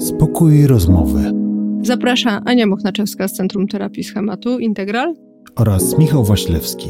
Spokój 0.00 0.66
rozmowy 0.66 1.32
Zaprasza 1.82 2.40
Ania 2.44 2.66
Mochnaczewska 2.66 3.28
z 3.28 3.32
Centrum 3.32 3.68
Terapii 3.68 4.04
Schematu 4.04 4.58
Integral 4.58 5.14
oraz 5.56 5.98
Michał 5.98 6.24
Waślewski. 6.24 6.88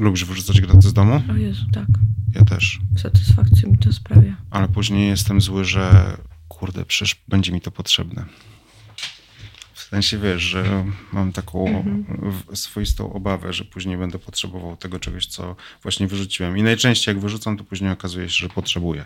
Lubisz 0.00 0.24
wyrzucać 0.24 0.60
graty 0.60 0.88
z 0.88 0.92
domu? 0.92 1.20
O 1.30 1.34
Jezu, 1.34 1.64
tak. 1.72 1.86
Ja 2.34 2.44
też. 2.44 2.80
Satysfakcję 2.96 3.70
mi 3.70 3.78
to 3.78 3.92
sprawia. 3.92 4.36
Ale 4.50 4.68
później 4.68 5.08
jestem 5.08 5.40
zły, 5.40 5.64
że 5.64 6.16
kurde, 6.48 6.84
przecież 6.84 7.24
będzie 7.28 7.52
mi 7.52 7.60
to 7.60 7.70
potrzebne. 7.70 8.24
Sensie 9.94 10.18
wiesz, 10.18 10.42
że 10.42 10.84
mam 11.12 11.32
taką 11.32 11.66
Mhm. 11.68 12.04
swoistą 12.56 13.12
obawę, 13.12 13.52
że 13.52 13.64
później 13.64 13.96
będę 13.96 14.18
potrzebował 14.18 14.76
tego 14.76 14.98
czegoś, 15.00 15.26
co 15.26 15.56
właśnie 15.82 16.06
wyrzuciłem. 16.06 16.58
I 16.58 16.62
najczęściej 16.62 17.14
jak 17.14 17.22
wyrzucam, 17.22 17.56
to 17.56 17.64
później 17.64 17.90
okazuje 17.90 18.28
się, 18.28 18.34
że 18.36 18.48
potrzebuję. 18.48 19.04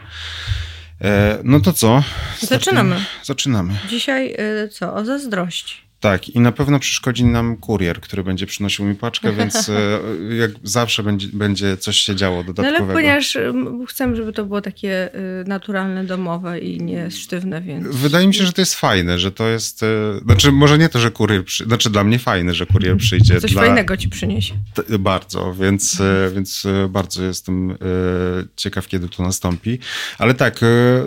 E, 1.00 1.38
no 1.44 1.60
to 1.60 1.72
co? 1.72 2.02
Zaczynamy. 2.40 3.04
Zaczynamy. 3.24 3.74
Dzisiaj 3.88 4.34
y, 4.64 4.68
co? 4.68 4.94
O 4.94 5.04
zazdrości. 5.04 5.74
Tak, 6.00 6.28
i 6.28 6.40
na 6.40 6.52
pewno 6.52 6.78
przeszkodzi 6.78 7.24
nam 7.24 7.56
kurier, 7.56 8.00
który 8.00 8.24
będzie 8.24 8.46
przynosił 8.46 8.84
mi 8.84 8.94
paczkę, 8.94 9.32
więc 9.32 9.68
e, 9.68 10.00
jak 10.38 10.50
zawsze 10.62 11.02
będzie, 11.02 11.28
będzie 11.32 11.76
coś 11.76 11.96
się 11.96 12.16
działo 12.16 12.36
No 12.36 12.42
dodatkowego. 12.44 12.84
ale 12.84 12.92
ponieważ 12.94 13.36
y, 13.36 13.52
chcę, 13.88 14.16
żeby 14.16 14.32
to 14.32 14.44
było 14.44 14.60
takie 14.60 15.14
y, 15.14 15.44
naturalne, 15.46 16.04
domowe 16.04 16.58
i 16.60 16.80
nie 16.80 17.10
sztywne, 17.10 17.60
więc... 17.62 17.86
Wydaje 17.86 18.26
mi 18.26 18.34
się, 18.34 18.44
że 18.46 18.52
to 18.52 18.60
jest 18.60 18.74
fajne, 18.74 19.18
że 19.18 19.32
to 19.32 19.48
jest. 19.48 19.82
e, 19.82 19.86
Znaczy, 20.24 20.52
może 20.52 20.78
nie 20.78 20.88
to, 20.88 20.98
że 20.98 21.10
kurier. 21.10 21.44
Przy... 21.44 21.64
Znaczy, 21.64 21.90
dla 21.90 22.04
mnie 22.04 22.18
fajne, 22.18 22.54
że 22.54 22.66
kurier 22.66 22.96
przyjdzie. 22.96 23.40
Coś 23.40 23.52
dla... 23.52 23.62
fajnego 23.62 23.96
ci 23.96 24.08
przyniesie. 24.08 24.54
T- 24.74 24.98
Bardzo, 24.98 25.54
więc, 25.54 26.00
e, 26.00 26.30
więc 26.34 26.66
e, 26.66 26.88
bardzo 26.88 27.22
jestem 27.24 27.76
ciekaw, 28.56 28.86
kiedy 28.88 29.08
to 29.08 29.22
nastąpi. 29.22 29.78
Ale 30.18 30.34
tak, 30.34 30.60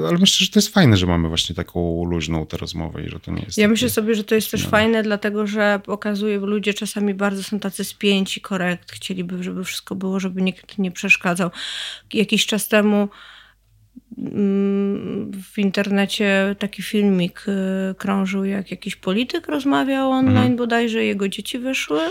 ale 0.10 0.18
myślę, 0.18 0.46
że 0.46 0.52
to 0.52 0.60
jest 0.60 0.74
fajne, 0.74 0.98
że 0.98 1.06
mamy 1.08 1.28
właśnie 1.28 1.56
taką 1.56 2.06
luźną 2.06 2.46
tę 2.46 2.58
rozmowę 2.58 3.04
i 3.06 3.10
że 3.10 3.20
to 3.20 3.32
nie 3.32 3.42
jest. 3.42 3.58
Ja 3.58 3.64
takie- 3.64 3.72
myślę 3.72 3.90
sobie, 3.90 4.16
że 4.16 4.24
to 4.24 4.36
jest 4.36 4.52
też 4.52 4.64
No. 4.64 4.70
Fajne, 4.82 5.04
dlatego 5.04 5.48
że 5.48 5.80
pokazuje, 5.84 6.40
że 6.40 6.46
ludzie 6.46 6.74
czasami 6.74 7.14
bardzo 7.14 7.44
są 7.44 7.60
tacy 7.60 7.84
spięci, 7.84 8.42
korekt, 8.42 8.92
chcieliby, 8.92 9.44
żeby 9.44 9.64
wszystko 9.64 9.96
było, 9.96 10.20
żeby 10.20 10.42
nikt 10.42 10.78
nie 10.78 10.92
przeszkadzał. 10.92 11.50
Jakiś 12.14 12.46
czas 12.46 12.68
temu 12.68 13.10
mm, 14.18 15.32
w 15.54 15.60
internecie 15.60 16.56
taki 16.60 16.84
filmik 16.84 17.46
y, 17.48 17.96
krążył, 17.96 18.46
jak 18.46 18.72
jakiś 18.72 18.96
polityk 18.96 19.48
rozmawiał 19.48 20.12
online 20.12 20.38
Mhm. 20.38 20.56
bodajże, 20.56 21.04
jego 21.06 21.28
dzieci 21.28 21.60
wyszły. 21.60 22.02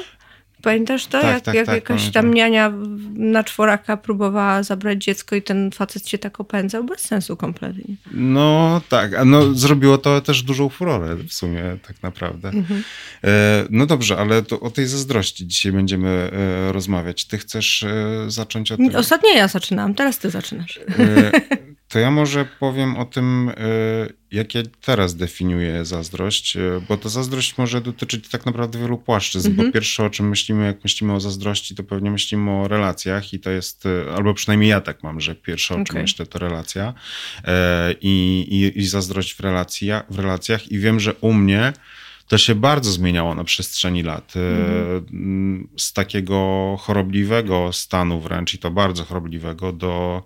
Pamiętasz 0.63 1.07
to? 1.07 1.21
Tak, 1.21 1.35
jak 1.35 1.45
tak, 1.45 1.55
jak 1.55 1.67
tak, 1.67 1.75
jakaś 1.75 2.01
pamiętam. 2.01 2.23
tam 2.23 2.35
niania 2.35 2.73
na 3.15 3.45
czworaka 3.45 3.97
próbowała 3.97 4.63
zabrać 4.63 5.05
dziecko 5.05 5.37
i 5.37 5.43
ten 5.43 5.71
facet 5.71 6.09
się 6.09 6.19
tak 6.19 6.41
opędzał, 6.41 6.85
bez 6.85 7.01
sensu 7.01 7.37
kompletnie. 7.37 7.95
No 8.13 8.81
tak, 8.89 9.13
no 9.25 9.55
zrobiło 9.55 9.99
to 9.99 10.21
też 10.21 10.43
dużą 10.43 10.69
furorę 10.69 11.17
w 11.17 11.33
sumie, 11.33 11.63
tak 11.87 12.03
naprawdę. 12.03 12.49
Mhm. 12.49 12.83
E, 13.25 13.65
no 13.71 13.87
dobrze, 13.87 14.17
ale 14.17 14.43
to 14.43 14.61
o 14.61 14.71
tej 14.71 14.87
zazdrości 14.87 15.47
dzisiaj 15.47 15.73
będziemy 15.73 16.09
e, 16.09 16.73
rozmawiać. 16.73 17.25
Ty 17.25 17.39
chcesz 17.39 17.83
e, 17.83 18.25
zacząć 18.29 18.73
o 18.73 18.77
tym? 18.77 18.97
Ostatnio 18.97 19.31
ja 19.31 19.49
zaczynałam, 19.49 19.95
teraz 19.95 20.19
ty 20.19 20.31
zaczynasz. 20.31 20.81
To 21.91 21.99
ja 21.99 22.11
może 22.11 22.45
powiem 22.61 22.97
o 22.97 23.05
tym, 23.05 23.49
e, 23.49 23.55
jak 24.31 24.55
ja 24.55 24.63
teraz 24.81 25.17
definiuję 25.17 25.85
zazdrość, 25.85 26.57
e, 26.57 26.61
bo 26.89 26.97
to 26.97 27.09
zazdrość 27.09 27.59
może 27.59 27.81
dotyczyć 27.81 28.29
tak 28.29 28.47
naprawdę 28.47 28.79
wielu 28.79 28.99
płaszczyzn, 28.99 29.49
Mhm. 29.51 29.69
bo 29.69 29.73
pierwsze 29.73 30.05
o 30.05 30.11
czym 30.11 30.29
myślimy, 30.29 30.67
jak 30.67 30.85
myślimy 30.85 31.13
o 31.15 31.21
zazdrości, 31.21 31.75
to 31.75 31.85
pewnie 31.85 32.11
myślimy 32.11 32.51
o 32.51 32.69
relacjach 32.69 33.33
i 33.33 33.41
to 33.41 33.51
jest, 33.51 33.87
e, 33.87 34.13
albo 34.15 34.35
przynajmniej 34.35 34.71
ja 34.71 34.81
tak 34.81 35.03
mam, 35.03 35.21
że 35.21 35.35
pierwsze 35.35 35.75
o 35.75 35.85
czym 35.85 35.97
myślę 36.03 36.27
to 36.27 36.39
relacja 36.39 36.95
i, 38.01 38.47
i, 38.51 38.79
i 38.79 38.87
zazdrość 38.87 39.35
w, 39.35 39.41
relacja, 39.41 40.03
w 40.11 40.19
relacjach 40.19 40.73
i 40.73 40.79
wiem, 40.79 41.01
że 41.01 41.15
u 41.15 41.33
mnie 41.33 41.73
to 42.29 42.39
się 42.39 42.55
bardzo 42.55 42.93
zmieniało 42.93 43.35
na 43.35 43.45
przestrzeni 43.45 44.03
lat. 44.03 44.33
E, 44.37 44.41
m, 45.13 45.69
Z 45.77 45.93
takiego 45.93 46.77
chorobliwego 46.81 47.73
stanu 47.73 48.21
wręcz 48.21 48.55
i 48.55 48.59
to 48.59 48.71
bardzo 48.71 49.05
chorobliwego 49.05 49.73
do 49.73 50.23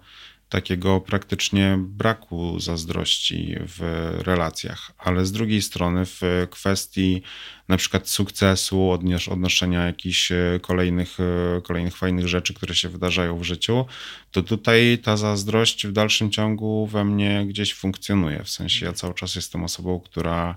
takiego 0.49 1.01
praktycznie 1.01 1.77
braku 1.79 2.61
zazdrości 2.61 3.57
w 3.59 4.11
relacjach, 4.19 4.93
ale 4.99 5.27
z 5.27 5.33
drugiej 5.33 5.63
strony 5.63 6.07
w 6.07 6.47
kwestii 6.51 7.23
na 7.69 7.77
przykład 7.77 8.09
sukcesu, 8.09 8.77
odnios- 8.77 9.33
odnoszenia 9.33 9.87
jakichś 9.87 10.33
e, 10.33 10.61
kolejnych, 10.63 11.17
e, 11.21 11.61
kolejnych 11.61 11.97
fajnych 11.97 12.29
rzeczy, 12.29 12.55
które 12.55 12.75
się 12.75 12.89
wydarzają 12.89 13.39
w 13.39 13.43
życiu, 13.43 13.87
to 14.31 14.43
tutaj 14.43 14.99
ta 15.03 15.17
zazdrość 15.17 15.87
w 15.87 15.93
dalszym 15.93 16.31
ciągu 16.31 16.87
we 16.87 17.05
mnie 17.05 17.47
gdzieś 17.47 17.75
funkcjonuje. 17.75 18.45
W 18.45 18.51
sensie 18.51 18.87
ja 18.87 18.93
cały 18.93 19.15
czas 19.15 19.37
jestem 19.37 19.65
osobą, 19.65 20.01
która 20.01 20.57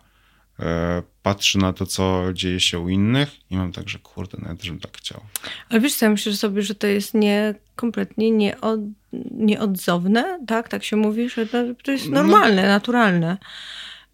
patrzy 1.24 1.58
na 1.58 1.74
to, 1.74 1.86
co 1.86 2.24
dzieje 2.34 2.60
się 2.60 2.80
u 2.80 2.90
innych 2.90 3.30
i 3.52 3.58
mam 3.58 3.72
tak, 3.72 3.90
że 3.90 4.00
kurde, 4.00 4.38
nawet 4.42 4.64
żebym 4.64 4.80
tak 4.82 4.98
chciał. 4.98 5.22
Ale 5.70 5.80
wiesz 5.80 5.96
co, 5.96 6.06
ja 6.06 6.10
myślę 6.12 6.34
sobie, 6.34 6.62
że 6.62 6.76
to 6.76 6.88
jest 6.88 7.14
nie, 7.14 7.56
kompletnie 7.76 8.32
nieod, 8.32 8.80
nieodzowne, 9.32 10.40
tak? 10.48 10.70
Tak 10.70 10.84
się 10.84 10.96
mówi, 10.96 11.30
że 11.30 11.46
to, 11.46 11.92
jest 11.92 12.06
No. 12.10 12.24
normalne, 12.24 12.68
naturalne. 12.68 13.38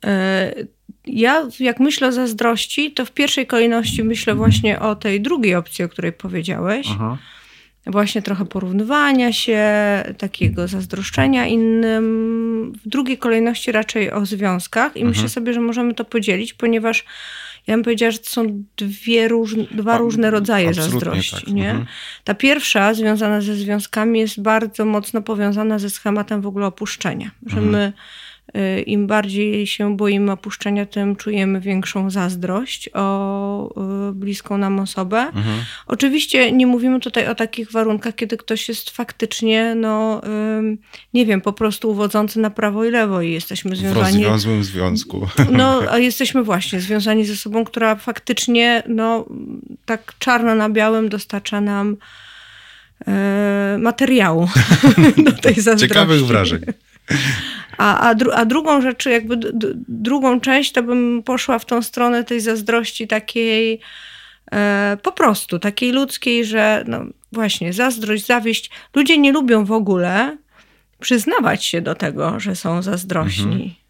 E, 0.06 0.54
Ja, 1.06 1.48
jak 1.60 1.80
myślę 1.80 2.08
o 2.08 2.12
zazdrości, 2.12 2.92
to 2.92 3.06
w 3.06 3.12
pierwszej 3.12 3.48
kolejności 3.48 4.04
myślę 4.04 4.36
właśnie 4.36 4.80
o 4.80 4.96
tej 4.96 5.22
drugiej 5.22 5.56
opcji, 5.56 5.86
o 5.86 5.90
której 5.90 6.14
powiedziałeś. 6.14 6.88
Właśnie 7.86 8.22
trochę 8.22 8.46
porównywania 8.46 9.34
się, 9.34 9.64
takiego 10.18 10.68
zazdroszczenia 10.68 11.48
innym. 11.48 12.74
W 12.86 12.90
drugiej 12.90 13.18
kolejności 13.18 13.72
raczej 13.72 14.12
o 14.12 14.26
związkach. 14.26 14.98
I 14.98 15.06
myślę 15.06 15.30
sobie, 15.30 15.54
że 15.54 15.60
możemy 15.62 15.94
to 15.94 16.06
podzielić, 16.06 16.54
ponieważ 16.54 17.06
ja 17.68 17.74
bym 17.76 17.84
powiedziała, 17.84 18.12
że 18.12 18.20
to 18.20 18.30
są 18.30 18.64
dwie 18.78 19.28
różne, 19.28 19.64
dwa 19.72 19.98
różne 19.98 20.32
rodzaje 20.32 20.68
absolutnie 20.70 21.00
zazdrości. 21.00 21.46
tak. 21.46 21.48
Nie? 21.54 21.70
Mhm. 21.70 21.86
Ta 22.24 22.34
pierwsza, 22.34 22.94
związana 22.94 23.42
ze 23.42 23.56
związkami, 23.56 24.20
jest 24.20 24.42
bardzo 24.42 24.86
mocno 24.86 25.22
powiązana 25.22 25.80
ze 25.80 25.90
schematem 25.90 26.42
w 26.42 26.48
ogóle 26.48 26.66
opuszczenia. 26.66 27.32
Że 27.46 27.58
Mhm. 27.58 27.72
my 27.72 27.94
im 28.86 29.08
bardziej 29.08 29.68
się 29.68 29.98
boimy 29.98 30.32
opuszczenia, 30.32 30.86
tym 30.86 31.16
czujemy 31.16 31.60
większą 31.62 32.10
zazdrość 32.10 32.90
o 32.94 33.70
y, 34.10 34.14
bliską 34.14 34.58
nam 34.58 34.80
osobę. 34.80 35.18
Mhm. 35.18 35.60
Oczywiście 35.88 36.52
nie 36.52 36.68
mówimy 36.68 37.00
tutaj 37.00 37.28
o 37.28 37.36
takich 37.36 37.72
warunkach, 37.72 38.16
kiedy 38.16 38.38
ktoś 38.38 38.70
jest 38.70 38.90
faktycznie, 38.90 39.76
no 39.76 40.22
nie 41.14 41.26
wiem, 41.26 41.42
po 41.42 41.54
prostu 41.54 41.90
uwodzący 41.92 42.40
na 42.40 42.50
prawo 42.50 42.86
i 42.86 42.92
lewo 42.92 43.22
i 43.22 43.32
jesteśmy 43.32 43.72
W 43.72 43.78
związani. 43.78 44.04
rozwiązłym 44.04 44.64
związku. 44.64 45.28
No, 45.52 45.82
a 45.90 45.98
jesteśmy 45.98 46.44
właśnie 46.44 46.82
związani 46.82 47.26
ze 47.26 47.36
sobą, 47.36 47.66
która 47.66 47.96
faktycznie, 47.96 48.84
no, 48.88 49.26
tak 49.86 50.14
czarno 50.20 50.56
na 50.56 50.70
białym 50.70 51.10
dostarcza 51.10 51.62
nam 51.62 51.98
e, 53.08 53.78
materiału 53.80 54.50
do 55.26 55.32
tej 55.32 55.56
zazdrości. 55.56 55.88
Ciekawych 55.88 56.26
wrażeń. 56.26 56.62
A, 57.78 58.10
a, 58.10 58.16
dru, 58.16 58.32
a 58.32 58.46
drugą 58.46 58.82
rzecz, 58.82 59.06
jakby 59.06 59.38
drugą 59.88 60.40
część, 60.40 60.72
to 60.72 60.84
bym 60.84 61.24
poszła 61.24 61.60
w 61.60 61.66
tą 61.66 61.82
stronę 61.82 62.24
tej 62.24 62.40
zazdrości 62.40 63.08
takiej 63.08 63.80
e, 64.52 64.98
po 65.04 65.12
prostu, 65.12 65.60
takiej 65.60 65.92
ludzkiej, 65.92 66.46
że 66.46 66.84
no 66.88 67.06
właśnie, 67.32 67.74
zazdrość, 67.74 68.26
zawieść. 68.26 68.70
Ludzie 68.96 69.18
nie 69.18 69.32
lubią 69.32 69.66
w 69.66 69.72
ogóle 69.72 70.38
przyznawać 71.00 71.66
się 71.66 71.82
do 71.82 71.96
tego, 71.96 72.40
że 72.40 72.56
są 72.56 72.82
zazdrośni. 72.82 73.83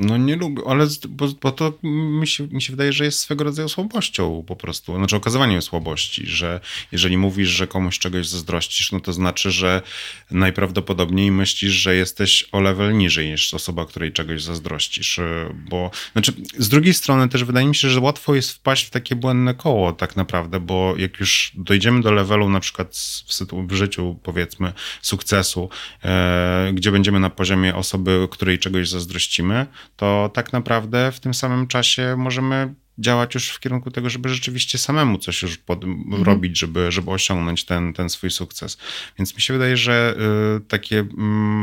No 0.00 0.16
nie 0.16 0.36
lubię, 0.36 0.62
ale 0.66 0.86
bo, 1.08 1.28
bo 1.42 1.52
to 1.52 1.72
mi 1.82 2.26
się, 2.26 2.46
mi 2.46 2.62
się 2.62 2.72
wydaje, 2.72 2.92
że 2.92 3.04
jest 3.04 3.18
swego 3.18 3.44
rodzaju 3.44 3.68
słabością 3.68 4.44
po 4.46 4.56
prostu, 4.56 4.96
znaczy 4.96 5.16
okazywaniem 5.16 5.62
słabości, 5.62 6.26
że 6.26 6.60
jeżeli 6.92 7.18
mówisz, 7.18 7.48
że 7.48 7.66
komuś 7.66 7.98
czegoś 7.98 8.28
zazdrościsz, 8.28 8.92
no 8.92 9.00
to 9.00 9.12
znaczy, 9.12 9.50
że 9.50 9.82
najprawdopodobniej 10.30 11.32
myślisz, 11.32 11.72
że 11.72 11.96
jesteś 11.96 12.48
o 12.52 12.60
level 12.60 12.96
niżej 12.96 13.28
niż 13.28 13.54
osoba, 13.54 13.86
której 13.86 14.12
czegoś 14.12 14.42
zazdrościsz, 14.42 15.18
y, 15.18 15.54
bo 15.70 15.90
znaczy 16.12 16.32
z 16.58 16.68
drugiej 16.68 16.94
strony 16.94 17.28
też 17.28 17.44
wydaje 17.44 17.66
mi 17.66 17.74
się, 17.74 17.88
że 17.88 18.00
łatwo 18.00 18.34
jest 18.34 18.52
wpaść 18.52 18.86
w 18.86 18.90
takie 18.90 19.16
błędne 19.16 19.54
koło 19.54 19.92
tak 19.92 20.16
naprawdę, 20.16 20.60
bo 20.60 20.94
jak 20.96 21.20
już 21.20 21.52
dojdziemy 21.54 22.00
do 22.00 22.12
levelu 22.12 22.48
na 22.48 22.60
przykład 22.60 22.96
w, 23.26 23.66
w 23.68 23.72
życiu 23.72 24.18
powiedzmy 24.22 24.72
sukcesu, 25.02 25.68
e, 26.04 26.70
gdzie 26.74 26.92
będziemy 26.92 27.20
na 27.20 27.30
poziomie 27.30 27.74
osoby, 27.74 28.28
której 28.30 28.58
czegoś 28.58 28.88
zazdrościmy, 28.88 29.66
to 29.96 30.30
tak 30.34 30.52
naprawdę 30.52 31.12
w 31.12 31.20
tym 31.20 31.34
samym 31.34 31.66
czasie 31.66 32.14
możemy 32.16 32.74
działać 33.00 33.34
już 33.34 33.50
w 33.50 33.60
kierunku 33.60 33.90
tego, 33.90 34.10
żeby 34.10 34.28
rzeczywiście 34.28 34.78
samemu 34.78 35.18
coś 35.18 35.42
już 35.42 35.56
pod, 35.56 35.84
mhm. 35.84 36.22
robić, 36.22 36.58
żeby, 36.58 36.92
żeby 36.92 37.10
osiągnąć 37.10 37.64
ten, 37.64 37.92
ten 37.92 38.10
swój 38.10 38.30
sukces. 38.30 38.78
Więc 39.18 39.34
mi 39.34 39.42
się 39.42 39.52
wydaje, 39.52 39.76
że 39.76 40.14
y, 40.56 40.60
takie 40.60 40.96
y, 40.98 41.06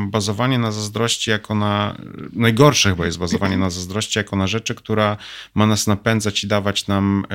bazowanie 0.08 0.60
na 0.60 0.72
zazdrości 0.72 1.30
jako 1.30 1.56
na, 1.56 1.98
najgorsze 2.34 2.90
chyba 2.90 3.06
jest 3.06 3.18
bazowanie 3.20 3.58
na 3.58 3.70
zazdrości 3.70 4.20
jako 4.20 4.36
na 4.36 4.48
rzeczy, 4.48 4.76
która 4.76 5.18
ma 5.56 5.68
nas 5.68 5.88
napędzać 5.88 6.44
i 6.44 6.48
dawać 6.48 6.88
nam 6.88 7.26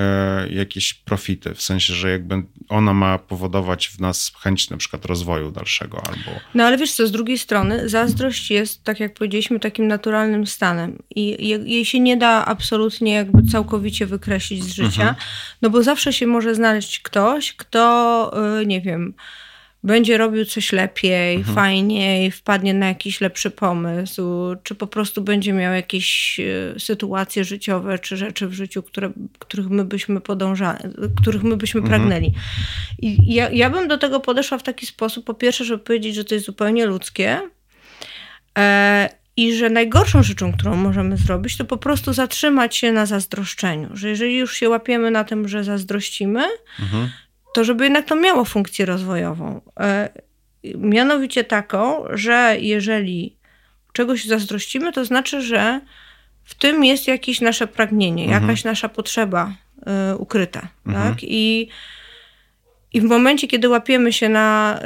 y, 0.49 0.53
jakieś 0.53 0.95
profity, 0.95 1.55
w 1.55 1.63
sensie, 1.63 1.95
że 1.95 2.11
jakby 2.11 2.43
ona 2.69 2.95
ma 2.95 3.19
powodować 3.19 3.89
w 3.89 4.01
nas 4.01 4.33
chęć 4.41 4.71
na 4.71 4.77
przykład 4.77 5.05
rozwoju 5.05 5.51
dalszego 5.51 6.03
albo... 6.07 6.41
No 6.55 6.65
ale 6.65 6.79
wiesz 6.79 6.93
co, 6.93 7.07
z 7.07 7.13
drugiej 7.13 7.39
strony 7.39 7.89
zazdrość 7.89 8.51
jest, 8.51 8.85
tak 8.85 9.01
jak 9.01 9.15
powiedzieliśmy, 9.15 9.61
takim 9.61 9.87
naturalnym 9.87 10.47
stanem 10.47 11.03
i 11.17 11.49
jej 11.49 11.85
się 11.85 12.01
nie 12.01 12.17
da 12.17 12.45
absolutnie 12.45 13.13
jakby 13.13 13.43
całkowicie 13.43 13.82
całkowicie 13.83 14.07
wykreślić 14.07 14.65
z 14.65 14.75
życia, 14.75 15.03
mhm. 15.03 15.15
no 15.63 15.71
bo 15.71 15.83
zawsze 15.83 16.13
się 16.13 16.27
może 16.27 16.55
znaleźć 16.55 17.01
ktoś, 17.01 17.53
kto, 17.53 18.33
y, 18.61 18.67
nie 18.67 18.81
wiem, 18.81 19.15
będzie 19.85 20.19
robił 20.19 20.45
coś 20.45 20.73
lepiej, 20.73 21.37
mhm. 21.37 21.55
fajniej, 21.55 22.31
wpadnie 22.31 22.75
na 22.75 22.89
jakiś 22.89 23.21
lepszy 23.21 23.51
pomysł, 23.51 24.23
czy 24.63 24.75
po 24.75 24.87
prostu 24.87 25.23
będzie 25.23 25.53
miał 25.53 25.75
jakieś 25.75 26.41
y, 26.41 26.75
sytuacje 26.79 27.45
życiowe, 27.45 27.99
czy 27.99 28.17
rzeczy 28.17 28.49
w 28.49 28.53
życiu, 28.53 28.83
które, 28.83 29.13
których 29.39 29.69
my 29.69 29.85
byśmy 29.85 30.21
podążali, 30.21 30.79
których 31.23 31.43
my 31.43 31.57
byśmy 31.57 31.81
mhm. 31.81 32.01
pragnęli. 32.01 32.33
I 32.99 33.35
ja, 33.35 33.51
ja 33.51 33.71
bym 33.71 33.89
do 33.89 33.99
tego 33.99 34.21
podeszła 34.21 34.59
w 34.59 34.63
taki 34.63 34.87
sposób, 34.87 35.25
po 35.25 35.35
pierwsze, 35.35 35.65
żeby 35.65 35.85
powiedzieć, 35.85 36.15
że 36.15 36.25
to 36.25 36.35
jest 36.35 36.47
zupełnie 36.47 36.87
ludzkie, 36.87 37.41
e, 38.59 39.22
i 39.37 39.55
że 39.55 39.71
najgorszą 39.71 40.23
rzeczą, 40.23 40.53
którą 40.53 40.77
możemy 40.77 41.17
zrobić, 41.17 41.57
to 41.57 41.65
po 41.65 41.77
prostu 41.77 42.13
zatrzymać 42.13 42.77
się 42.77 42.93
na 42.93 43.07
zazdroszczeniu. 43.07 43.89
Że 43.93 44.09
jeżeli 44.09 44.37
już 44.37 44.57
się 44.57 44.69
łapiemy 44.69 45.11
na 45.11 45.25
tym, 45.25 45.49
że 45.49 45.65
zazdrościmy, 45.65 46.45
mhm. 46.81 47.11
to 47.55 47.65
żeby 47.65 47.85
jednak 47.85 48.07
to 48.07 48.17
miało 48.17 48.45
funkcję 48.45 48.87
rozwojową. 48.87 49.61
E, 49.81 50.09
mianowicie 50.65 51.45
taką, 51.45 52.05
że 52.11 52.57
jeżeli 52.61 53.37
czegoś 53.93 54.25
zazdrościmy, 54.25 54.93
to 54.93 55.05
znaczy, 55.05 55.43
że 55.43 55.81
w 56.45 56.55
tym 56.55 56.85
jest 56.85 57.09
jakieś 57.09 57.41
nasze 57.41 57.67
pragnienie, 57.67 58.25
mhm. 58.25 58.43
jakaś 58.43 58.65
nasza 58.65 58.89
potrzeba 58.89 59.53
y, 60.13 60.17
ukryta. 60.17 60.69
Mhm. 60.87 61.09
Tak? 61.09 61.19
I, 61.23 61.69
I 62.93 63.01
w 63.01 63.05
momencie, 63.05 63.49
kiedy 63.49 63.69
łapiemy 63.69 64.13
się 64.13 64.29
na 64.29 64.81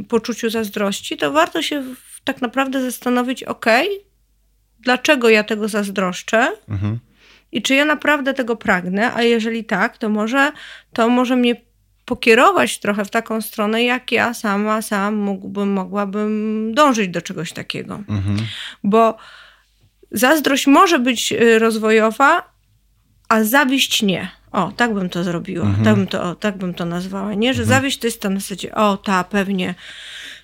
y, 0.00 0.04
poczuciu 0.04 0.50
zazdrości, 0.50 1.16
to 1.16 1.32
warto 1.32 1.62
się 1.62 1.84
tak 2.24 2.42
naprawdę 2.42 2.82
zastanowić, 2.82 3.42
ok, 3.42 3.66
dlaczego 4.80 5.28
ja 5.28 5.44
tego 5.44 5.68
zazdroszczę 5.68 6.52
mhm. 6.68 6.98
i 7.52 7.62
czy 7.62 7.74
ja 7.74 7.84
naprawdę 7.84 8.34
tego 8.34 8.56
pragnę, 8.56 9.14
a 9.14 9.22
jeżeli 9.22 9.64
tak, 9.64 9.98
to 9.98 10.08
może 10.08 10.52
to 10.92 11.08
może 11.08 11.36
mnie 11.36 11.56
pokierować 12.04 12.78
trochę 12.78 13.04
w 13.04 13.10
taką 13.10 13.40
stronę, 13.40 13.84
jak 13.84 14.12
ja 14.12 14.34
sama, 14.34 14.82
sam 14.82 15.14
mógłbym, 15.14 15.72
mogłabym 15.72 16.72
dążyć 16.74 17.08
do 17.08 17.22
czegoś 17.22 17.52
takiego. 17.52 17.94
Mhm. 18.08 18.36
Bo 18.84 19.16
zazdrość 20.10 20.66
może 20.66 20.98
być 20.98 21.32
y, 21.32 21.58
rozwojowa, 21.58 22.52
a 23.28 23.44
zawiść 23.44 24.02
nie. 24.02 24.30
O, 24.52 24.72
tak 24.76 24.94
bym 24.94 25.10
to 25.10 25.24
zrobiła, 25.24 25.66
mhm. 25.66 25.84
tak, 25.84 25.94
bym 25.94 26.06
to, 26.06 26.22
o, 26.22 26.34
tak 26.34 26.58
bym 26.58 26.74
to 26.74 26.84
nazwała, 26.84 27.34
nie? 27.34 27.54
Że 27.54 27.62
mhm. 27.62 27.80
zawiść 27.80 27.98
to 27.98 28.06
jest 28.06 28.22
to 28.22 28.30
na 28.30 28.40
zasadzie, 28.40 28.74
o, 28.74 28.96
ta 28.96 29.24
pewnie 29.24 29.74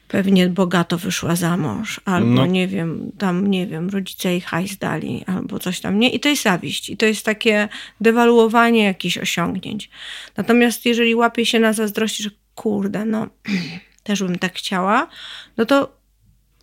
pewnie 0.09 0.49
bogato 0.49 0.99
wyszła 0.99 1.37
za 1.37 1.57
mąż, 1.57 2.01
albo 2.05 2.29
no. 2.29 2.47
nie 2.47 2.69
wiem, 2.69 3.13
tam 3.19 3.47
nie 3.47 3.67
wiem, 3.67 3.91
rodzice 3.91 4.29
jej 4.29 4.41
hajs 4.41 4.79
dali, 4.79 5.25
albo 5.27 5.59
coś 5.59 5.81
tam, 5.81 5.99
nie? 5.99 6.11
I 6.11 6.21
to 6.21 6.29
jest 6.29 6.43
zawiść. 6.43 6.91
I 6.91 6.97
to 6.97 7.07
jest 7.07 7.25
takie 7.25 7.69
dewaluowanie 8.01 8.85
jakichś 8.85 9.19
osiągnięć. 9.19 9.91
Natomiast 10.37 10.87
jeżeli 10.87 11.15
łapie 11.15 11.47
się 11.47 11.61
na 11.61 11.73
zazdrości, 11.73 12.23
że 12.23 12.31
kurde, 12.55 13.05
no 13.05 13.27
też 14.03 14.23
bym 14.23 14.39
tak 14.39 14.55
chciała, 14.55 15.09
no 15.57 15.65
to 15.65 15.96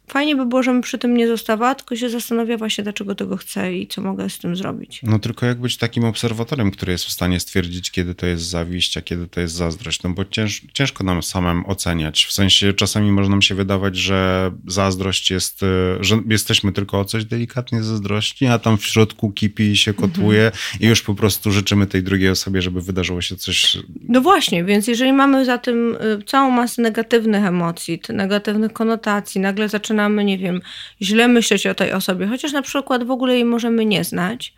fajnie 0.08 0.36
by 0.36 0.46
było, 0.46 0.64
żebym 0.64 0.82
przy 0.82 0.98
tym 0.98 1.18
nie 1.18 1.28
zostawała, 1.28 1.76
tylko 1.76 1.96
się 1.96 2.10
zastanawia 2.10 2.58
właśnie, 2.58 2.84
dlaczego 2.84 3.16
tego 3.16 3.38
chcę 3.38 3.74
i 3.74 3.88
co 3.88 4.02
mogę 4.02 4.30
z 4.30 4.40
tym 4.40 4.56
zrobić. 4.56 5.00
No 5.04 5.20
tylko 5.20 5.46
jak 5.46 5.60
być 5.60 5.78
takim 5.78 6.06
obserwatorem, 6.06 6.72
który 6.72 6.92
jest 6.92 7.06
w 7.06 7.12
stanie 7.12 7.40
stwierdzić, 7.40 7.92
kiedy 7.92 8.16
to 8.16 8.26
jest 8.26 8.44
zawiść, 8.44 8.98
a 8.98 9.02
kiedy 9.02 9.28
to 9.28 9.42
jest 9.42 9.54
zazdrość. 9.54 10.04
No 10.04 10.10
bo 10.10 10.26
cięż, 10.26 10.62
ciężko 10.74 11.04
nam 11.04 11.24
samym 11.24 11.66
oceniać. 11.66 12.26
W 12.26 12.32
sensie 12.32 12.74
czasami 12.74 13.12
może 13.12 13.30
nam 13.30 13.42
się 13.42 13.56
wydawać, 13.56 13.96
że 13.98 14.52
zazdrość 14.68 15.32
jest, 15.32 15.64
e, 15.64 15.68
że 16.04 16.20
jesteśmy 16.30 16.72
tylko 16.72 17.00
o 17.00 17.06
coś 17.06 17.26
delikatnie 17.26 17.84
zazdrości, 17.84 18.46
a 18.46 18.60
tam 18.60 18.78
w 18.78 18.86
środku 18.86 19.32
kipi 19.32 19.64
i 19.64 19.78
się 19.78 19.92
mhm. 19.92 20.10
kotłuje 20.10 20.46
mhm. 20.46 20.82
i 20.82 20.88
już 20.88 21.02
po 21.02 21.16
prostu 21.16 21.52
życzymy 21.52 21.88
tej 21.88 22.04
drugiej 22.04 22.30
osobie, 22.30 22.62
żeby 22.62 22.82
wydarzyło 22.82 23.22
się 23.22 23.36
coś... 23.36 23.78
No 24.10 24.22
właśnie, 24.22 24.64
więc 24.64 24.88
jeżeli 24.88 25.14
mamy 25.14 25.46
za 25.46 25.58
tym 25.58 25.98
e, 26.00 26.24
całą 26.26 26.52
masę 26.52 26.82
negatywnych 26.82 27.46
emocji, 27.46 28.02
negatywnych 28.10 28.74
konotacji, 28.74 29.42
nagle 29.42 29.70
zaczynamy 29.70 29.93
zaczynamy, 29.94 30.26
nie 30.26 30.38
wiem, 30.38 30.62
źle 31.02 31.28
myśleć 31.28 31.68
o 31.68 31.76
tej 31.76 31.92
osobie, 31.92 32.28
chociaż 32.28 32.52
na 32.52 32.62
przykład 32.62 33.04
w 33.04 33.12
ogóle 33.12 33.34
jej 33.34 33.46
możemy 33.46 33.86
nie 33.86 34.04
znać, 34.04 34.54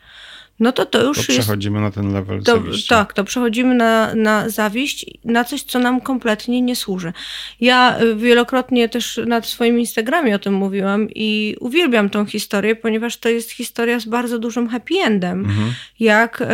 no 0.59 0.71
to 0.71 0.85
to 0.85 1.03
już 1.03 1.17
to 1.17 1.23
przechodzimy 1.23 1.81
jest, 1.81 1.95
na 1.95 2.01
ten 2.01 2.13
level 2.13 2.43
to, 2.43 2.51
zawiści. 2.51 2.89
Tak, 2.89 3.13
to 3.13 3.23
przechodzimy 3.23 3.75
na, 3.75 4.15
na 4.15 4.49
zawiść, 4.49 5.05
na 5.25 5.43
coś, 5.43 5.63
co 5.63 5.79
nam 5.79 6.01
kompletnie 6.01 6.61
nie 6.61 6.75
służy. 6.75 7.13
Ja 7.61 7.99
y, 8.01 8.15
wielokrotnie 8.15 8.89
też 8.89 9.19
na 9.25 9.41
swoim 9.41 9.79
Instagramie 9.79 10.35
o 10.35 10.39
tym 10.39 10.53
mówiłam 10.53 11.07
i 11.15 11.55
uwielbiam 11.59 12.09
tą 12.09 12.25
historię, 12.25 12.75
ponieważ 12.75 13.17
to 13.17 13.29
jest 13.29 13.51
historia 13.51 13.99
z 13.99 14.05
bardzo 14.05 14.39
dużym 14.39 14.69
happy 14.69 14.95
endem. 15.05 15.39
Mhm. 15.39 15.73
Jak 15.99 16.41
y, 16.41 16.45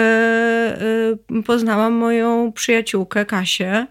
y, 1.39 1.43
poznałam 1.43 1.93
moją 1.93 2.51
przyjaciółkę 2.51 3.25
Kasię, 3.25 3.87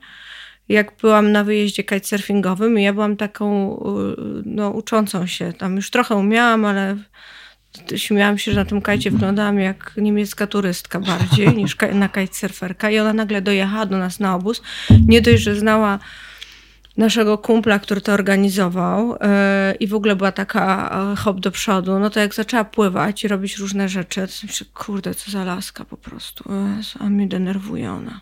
jak 0.71 0.93
byłam 1.01 1.33
na 1.33 1.45
wyjeździe 1.45 1.85
kitesurfingowym 1.85 2.79
i 2.79 2.83
ja 2.83 2.93
byłam 2.93 3.17
taką 3.17 3.77
no, 4.45 4.71
uczącą 4.71 5.27
się. 5.27 5.53
Tam 5.53 5.77
już 5.77 5.91
trochę 5.91 6.15
umiałam, 6.15 6.65
ale 6.65 6.97
śmiałam 7.97 8.39
się, 8.39 8.53
że 8.53 8.61
na 8.61 8.67
tym 8.67 8.83
kajcie 8.83 9.11
wyglądałam 9.11 9.59
jak 9.59 9.93
niemiecka 9.97 10.47
turystka 10.47 11.01
bardziej 11.01 11.49
niż 11.57 11.77
na 11.95 12.09
kitesurferka. 12.09 12.91
I 12.91 12.99
ona 12.99 13.13
nagle 13.13 13.43
dojechała 13.43 13.87
do 13.87 13.99
nas 13.99 14.21
na 14.21 14.35
obóz. 14.35 14.63
Nie 15.07 15.21
dość, 15.21 15.43
że 15.43 15.57
znała 15.57 15.99
naszego 16.97 17.39
kumpla, 17.39 17.79
który 17.79 18.01
to 18.01 18.13
organizował 18.13 19.09
yy, 19.09 19.17
i 19.81 19.87
w 19.87 19.95
ogóle 19.95 20.17
była 20.17 20.33
taka 20.33 20.91
e, 21.13 21.17
hop 21.17 21.41
do 21.41 21.51
przodu, 21.51 21.99
no 21.99 22.11
to 22.11 22.21
jak 22.21 22.35
zaczęła 22.35 22.65
pływać 22.65 23.25
i 23.25 23.29
robić 23.29 23.59
różne 23.59 23.89
rzeczy, 23.89 24.21
to 24.21 24.33
myślę, 24.47 24.67
kurde, 24.75 25.15
co 25.15 25.31
za 25.31 25.45
laska 25.45 25.85
po 25.85 25.97
prostu. 25.97 26.45
A 27.01 27.05
mnie 27.05 27.29
denerwuje 27.29 27.93
ona. 27.93 28.21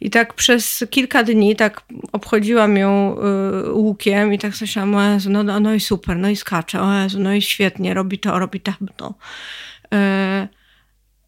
I 0.00 0.10
tak 0.10 0.34
przez 0.34 0.84
kilka 0.90 1.22
dni 1.22 1.56
tak 1.56 1.82
obchodziłam 2.12 2.76
ją 2.76 3.16
y, 3.66 3.72
łukiem 3.72 4.34
i 4.34 4.38
tak 4.38 4.52
myślałam, 4.60 4.94
o 4.94 5.02
Jezu, 5.02 5.30
no, 5.30 5.42
no, 5.42 5.60
no 5.60 5.74
i 5.74 5.80
super, 5.80 6.16
no 6.16 6.28
i 6.28 6.36
skacze, 6.36 6.80
o 6.80 7.02
Jezu, 7.02 7.20
no 7.20 7.34
i 7.34 7.42
świetnie, 7.42 7.94
robi 7.94 8.18
to, 8.18 8.38
robi 8.38 8.60
tamto. 8.60 9.14
Y, 9.94 10.48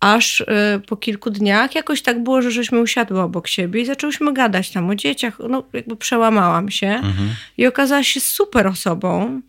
aż 0.01 0.41
y, 0.41 0.47
po 0.89 0.97
kilku 0.97 1.31
dniach 1.31 1.75
jakoś 1.75 2.03
tak 2.03 2.23
było, 2.23 2.43
że 2.43 2.51
żeśmy 2.51 2.81
usiadły 2.81 3.21
obok 3.21 3.49
siebie 3.49 3.81
i 3.81 3.87
zaczęłyśmy 3.87 4.33
gadać 4.33 4.71
tam 4.71 4.91
o 4.91 4.95
dzieciach. 4.95 5.39
No 5.49 5.65
jakby 5.73 5.97
przełamałam 5.97 6.71
się 6.71 6.87
mhm. 6.87 7.35
i 7.57 7.67
okazała 7.67 8.03
się 8.03 8.21
super 8.21 8.67
osobą. 8.67 9.41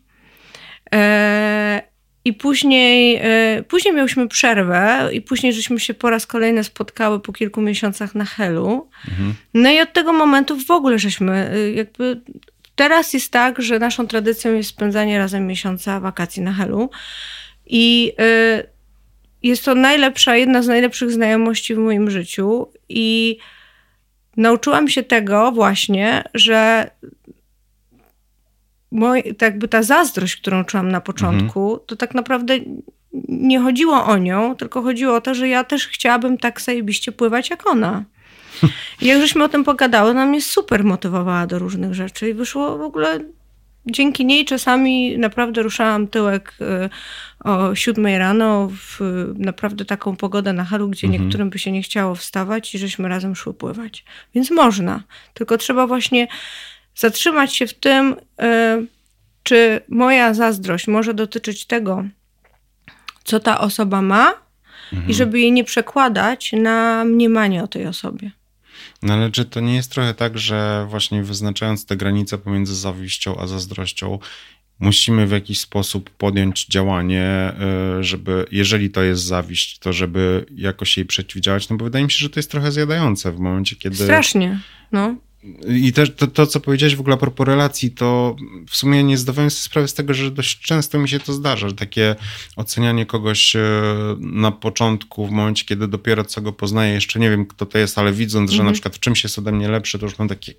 I 2.25 2.33
później, 2.33 3.19
e, 3.21 3.63
później 3.67 3.93
miałyśmy 3.93 4.27
przerwę 4.27 5.09
i 5.13 5.21
później 5.21 5.53
żeśmy 5.53 5.79
się 5.79 5.93
po 5.93 6.09
raz 6.09 6.27
kolejny 6.27 6.63
spotkały 6.63 7.19
po 7.19 7.33
kilku 7.33 7.61
miesiącach 7.61 8.15
na 8.15 8.25
Helu. 8.25 8.89
Mhm. 9.09 9.33
No 9.53 9.71
i 9.71 9.79
od 9.79 9.93
tego 9.93 10.13
momentu 10.13 10.57
w 10.57 10.71
ogóle 10.71 10.99
żeśmy 10.99 11.51
e, 11.53 11.71
jakby... 11.71 12.21
Teraz 12.75 13.13
jest 13.13 13.31
tak, 13.31 13.61
że 13.61 13.79
naszą 13.79 14.07
tradycją 14.07 14.53
jest 14.53 14.69
spędzanie 14.69 15.17
razem 15.17 15.47
miesiąca 15.47 15.99
wakacji 15.99 16.41
na 16.41 16.53
Helu. 16.53 16.89
I 17.65 18.13
e, 18.19 18.63
jest 19.43 19.65
to 19.65 19.75
najlepsza, 19.75 20.35
jedna 20.35 20.63
z 20.63 20.67
najlepszych 20.67 21.11
znajomości 21.11 21.75
w 21.75 21.77
moim 21.77 22.11
życiu. 22.11 22.71
I 22.89 23.37
nauczyłam 24.37 24.87
się 24.87 25.03
tego 25.03 25.51
właśnie, 25.51 26.23
że 26.33 26.89
moj, 28.91 29.23
tak 29.23 29.41
jakby 29.41 29.67
ta 29.67 29.83
zazdrość, 29.83 30.35
którą 30.35 30.63
czułam 30.63 30.91
na 30.91 31.01
początku, 31.01 31.63
mhm. 31.63 31.87
to 31.87 31.95
tak 31.95 32.15
naprawdę 32.15 32.59
nie 33.29 33.59
chodziło 33.59 34.05
o 34.05 34.17
nią, 34.17 34.55
tylko 34.55 34.81
chodziło 34.81 35.15
o 35.15 35.21
to, 35.21 35.35
że 35.35 35.47
ja 35.47 35.63
też 35.63 35.87
chciałabym 35.87 36.37
tak 36.37 36.61
zajebiście 36.61 37.11
pływać 37.11 37.49
jak 37.49 37.67
ona. 37.67 38.03
I 39.01 39.05
jak 39.07 39.21
żeśmy 39.21 39.43
o 39.43 39.49
tym 39.49 39.63
pogadały, 39.63 40.09
ona 40.09 40.25
mnie 40.25 40.41
super 40.41 40.83
motywowała 40.83 41.47
do 41.47 41.59
różnych 41.59 41.93
rzeczy 41.93 42.29
i 42.29 42.33
wyszło 42.33 42.77
w 42.77 42.81
ogóle 42.81 43.19
dzięki 43.85 44.25
niej 44.25 44.45
czasami 44.45 45.17
naprawdę 45.17 45.61
ruszałam 45.61 46.07
tyłek 46.07 46.53
y, 46.61 47.49
o 47.49 47.75
siódmej 47.75 48.17
rano 48.17 48.69
w 48.71 48.99
naprawdę 49.37 49.85
taką 49.85 50.15
pogodę 50.15 50.53
na 50.53 50.63
halu, 50.63 50.89
gdzie 50.89 51.07
mhm. 51.07 51.23
niektórym 51.23 51.49
by 51.49 51.59
się 51.59 51.71
nie 51.71 51.81
chciało 51.81 52.15
wstawać 52.15 52.75
i 52.75 52.77
żeśmy 52.77 53.09
razem 53.09 53.35
szły 53.35 53.53
pływać. 53.53 54.05
Więc 54.35 54.51
można, 54.51 55.03
tylko 55.33 55.57
trzeba 55.57 55.87
właśnie 55.87 56.27
zatrzymać 56.99 57.55
się 57.55 57.67
w 57.67 57.73
tym, 57.73 58.13
y, 58.13 58.87
czy 59.43 59.81
moja 59.89 60.33
zazdrość 60.33 60.87
może 60.87 61.13
dotyczyć 61.13 61.65
tego, 61.65 62.03
co 63.23 63.39
ta 63.39 63.59
osoba 63.59 64.01
ma, 64.01 64.33
mhm. 64.93 65.11
i 65.11 65.13
żeby 65.13 65.39
jej 65.39 65.51
nie 65.51 65.63
przekładać 65.63 66.51
na 66.51 67.05
mniemanie 67.05 67.63
o 67.63 67.67
tej 67.67 67.87
osobie. 67.87 68.31
No 69.01 69.13
ale 69.13 69.31
czy 69.31 69.45
to 69.45 69.59
nie 69.59 69.75
jest 69.75 69.91
trochę 69.91 70.13
tak, 70.13 70.37
że 70.37 70.85
właśnie 70.89 71.23
wyznaczając 71.23 71.85
te 71.85 71.97
granice 71.97 72.37
pomiędzy 72.37 72.75
zawiścią 72.75 73.39
a 73.39 73.47
zazdrością, 73.47 74.19
musimy 74.79 75.27
w 75.27 75.31
jakiś 75.31 75.59
sposób 75.59 76.09
podjąć 76.09 76.65
działanie, 76.65 77.53
y, 77.99 78.03
żeby, 78.03 78.45
jeżeli 78.51 78.89
to 78.89 79.03
jest 79.03 79.23
zawiść, 79.23 79.79
to 79.79 79.93
żeby 79.93 80.45
jakoś 80.55 80.97
jej 80.97 81.05
przeciwdziałać, 81.05 81.69
no 81.69 81.77
bo 81.77 81.85
wydaje 81.85 82.05
mi 82.05 82.11
się, 82.11 82.17
że 82.17 82.29
to 82.29 82.39
jest 82.39 82.51
trochę 82.51 82.71
zjadające 82.71 83.31
w 83.31 83.39
momencie, 83.39 83.75
kiedy... 83.75 83.95
Strasznie, 83.95 84.59
no. 84.91 85.15
I 85.67 85.93
też 85.93 86.15
to, 86.15 86.27
to, 86.27 86.47
co 86.47 86.59
powiedziałeś 86.59 86.95
w 86.95 86.99
ogóle 86.99 87.13
a 87.13 87.17
propos 87.17 87.47
relacji, 87.47 87.91
to 87.91 88.35
w 88.69 88.77
sumie 88.77 89.03
nie 89.03 89.17
zdawałem 89.17 89.51
sobie 89.51 89.63
sprawy 89.63 89.87
z 89.87 89.93
tego, 89.93 90.13
że 90.13 90.31
dość 90.31 90.59
często 90.59 90.99
mi 90.99 91.09
się 91.09 91.19
to 91.19 91.33
zdarza, 91.33 91.69
że 91.69 91.75
takie 91.75 92.15
ocenianie 92.55 93.05
kogoś 93.05 93.55
e, 93.55 93.61
na 94.19 94.51
początku, 94.51 95.27
w 95.27 95.31
momencie, 95.31 95.65
kiedy 95.65 95.87
dopiero 95.87 96.25
co 96.25 96.41
go 96.41 96.53
poznaję, 96.53 96.93
jeszcze 96.93 97.19
nie 97.19 97.29
wiem, 97.29 97.45
kto 97.45 97.65
to 97.65 97.77
jest, 97.77 97.97
ale 97.97 98.13
widząc, 98.13 98.51
że 98.51 98.57
na 98.57 98.61
mhm. 98.61 98.73
przykład 98.73 98.95
w 98.95 98.99
czymś 98.99 99.23
jest 99.23 99.39
ode 99.39 99.51
mnie 99.51 99.69
lepszy, 99.69 99.99
to 99.99 100.05
już 100.05 100.19
mam 100.19 100.27
takie, 100.27 100.53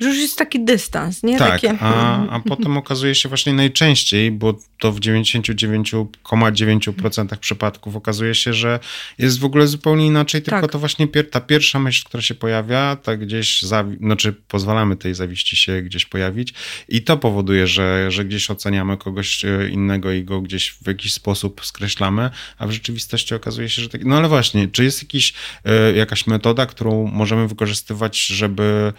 że 0.00 0.08
już 0.08 0.18
jest 0.18 0.38
taki 0.38 0.64
dystans, 0.64 1.22
nie? 1.22 1.38
Tak, 1.38 1.50
Takie... 1.50 1.78
a, 1.80 2.28
a 2.28 2.40
potem 2.40 2.76
okazuje 2.76 3.14
się 3.14 3.28
właśnie 3.28 3.52
najczęściej, 3.52 4.30
bo 4.30 4.58
to 4.78 4.92
w 4.92 5.00
99,9% 5.00 7.36
przypadków 7.36 7.96
okazuje 7.96 8.34
się, 8.34 8.52
że 8.52 8.78
jest 9.18 9.38
w 9.38 9.44
ogóle 9.44 9.66
zupełnie 9.66 10.06
inaczej, 10.06 10.42
tylko 10.42 10.60
tak. 10.60 10.72
to 10.72 10.78
właśnie 10.78 11.08
pier 11.08 11.30
ta 11.30 11.40
pierwsza 11.40 11.78
myśl, 11.78 12.04
która 12.04 12.22
się 12.22 12.34
pojawia, 12.34 12.96
tak 12.96 13.20
gdzieś, 13.20 13.62
znaczy 14.00 14.32
pozwalamy 14.48 14.96
tej 14.96 15.14
zawiści 15.14 15.56
się 15.56 15.82
gdzieś 15.82 16.06
pojawić 16.06 16.54
i 16.88 17.02
to 17.02 17.16
powoduje, 17.16 17.66
że, 17.66 18.10
że 18.10 18.24
gdzieś 18.24 18.50
oceniamy 18.50 18.96
kogoś 18.96 19.44
e, 19.44 19.68
innego 19.68 20.12
i 20.12 20.24
go 20.24 20.40
gdzieś 20.40 20.70
w 20.70 20.86
jakiś 20.86 21.12
sposób 21.12 21.60
skreślamy, 21.64 22.30
a 22.58 22.66
w 22.66 22.70
rzeczywistości 22.70 23.34
okazuje 23.34 23.68
się, 23.68 23.82
że 23.82 23.88
tak. 23.88 24.04
No 24.04 24.16
ale 24.16 24.28
właśnie, 24.28 24.68
czy 24.68 24.84
jest 24.84 25.02
jakiś, 25.02 25.34
y, 25.92 25.96
jakaś 25.96 26.26
metoda, 26.26 26.66
którą 26.66 27.06
możemy 27.06 27.48
wykorzystywać, 27.48 28.26
żeby 28.26 28.92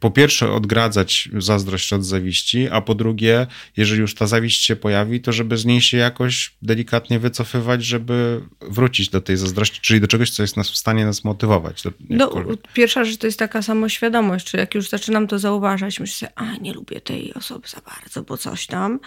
po 0.00 0.10
pierwsze 0.10 0.52
odgradzać 0.52 1.28
zazdrość 1.38 1.92
od 1.92 2.04
zawiści, 2.04 2.68
a 2.70 2.80
po 2.80 2.94
drugie, 2.94 3.46
jeżeli 3.76 4.00
już 4.00 4.14
ta 4.14 4.26
zawiść 4.26 4.64
się 4.64 4.76
pojawi, 4.76 5.20
to 5.20 5.32
żeby 5.32 5.56
z 5.56 5.64
niej 5.64 5.80
się 5.80 5.96
jakoś 5.96 6.54
delikatnie 6.62 7.18
wycofywać, 7.18 7.84
żeby 7.84 8.40
wrócić 8.60 9.08
do 9.08 9.20
tej 9.20 9.36
zazdrości, 9.36 9.80
czyli 9.80 10.00
do 10.00 10.06
czegoś, 10.06 10.30
co 10.30 10.42
jest 10.42 10.56
nas 10.56 10.70
w 10.70 10.76
stanie 10.76 11.04
nas 11.04 11.24
motywować. 11.24 11.82
no, 12.10 12.30
pierwsza 12.74 13.04
rzecz 13.04 13.16
to 13.16 13.26
jest 13.26 13.38
taka 13.38 13.62
samoświadomość, 13.62 14.46
czy 14.46 14.56
jak 14.56 14.74
już 14.74 14.88
zaczynam 14.88 15.26
to 15.26 15.38
zauważać, 15.38 16.00
myślę 16.00 16.32
a 16.34 16.56
nie 16.56 16.72
lubię 16.72 17.00
tej 17.00 17.34
osoby 17.34 17.68
za 17.68 17.80
bardzo, 17.80 18.22
bo 18.22 18.36
coś 18.36 18.66
tam, 18.66 19.00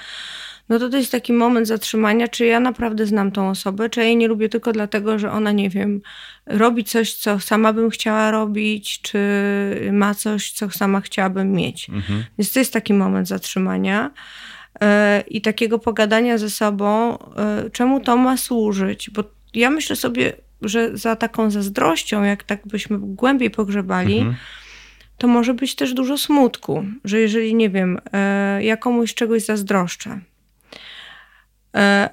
no 0.70 0.80
to 0.80 0.90
to 0.90 0.98
jest 0.98 1.12
taki 1.12 1.34
moment 1.34 1.68
zatrzymania, 1.68 2.28
czy 2.28 2.46
ja 2.46 2.60
naprawdę 2.60 3.06
znam 3.06 3.32
tą 3.32 3.50
osobę, 3.50 3.90
czy 3.90 4.00
ja 4.00 4.06
jej 4.06 4.18
nie 4.18 4.28
lubię 4.28 4.50
tylko 4.50 4.72
dlatego, 4.72 5.20
że 5.20 5.32
ona, 5.32 5.52
nie 5.52 5.70
wiem, 5.70 6.02
robi 6.46 6.84
coś, 6.84 7.14
co 7.14 7.40
sama 7.40 7.74
bym 7.74 7.90
chciała 7.90 8.32
robić, 8.32 9.02
czy 9.02 9.20
ma 9.92 10.16
coś, 10.16 10.52
co 10.52 10.70
sama 10.70 11.02
chciałabym 11.02 11.52
mieć. 11.52 11.90
Mhm. 11.90 12.24
Więc 12.38 12.52
to 12.52 12.60
jest 12.60 12.74
taki 12.74 12.94
moment 12.94 13.28
zatrzymania 13.28 14.12
yy, 14.82 14.88
i 15.28 15.42
takiego 15.42 15.80
pogadania 15.80 16.38
ze 16.38 16.50
sobą, 16.50 17.18
yy, 17.64 17.70
czemu 17.72 18.00
to 18.00 18.18
ma 18.18 18.38
służyć, 18.38 19.10
bo 19.10 19.24
ja 19.54 19.70
myślę 19.70 19.96
sobie, 19.96 20.34
że 20.62 20.98
za 20.98 21.16
taką 21.16 21.52
zazdrością, 21.52 22.24
jak 22.24 22.44
tak 22.44 22.68
byśmy 22.68 22.98
głębiej 23.00 23.52
pogrzebali, 23.52 24.18
mhm 24.18 24.36
to 25.18 25.28
może 25.28 25.54
być 25.54 25.76
też 25.76 25.94
dużo 25.94 26.18
smutku, 26.18 26.86
że 27.04 27.20
jeżeli, 27.20 27.56
nie 27.56 27.70
wiem, 27.70 28.00
e, 28.14 28.64
ja 28.64 28.78
komuś 28.78 29.14
czegoś 29.14 29.46
zazdroszczę, 29.46 30.10
E, 30.10 30.37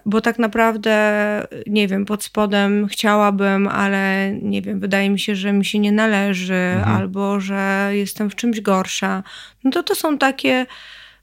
bo 0.06 0.20
tak 0.20 0.38
naprawdę, 0.38 1.46
nie 1.66 1.88
wiem, 1.88 2.04
pod 2.04 2.24
spodem 2.24 2.86
chciałabym, 2.86 3.68
ale 3.68 4.32
nie 4.42 4.62
wiem, 4.62 4.80
wydaje 4.80 5.10
mi 5.10 5.18
się, 5.18 5.36
że 5.36 5.52
mi 5.52 5.64
się 5.64 5.78
nie 5.78 5.92
należy, 5.92 6.54
mhm. 6.54 6.96
albo 6.96 7.40
że 7.40 7.90
jestem 7.92 8.30
w 8.30 8.34
czymś 8.34 8.60
gorsza. 8.60 9.22
No 9.64 9.70
to 9.70 9.82
to 9.82 9.94
są 9.94 10.18
takie 10.18 10.66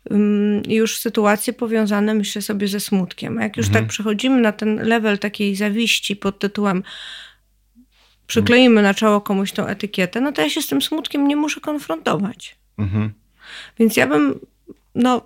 um, 0.10 0.62
już 0.68 0.98
sytuacje 0.98 1.54
powiązane, 1.54 2.14
myślę 2.14 2.42
sobie, 2.42 2.68
ze 2.68 2.80
smutkiem. 2.80 3.38
A 3.38 3.44
jak 3.44 3.58
już 3.58 3.68
mhm. 3.68 3.84
tak 3.84 3.90
przechodzimy 3.90 4.42
na 4.42 4.52
ten 4.52 4.88
level 4.88 5.20
takiej 5.20 5.56
zawiści 5.56 6.16
pod 6.16 6.40
tytułem 6.40 6.84
przykleimy 8.28 8.82
na 8.82 8.94
czoło 8.94 9.22
komuś 9.22 9.52
tą 9.52 9.66
etykietę, 9.66 10.22
no 10.22 10.32
to 10.32 10.42
ja 10.42 10.50
się 10.50 10.62
z 10.62 10.68
tym 10.68 10.82
smutkiem 10.82 11.28
nie 11.28 11.36
muszę 11.36 11.62
konfrontować. 11.62 12.56
Mhm. 12.78 13.14
Więc 13.80 13.98
ja 13.98 14.08
bym, 14.08 14.40
no 14.96 15.22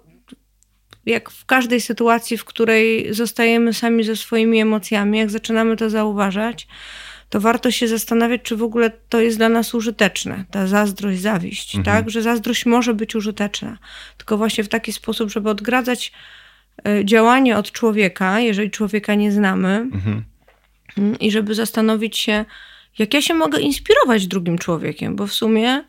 jak 1.06 1.30
w 1.30 1.46
każdej 1.46 1.82
sytuacji, 1.82 2.38
w 2.38 2.46
której 2.46 3.14
zostajemy 3.14 3.74
sami 3.74 4.04
ze 4.04 4.16
swoimi 4.16 4.60
emocjami, 4.60 5.18
jak 5.18 5.30
zaczynamy 5.30 5.76
to 5.78 5.90
zauważać, 5.90 6.68
to 7.30 7.40
warto 7.40 7.72
się 7.72 7.88
zastanawiać, 7.88 8.42
czy 8.44 8.56
w 8.56 8.64
ogóle 8.64 8.92
to 9.10 9.22
jest 9.22 9.38
dla 9.38 9.50
nas 9.50 9.74
użyteczne, 9.74 10.46
ta 10.52 10.68
zazdrość, 10.68 11.20
zawiść, 11.20 11.76
mhm. 11.76 11.96
tak? 11.98 12.10
Że 12.10 12.22
zazdrość 12.22 12.66
może 12.66 12.94
być 12.94 13.16
użyteczna, 13.16 13.78
tylko 14.18 14.38
właśnie 14.38 14.64
w 14.64 14.70
taki 14.70 14.94
sposób, 14.94 15.32
żeby 15.32 15.50
odgradzać 15.50 16.12
e, 16.88 17.06
działanie 17.06 17.58
od 17.58 17.72
człowieka, 17.72 18.40
jeżeli 18.40 18.72
człowieka 18.72 19.16
nie 19.16 19.32
znamy, 19.32 19.70
mhm. 19.94 20.24
Mm, 20.98 21.20
i 21.20 21.32
żeby 21.32 21.56
zastanowić 21.56 22.18
się, 22.18 22.46
jak 22.98 23.14
ja 23.14 23.22
się 23.22 23.34
mogę 23.34 23.60
inspirować 23.60 24.28
drugim 24.28 24.58
człowiekiem, 24.58 25.16
bo 25.16 25.28
w 25.28 25.34
sumie 25.34 25.84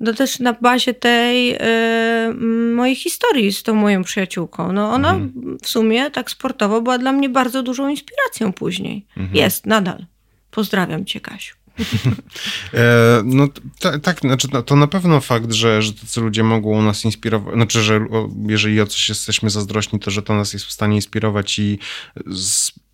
no 0.00 0.12
też 0.12 0.38
na 0.38 0.52
bazie 0.52 0.94
tej 0.94 1.54
y, 1.54 2.34
mojej 2.74 2.96
historii 2.96 3.52
z 3.52 3.62
tą 3.62 3.74
moją 3.74 4.04
przyjaciółką. 4.04 4.72
No 4.72 4.92
ona 4.92 5.10
mhm. 5.10 5.58
w 5.62 5.68
sumie 5.68 6.10
tak 6.10 6.30
sportowo 6.30 6.80
była 6.80 6.98
dla 6.98 7.12
mnie 7.12 7.28
bardzo 7.28 7.62
dużą 7.62 7.88
inspiracją 7.88 8.52
później. 8.52 9.06
Mhm. 9.16 9.36
Jest, 9.36 9.66
nadal. 9.66 10.06
Pozdrawiam 10.50 11.04
cię, 11.04 11.20
Kasiu. 11.20 11.59
E, 12.74 13.22
no 13.24 13.48
tak, 14.02 14.20
znaczy, 14.20 14.48
no, 14.52 14.62
to 14.62 14.76
na 14.76 14.86
pewno 14.86 15.20
fakt, 15.20 15.52
że, 15.52 15.82
że 15.82 15.92
tacy 15.92 16.20
ludzie 16.20 16.42
mogą 16.42 16.82
nas 16.82 17.04
inspirować, 17.04 17.54
znaczy, 17.54 17.82
że 17.82 18.06
jeżeli 18.48 18.80
o 18.80 18.86
coś 18.86 19.08
jesteśmy 19.08 19.50
zazdrośni, 19.50 20.00
to 20.00 20.10
że 20.10 20.22
to 20.22 20.34
nas 20.34 20.52
jest 20.52 20.64
w 20.64 20.72
stanie 20.72 20.96
inspirować 20.96 21.58
i, 21.58 21.78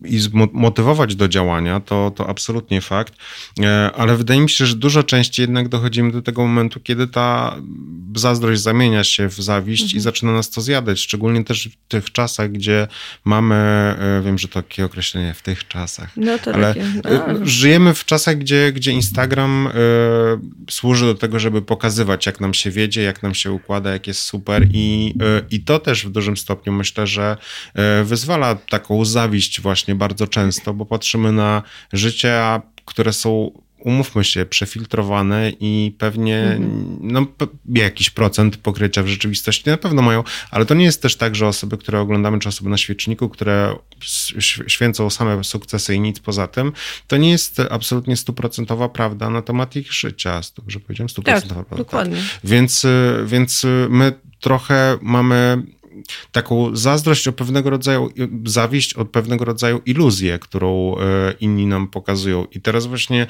i 0.05 0.19
zmotywować 0.19 1.15
do 1.15 1.27
działania, 1.27 1.79
to, 1.79 2.11
to 2.15 2.29
absolutnie 2.29 2.81
fakt, 2.81 3.13
e, 3.59 3.91
ale 3.95 4.17
wydaje 4.17 4.41
mi 4.41 4.49
się, 4.49 4.65
że 4.65 4.75
dużo 4.75 5.03
częściej 5.03 5.43
jednak 5.43 5.69
dochodzimy 5.69 6.11
do 6.11 6.21
tego 6.21 6.41
momentu, 6.41 6.79
kiedy 6.79 7.07
ta 7.07 7.57
zazdrość 8.15 8.61
zamienia 8.61 9.03
się 9.03 9.29
w 9.29 9.35
zawiść 9.35 9.83
mhm. 9.83 9.97
i 9.97 10.01
zaczyna 10.01 10.31
nas 10.31 10.49
to 10.49 10.61
zjadać, 10.61 10.99
szczególnie 10.99 11.43
też 11.43 11.67
w 11.67 11.87
tych 11.87 12.11
czasach, 12.11 12.51
gdzie 12.51 12.87
mamy, 13.25 13.55
e, 13.55 14.21
wiem, 14.25 14.37
że 14.37 14.47
to 14.47 14.61
takie 14.61 14.85
określenie 14.85 15.33
w 15.33 15.41
tych 15.41 15.67
czasach, 15.67 16.09
no 16.17 16.39
to 16.39 16.53
ale 16.53 16.67
takie, 16.67 16.85
no. 17.03 17.45
żyjemy 17.45 17.93
w 17.93 18.05
czasach, 18.05 18.37
gdzie 18.37 18.71
gdzie 18.77 18.91
Instagram 18.91 19.67
y, 19.67 20.71
służy 20.71 21.05
do 21.05 21.15
tego, 21.15 21.39
żeby 21.39 21.61
pokazywać, 21.61 22.25
jak 22.25 22.41
nam 22.41 22.53
się 22.53 22.71
wiedzie, 22.71 23.01
jak 23.01 23.23
nam 23.23 23.35
się 23.35 23.51
układa, 23.51 23.91
jak 23.91 24.07
jest 24.07 24.21
super 24.21 24.67
i, 24.73 25.13
y, 25.41 25.45
i 25.51 25.59
to 25.59 25.79
też 25.79 26.05
w 26.05 26.09
dużym 26.09 26.37
stopniu 26.37 26.73
myślę, 26.73 27.07
że 27.07 27.37
y, 28.01 28.03
wyzwala 28.03 28.55
taką 28.55 29.05
zawiść 29.05 29.61
właśnie 29.61 29.95
bardzo 29.95 30.27
często, 30.27 30.73
bo 30.73 30.85
patrzymy 30.85 31.31
na 31.31 31.63
życie, 31.93 32.61
które 32.85 33.13
są 33.13 33.61
umówmy 33.79 34.23
się, 34.23 34.45
przefiltrowane 34.45 35.51
i 35.59 35.95
pewnie 35.97 36.39
mhm. 36.39 36.97
no, 37.01 37.25
jakiś 37.73 38.09
procent 38.09 38.57
pokrycia 38.57 39.03
w 39.03 39.07
rzeczywistości 39.07 39.69
na 39.69 39.77
pewno 39.77 40.01
mają, 40.01 40.23
ale 40.51 40.65
to 40.65 40.73
nie 40.73 40.85
jest 40.85 41.01
też 41.01 41.15
tak, 41.15 41.35
że 41.35 41.47
osoby, 41.47 41.77
które 41.77 41.99
oglądamy, 41.99 42.39
czy 42.39 42.49
osoby 42.49 42.69
na 42.69 42.77
świeczniku, 42.77 43.29
które 43.29 43.75
święcą 44.67 45.09
same 45.09 45.43
sukcesy 45.43 45.95
i 45.95 45.99
nic 45.99 46.19
poza 46.19 46.47
tym, 46.47 46.71
to 47.07 47.17
nie 47.17 47.29
jest 47.29 47.61
absolutnie 47.69 48.17
stuprocentowa 48.17 48.89
prawda 48.89 49.29
na 49.29 49.41
temat 49.41 49.75
ich 49.75 49.93
życia. 49.93 50.41
Dobrze 50.55 50.79
powiedziałem? 50.79 51.09
Stuprocentowa 51.09 51.55
tak, 51.55 51.65
prawda. 51.65 51.83
Dokładnie. 51.83 52.15
Tak. 52.15 52.23
Więc, 52.43 52.85
więc 53.25 53.65
my 53.89 54.13
trochę 54.39 54.97
mamy 55.01 55.63
taką 56.31 56.75
zazdrość 56.75 57.27
o 57.27 57.33
pewnego 57.33 57.69
rodzaju, 57.69 58.09
zawiść 58.45 58.93
od 58.93 59.09
pewnego 59.09 59.45
rodzaju 59.45 59.81
iluzję, 59.85 60.39
którą 60.39 60.97
e, 60.97 61.33
inni 61.39 61.65
nam 61.65 61.87
pokazują. 61.87 62.45
I 62.51 62.61
teraz 62.61 62.85
właśnie 62.85 63.27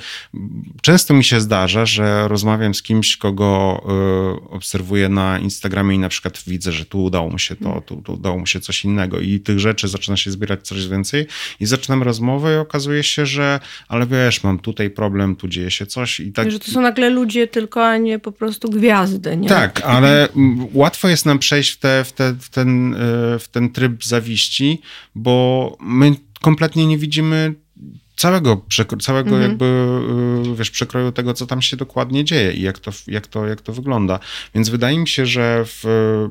często 0.81 1.13
mi 1.13 1.23
się 1.23 1.41
zdarza, 1.41 1.85
że 1.85 2.27
rozmawiam 2.27 2.73
z 2.73 2.81
kimś, 2.81 3.17
kogo 3.17 3.81
e, 3.85 4.49
obserwuję 4.49 5.09
na 5.09 5.39
Instagramie 5.39 5.95
i 5.95 5.99
na 5.99 6.09
przykład 6.09 6.43
widzę, 6.47 6.71
że 6.71 6.85
tu 6.85 7.03
udało 7.03 7.29
mu 7.29 7.39
się 7.39 7.55
to, 7.55 7.81
tu, 7.81 8.01
tu 8.01 8.13
udało 8.13 8.37
mu 8.37 8.47
się 8.47 8.59
coś 8.59 8.85
innego 8.85 9.19
i 9.19 9.39
tych 9.39 9.59
rzeczy 9.59 9.87
zaczyna 9.87 10.17
się 10.17 10.31
zbierać 10.31 10.67
coraz 10.67 10.85
więcej 10.85 11.27
i 11.59 11.65
zaczynam 11.65 12.03
rozmowę 12.03 12.55
i 12.55 12.57
okazuje 12.57 13.03
się, 13.03 13.25
że 13.25 13.59
ale 13.87 14.07
wiesz, 14.07 14.43
mam 14.43 14.59
tutaj 14.59 14.89
problem, 14.89 15.35
tu 15.35 15.47
dzieje 15.47 15.71
się 15.71 15.85
coś 15.85 16.19
i 16.19 16.31
tak. 16.31 16.51
Że 16.51 16.59
to 16.59 16.71
są 16.71 16.81
nagle 16.81 17.09
ludzie 17.09 17.47
tylko, 17.47 17.87
a 17.87 17.97
nie 17.97 18.19
po 18.19 18.31
prostu 18.31 18.69
gwiazdy, 18.69 19.37
nie? 19.37 19.49
Tak, 19.49 19.81
ale 19.81 20.29
łatwo 20.73 21.07
jest 21.07 21.25
nam 21.25 21.39
przejść 21.39 21.71
w 21.71 21.77
te, 21.77 22.03
w 22.03 22.11
te, 22.11 22.33
w 22.33 22.49
ten, 22.67 22.93
e, 22.93 23.39
w 23.39 23.47
ten 23.47 23.69
tryb 23.69 24.03
zawiści, 24.03 24.81
bo 25.15 25.77
my 25.79 26.15
kompletnie 26.41 26.85
nie 26.85 26.97
widzimy 26.97 27.55
całego, 28.17 28.65
całego 29.01 29.29
mhm. 29.29 29.41
jakby, 29.41 29.65
y, 30.51 30.55
wiesz, 30.55 30.71
przekroju 30.71 31.11
tego, 31.11 31.33
co 31.33 31.47
tam 31.47 31.61
się 31.61 31.77
dokładnie 31.77 32.25
dzieje 32.25 32.53
i 32.53 32.61
jak 32.61 32.79
to, 32.79 32.91
jak 33.07 33.27
to, 33.27 33.47
jak 33.47 33.61
to 33.61 33.73
wygląda. 33.73 34.19
Więc 34.55 34.69
wydaje 34.69 34.99
mi 34.99 35.07
się, 35.07 35.25
że 35.25 35.63
w 35.65 35.85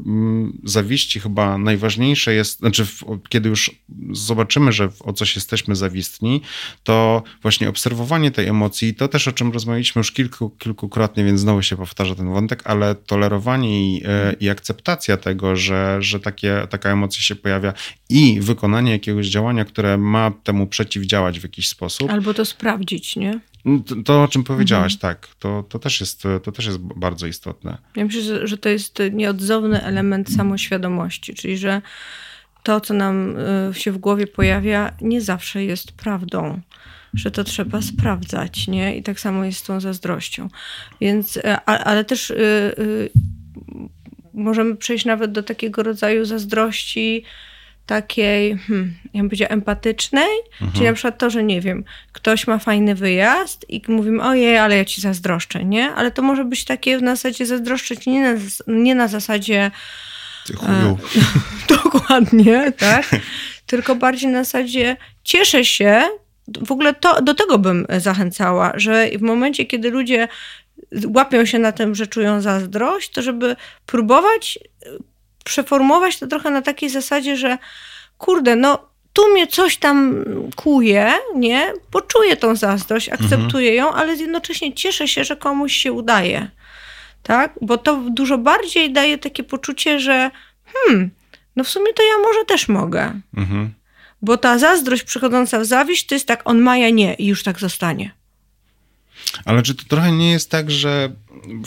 mm, 0.06 0.58
zawiści 0.64 1.20
chyba 1.20 1.58
najważniejsze 1.58 2.34
jest, 2.34 2.58
znaczy 2.58 2.84
w, 2.84 3.04
kiedy 3.28 3.48
już 3.48 3.70
zobaczymy, 4.10 4.72
że 4.72 4.88
o 5.00 5.12
coś 5.12 5.36
jesteśmy 5.36 5.76
zawistni, 5.76 6.42
to 6.84 7.22
właśnie 7.42 7.68
obserwowanie 7.68 8.30
tej 8.30 8.46
emocji, 8.46 8.94
to 8.94 9.08
też 9.08 9.28
o 9.28 9.32
czym 9.32 9.52
rozmawialiśmy 9.52 10.00
już 10.00 10.12
kilku, 10.12 10.50
kilkukrotnie, 10.50 11.24
więc 11.24 11.40
znowu 11.40 11.62
się 11.62 11.76
powtarza 11.76 12.14
ten 12.14 12.32
wątek, 12.32 12.62
ale 12.64 12.94
tolerowanie 12.94 13.96
i, 13.96 14.02
e, 14.04 14.34
i 14.40 14.48
akceptacja 14.48 15.16
tego, 15.16 15.56
że, 15.56 15.96
że 16.00 16.20
takie, 16.20 16.66
taka 16.70 16.90
emocja 16.90 17.22
się 17.22 17.36
pojawia 17.36 17.72
i 18.08 18.40
wykonanie 18.40 18.92
jakiegoś 18.92 19.26
działania, 19.26 19.64
które 19.64 19.98
ma 19.98 20.30
temu 20.44 20.66
przeciwdziałać 20.66 21.40
w 21.40 21.42
jakiś 21.42 21.68
sposób. 21.68 21.75
Albo 22.08 22.34
to 22.34 22.44
sprawdzić, 22.44 23.16
nie? 23.16 23.40
No, 23.64 23.78
to, 23.78 23.94
to 24.04 24.22
o 24.22 24.28
czym 24.28 24.44
powiedziałaś, 24.44 24.94
mhm. 24.94 25.14
tak, 25.14 25.28
to, 25.38 25.64
to, 25.68 25.78
też 25.78 26.00
jest, 26.00 26.22
to 26.42 26.52
też 26.52 26.66
jest 26.66 26.78
bardzo 26.78 27.26
istotne. 27.26 27.78
Ja 27.96 28.04
myślę, 28.04 28.46
że 28.46 28.58
to 28.58 28.68
jest 28.68 28.98
nieodzowny 29.12 29.82
element 29.82 30.32
samoświadomości, 30.32 31.34
czyli 31.34 31.58
że 31.58 31.82
to, 32.62 32.80
co 32.80 32.94
nam 32.94 33.36
y, 33.70 33.74
się 33.74 33.92
w 33.92 33.98
głowie 33.98 34.26
pojawia, 34.26 34.92
nie 35.00 35.20
zawsze 35.20 35.64
jest 35.64 35.92
prawdą 35.92 36.60
że 37.16 37.30
to 37.30 37.44
trzeba 37.44 37.82
sprawdzać, 37.82 38.68
nie? 38.68 38.96
I 38.96 39.02
tak 39.02 39.20
samo 39.20 39.44
jest 39.44 39.58
z 39.58 39.62
tą 39.62 39.80
zazdrością. 39.80 40.48
Więc, 41.00 41.36
e, 41.36 41.60
ale 41.64 42.04
też 42.04 42.30
y, 42.30 42.34
y, 42.78 43.10
możemy 44.34 44.76
przejść 44.76 45.04
nawet 45.04 45.32
do 45.32 45.42
takiego 45.42 45.82
rodzaju 45.82 46.24
zazdrości, 46.24 47.24
takiej, 47.86 48.58
hmm, 48.58 48.94
ja 49.14 49.20
bym 49.20 49.28
powiedziała, 49.28 49.50
empatycznej, 49.50 50.28
mhm. 50.52 50.72
czyli 50.72 50.84
na 50.84 50.92
przykład 50.92 51.18
to, 51.18 51.30
że 51.30 51.42
nie 51.42 51.60
wiem, 51.60 51.84
ktoś 52.12 52.46
ma 52.46 52.58
fajny 52.58 52.94
wyjazd 52.94 53.66
i 53.68 53.82
mówimy, 53.88 54.22
ojej, 54.22 54.58
ale 54.58 54.76
ja 54.76 54.84
ci 54.84 55.00
zazdroszczę, 55.00 55.64
nie? 55.64 55.92
Ale 55.92 56.10
to 56.10 56.22
może 56.22 56.44
być 56.44 56.64
takie 56.64 56.98
w 56.98 57.00
zasadzie 57.00 57.46
zazdroszczeć 57.46 58.06
nie 58.06 58.34
na, 58.34 58.40
nie 58.66 58.94
na 58.94 59.08
zasadzie 59.08 59.70
Ty 60.46 60.52
e, 60.52 60.96
dokładnie, 61.82 62.72
tak? 62.72 63.16
Tylko 63.66 63.96
bardziej 63.96 64.30
na 64.30 64.44
zasadzie 64.44 64.96
cieszę 65.24 65.64
się, 65.64 66.02
w 66.66 66.72
ogóle 66.72 66.94
to, 66.94 67.22
do 67.22 67.34
tego 67.34 67.58
bym 67.58 67.86
zachęcała, 67.98 68.72
że 68.74 69.08
w 69.18 69.22
momencie, 69.22 69.66
kiedy 69.66 69.90
ludzie 69.90 70.28
łapią 71.14 71.44
się 71.44 71.58
na 71.58 71.72
tym, 71.72 71.94
że 71.94 72.06
czują 72.06 72.40
zazdrość, 72.40 73.10
to 73.10 73.22
żeby 73.22 73.56
próbować 73.86 74.58
przeformować 75.46 76.18
to 76.18 76.26
trochę 76.26 76.50
na 76.50 76.62
takiej 76.62 76.90
zasadzie, 76.90 77.36
że 77.36 77.58
kurde, 78.18 78.56
no 78.56 78.88
tu 79.12 79.28
mnie 79.32 79.46
coś 79.46 79.76
tam 79.76 80.24
kuje, 80.56 81.12
nie? 81.34 81.72
Poczuję 81.90 82.36
tą 82.36 82.56
zazdrość, 82.56 83.08
akceptuję 83.08 83.74
ją, 83.74 83.92
ale 83.92 84.14
jednocześnie 84.14 84.74
cieszę 84.74 85.08
się, 85.08 85.24
że 85.24 85.36
komuś 85.36 85.76
się 85.76 85.92
udaje. 85.92 86.50
Tak? 87.22 87.54
Bo 87.60 87.78
to 87.78 87.96
dużo 88.10 88.38
bardziej 88.38 88.92
daje 88.92 89.18
takie 89.18 89.44
poczucie, 89.44 90.00
że 90.00 90.30
hmm, 90.64 91.10
no 91.56 91.64
w 91.64 91.68
sumie 91.68 91.92
to 91.92 92.02
ja 92.02 92.18
może 92.18 92.44
też 92.44 92.68
mogę. 92.68 93.20
Mhm. 93.36 93.74
Bo 94.22 94.36
ta 94.36 94.58
zazdrość 94.58 95.02
przychodząca 95.02 95.60
w 95.60 95.64
zawiść 95.64 96.06
to 96.06 96.14
jest 96.14 96.26
tak, 96.26 96.42
on 96.44 96.60
ma, 96.60 96.76
ja 96.76 96.90
nie 96.90 97.14
i 97.14 97.26
już 97.26 97.42
tak 97.42 97.60
zostanie. 97.60 98.10
Ale 99.44 99.62
czy 99.62 99.74
to 99.74 99.84
trochę 99.88 100.12
nie 100.12 100.30
jest 100.30 100.50
tak, 100.50 100.70
że 100.70 101.12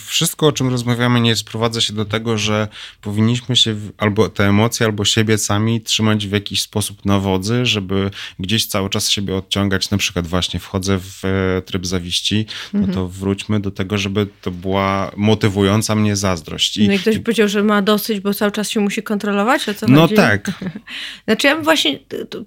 wszystko, 0.05 0.47
o 0.47 0.51
czym 0.51 0.69
rozmawiamy, 0.69 1.21
nie 1.21 1.35
sprowadza 1.35 1.81
się 1.81 1.93
do 1.93 2.05
tego, 2.05 2.37
że 2.37 2.67
powinniśmy 3.01 3.55
się 3.55 3.75
albo 3.97 4.29
te 4.29 4.47
emocje, 4.47 4.85
albo 4.85 5.05
siebie 5.05 5.37
sami 5.37 5.81
trzymać 5.81 6.27
w 6.27 6.31
jakiś 6.31 6.61
sposób 6.61 7.05
na 7.05 7.19
wodzy, 7.19 7.65
żeby 7.65 8.11
gdzieś 8.39 8.65
cały 8.65 8.89
czas 8.89 9.09
siebie 9.09 9.35
odciągać. 9.35 9.89
Na 9.89 9.97
przykład 9.97 10.27
właśnie 10.27 10.59
wchodzę 10.59 10.99
w 10.99 11.25
e, 11.25 11.61
tryb 11.61 11.85
zawiści, 11.85 12.45
no 12.73 12.81
to 12.81 12.87
mhm. 12.87 13.07
wróćmy 13.07 13.59
do 13.59 13.71
tego, 13.71 13.97
żeby 13.97 14.27
to 14.41 14.51
była 14.51 15.11
motywująca 15.15 15.95
mnie 15.95 16.15
zazdrość. 16.15 16.77
I, 16.77 16.87
no 16.87 16.93
i 16.93 16.99
ktoś 16.99 17.15
i... 17.15 17.19
powiedział, 17.19 17.47
że 17.47 17.63
ma 17.63 17.81
dosyć, 17.81 18.19
bo 18.19 18.33
cały 18.33 18.51
czas 18.51 18.69
się 18.69 18.79
musi 18.79 19.03
kontrolować, 19.03 19.69
o 19.69 19.73
co 19.73 19.87
No 19.87 20.01
chodzi? 20.01 20.15
tak. 20.15 20.51
Znaczy 21.25 21.47
ja 21.47 21.55
bym 21.55 21.63
właśnie, 21.63 21.99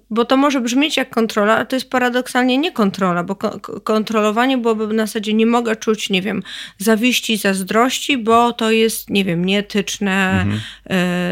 bo 0.09 0.25
to 0.25 0.37
może 0.37 0.61
brzmieć 0.61 0.97
jak 0.97 1.09
kontrola, 1.09 1.55
ale 1.55 1.65
to 1.65 1.75
jest 1.75 1.89
paradoksalnie 1.89 2.57
nie 2.57 2.71
kontrola, 2.71 3.23
bo 3.23 3.35
kontrolowanie 3.83 4.57
byłoby 4.57 4.87
na 4.87 5.05
zasadzie 5.05 5.33
nie 5.33 5.45
mogę 5.45 5.75
czuć, 5.75 6.09
nie 6.09 6.21
wiem, 6.21 6.43
zawiści 6.77 7.22
zawiści, 7.23 7.37
zazdrości, 7.37 8.17
bo 8.17 8.53
to 8.53 8.71
jest, 8.71 9.09
nie 9.09 9.25
wiem, 9.25 9.45
nieetyczne, 9.45 10.41
mhm. 10.41 10.59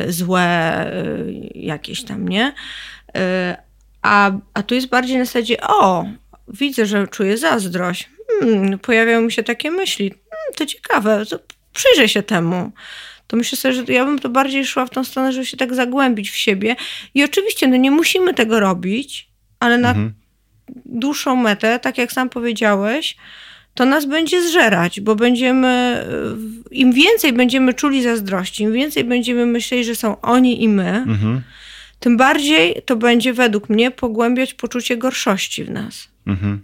y, 0.07 0.11
złe, 0.11 0.87
y, 1.05 1.51
jakieś 1.55 2.03
tam, 2.03 2.27
nie? 2.27 2.47
Y, 2.47 3.21
a, 4.01 4.31
a 4.53 4.63
tu 4.63 4.75
jest 4.75 4.87
bardziej 4.87 5.17
na 5.17 5.25
zasadzie, 5.25 5.61
o, 5.61 6.05
widzę, 6.47 6.85
że 6.85 7.07
czuję 7.07 7.37
zazdrość. 7.37 8.09
Hmm, 8.39 8.79
pojawiają 8.79 9.21
mi 9.21 9.31
się 9.31 9.43
takie 9.43 9.71
myśli. 9.71 10.09
Hmm, 10.09 10.53
to 10.55 10.65
ciekawe, 10.65 11.25
to 11.25 11.39
przyjrzę 11.73 12.09
się 12.09 12.23
temu 12.23 12.71
to 13.27 13.37
myślę 13.37 13.57
sobie, 13.57 13.73
że 13.73 13.83
ja 13.93 14.05
bym 14.05 14.19
to 14.19 14.29
bardziej 14.29 14.65
szła 14.65 14.85
w 14.85 14.89
tą 14.89 15.03
stronę, 15.03 15.31
żeby 15.31 15.45
się 15.45 15.57
tak 15.57 15.75
zagłębić 15.75 16.31
w 16.31 16.35
siebie. 16.35 16.75
I 17.13 17.23
oczywiście, 17.23 17.67
no 17.67 17.77
nie 17.77 17.91
musimy 17.91 18.33
tego 18.33 18.59
robić, 18.59 19.29
ale 19.59 19.77
na 19.77 19.89
mhm. 19.89 20.13
dłuższą 20.85 21.35
metę, 21.35 21.79
tak 21.79 21.97
jak 21.97 22.11
sam 22.11 22.29
powiedziałeś, 22.29 23.15
to 23.73 23.85
nas 23.85 24.05
będzie 24.05 24.47
zżerać, 24.47 25.01
bo 25.01 25.15
będziemy, 25.15 26.05
im 26.71 26.93
więcej 26.93 27.33
będziemy 27.33 27.73
czuli 27.73 28.03
zazdrości, 28.03 28.63
im 28.63 28.73
więcej 28.73 29.03
będziemy 29.03 29.45
myśleli, 29.45 29.83
że 29.83 29.95
są 29.95 30.21
oni 30.21 30.63
i 30.63 30.69
my, 30.69 31.03
mhm. 31.07 31.41
tym 31.99 32.17
bardziej 32.17 32.81
to 32.85 32.95
będzie 32.95 33.33
według 33.33 33.69
mnie 33.69 33.91
pogłębiać 33.91 34.53
poczucie 34.53 34.97
gorszości 34.97 35.63
w 35.63 35.69
nas. 35.69 36.07
Mhm. 36.27 36.61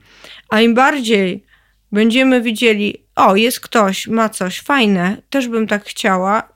A 0.50 0.62
im 0.62 0.74
bardziej 0.74 1.44
będziemy 1.92 2.42
widzieli, 2.42 3.04
o, 3.16 3.36
jest 3.36 3.60
ktoś, 3.60 4.08
ma 4.08 4.30
coś 4.30 4.60
fajne, 4.60 5.18
też 5.30 5.48
bym 5.48 5.68
tak 5.68 5.86
chciała, 5.86 6.50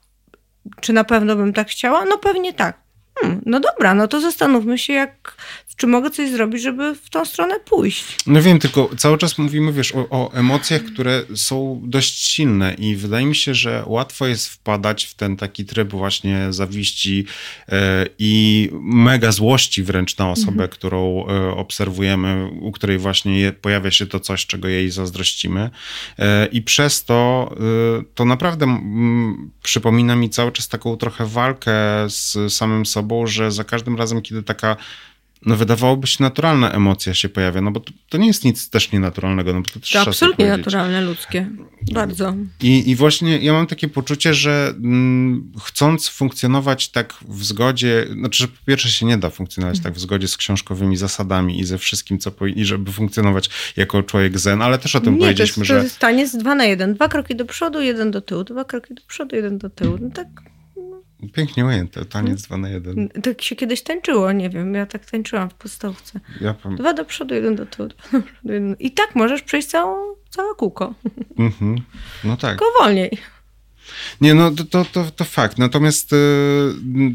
czy 0.80 0.92
na 0.92 1.04
pewno 1.04 1.36
bym 1.36 1.52
tak 1.52 1.68
chciała? 1.68 2.04
No 2.04 2.18
pewnie 2.18 2.52
tak. 2.52 2.82
Hmm, 3.20 3.42
no 3.46 3.60
dobra, 3.60 3.94
no 3.94 4.08
to 4.08 4.20
zastanówmy 4.20 4.78
się, 4.78 4.92
jak 4.92 5.36
czy 5.82 5.86
mogę 5.86 6.10
coś 6.10 6.30
zrobić, 6.30 6.62
żeby 6.62 6.94
w 6.94 7.10
tą 7.10 7.24
stronę 7.24 7.60
pójść? 7.60 8.16
No 8.26 8.42
wiem, 8.42 8.58
tylko 8.58 8.90
cały 8.96 9.18
czas 9.18 9.38
mówimy, 9.38 9.72
wiesz, 9.72 9.94
o, 9.94 10.08
o, 10.10 10.32
emocjach, 10.34 10.82
które 10.82 11.22
są 11.34 11.80
dość 11.84 12.26
silne 12.26 12.74
i 12.74 12.96
wydaje 12.96 13.26
mi 13.26 13.34
się, 13.34 13.54
że 13.54 13.82
łatwo 13.86 14.26
jest 14.26 14.48
wpadać 14.48 15.04
w 15.04 15.14
ten 15.14 15.36
taki 15.36 15.64
tryb 15.64 15.90
właśnie 15.90 16.46
zawiści 16.52 17.26
e, 17.68 18.06
i 18.18 18.68
mega 18.80 19.32
złości 19.32 19.82
wręcz 19.82 20.18
na 20.18 20.30
osobę, 20.30 20.52
mhm. 20.52 20.68
którą 20.68 21.26
e, 21.26 21.50
obserwujemy, 21.50 22.50
u 22.60 22.72
której 22.72 22.98
właśnie 22.98 23.38
je, 23.38 23.52
pojawia 23.52 23.90
się 23.90 24.06
to 24.06 24.20
coś, 24.20 24.46
czego 24.46 24.68
jej 24.68 24.90
zazdrościmy. 24.90 25.70
E, 26.18 26.46
I 26.46 26.62
przez 26.62 27.04
to 27.04 27.22
to 28.14 28.24
naprawdę 28.24 28.78
przypomina 29.62 30.16
mi 30.16 30.30
cały 30.30 30.52
czas 30.52 30.68
taką 30.68 30.96
trochę 30.96 31.26
walkę 31.26 31.72
z 32.08 32.52
samym 32.52 32.86
sobą, 32.86 33.26
że 33.26 33.52
za 33.52 33.64
każdym 33.64 33.96
razem, 33.96 34.22
kiedy 34.22 34.42
taka 34.42 34.76
no 35.46 35.56
wydawałoby 35.56 36.06
się 36.06 36.22
naturalna 36.22 36.72
emocja 36.72 37.14
się 37.14 37.28
pojawia, 37.28 37.60
no 37.60 37.70
bo 37.70 37.80
to, 37.80 37.92
to 38.08 38.18
nie 38.18 38.26
jest 38.26 38.44
nic 38.44 38.70
też 38.70 38.92
nienaturalnego. 38.92 39.52
No 39.52 39.60
bo 39.60 39.68
to 39.68 39.80
to 39.92 40.00
absolutnie 40.00 40.48
naturalne, 40.48 41.00
ludzkie. 41.00 41.50
Bardzo. 41.92 42.34
I, 42.60 42.90
I 42.90 42.96
właśnie 42.96 43.38
ja 43.38 43.52
mam 43.52 43.66
takie 43.66 43.88
poczucie, 43.88 44.34
że 44.34 44.74
mm, 44.76 45.52
chcąc 45.64 46.08
funkcjonować 46.08 46.88
tak 46.88 47.14
w 47.28 47.44
zgodzie, 47.44 48.06
znaczy, 48.12 48.42
że 48.42 48.48
po 48.48 48.66
pierwsze 48.66 48.88
się 48.88 49.06
nie 49.06 49.18
da 49.18 49.30
funkcjonować 49.30 49.80
tak 49.80 49.94
w 49.94 50.00
zgodzie 50.00 50.28
z 50.28 50.36
książkowymi 50.36 50.96
zasadami 50.96 51.60
i 51.60 51.64
ze 51.64 51.78
wszystkim, 51.78 52.18
co 52.18 52.30
po, 52.30 52.46
i 52.46 52.64
żeby 52.64 52.92
funkcjonować 52.92 53.50
jako 53.76 54.02
człowiek 54.02 54.38
zen, 54.38 54.62
ale 54.62 54.78
też 54.78 54.96
o 54.96 55.00
tym 55.00 55.14
nie, 55.14 55.20
powiedzieliśmy, 55.20 55.66
to 55.66 55.74
jest, 55.74 55.94
że... 55.94 56.00
To 56.00 56.10
jest 56.10 56.32
z 56.32 56.36
dwa 56.36 56.54
na 56.54 56.64
jeden. 56.64 56.94
Dwa 56.94 57.08
kroki 57.08 57.36
do 57.36 57.44
przodu, 57.44 57.80
jeden 57.80 58.10
do 58.10 58.20
tyłu. 58.20 58.44
Dwa 58.44 58.64
kroki 58.64 58.94
do 58.94 59.02
przodu, 59.06 59.36
jeden 59.36 59.58
do 59.58 59.70
tyłu. 59.70 59.98
No 60.00 60.10
tak 60.10 60.28
Pięknie 61.32 61.66
ujęte, 61.66 62.04
taniec 62.04 62.42
dwa 62.42 62.56
na 62.56 62.68
jeden. 62.68 63.08
Tak 63.08 63.42
się 63.42 63.56
kiedyś 63.56 63.82
tańczyło, 63.82 64.32
nie 64.32 64.50
wiem, 64.50 64.74
ja 64.74 64.86
tak 64.86 65.10
tańczyłam 65.10 65.50
w 65.50 65.54
podstawce. 65.54 66.20
Ja. 66.40 66.54
Dwa 66.76 66.94
do 66.94 67.04
przodu, 67.04 67.34
jeden 67.34 67.56
do 67.56 67.66
tyłu. 67.66 67.88
I 68.78 68.90
tak 68.90 69.14
możesz 69.14 69.42
przejść 69.42 69.68
całą, 69.68 70.14
całe 70.30 70.54
kółko. 70.54 70.94
Mhm. 71.38 71.80
No 72.24 72.36
tak. 72.36 72.50
Tylko 72.50 72.64
wolniej. 72.80 73.18
Nie, 74.20 74.34
no 74.34 74.50
to, 74.70 74.84
to, 74.84 75.04
to 75.16 75.24
fakt. 75.24 75.58
Natomiast 75.58 76.12
y, 76.12 76.16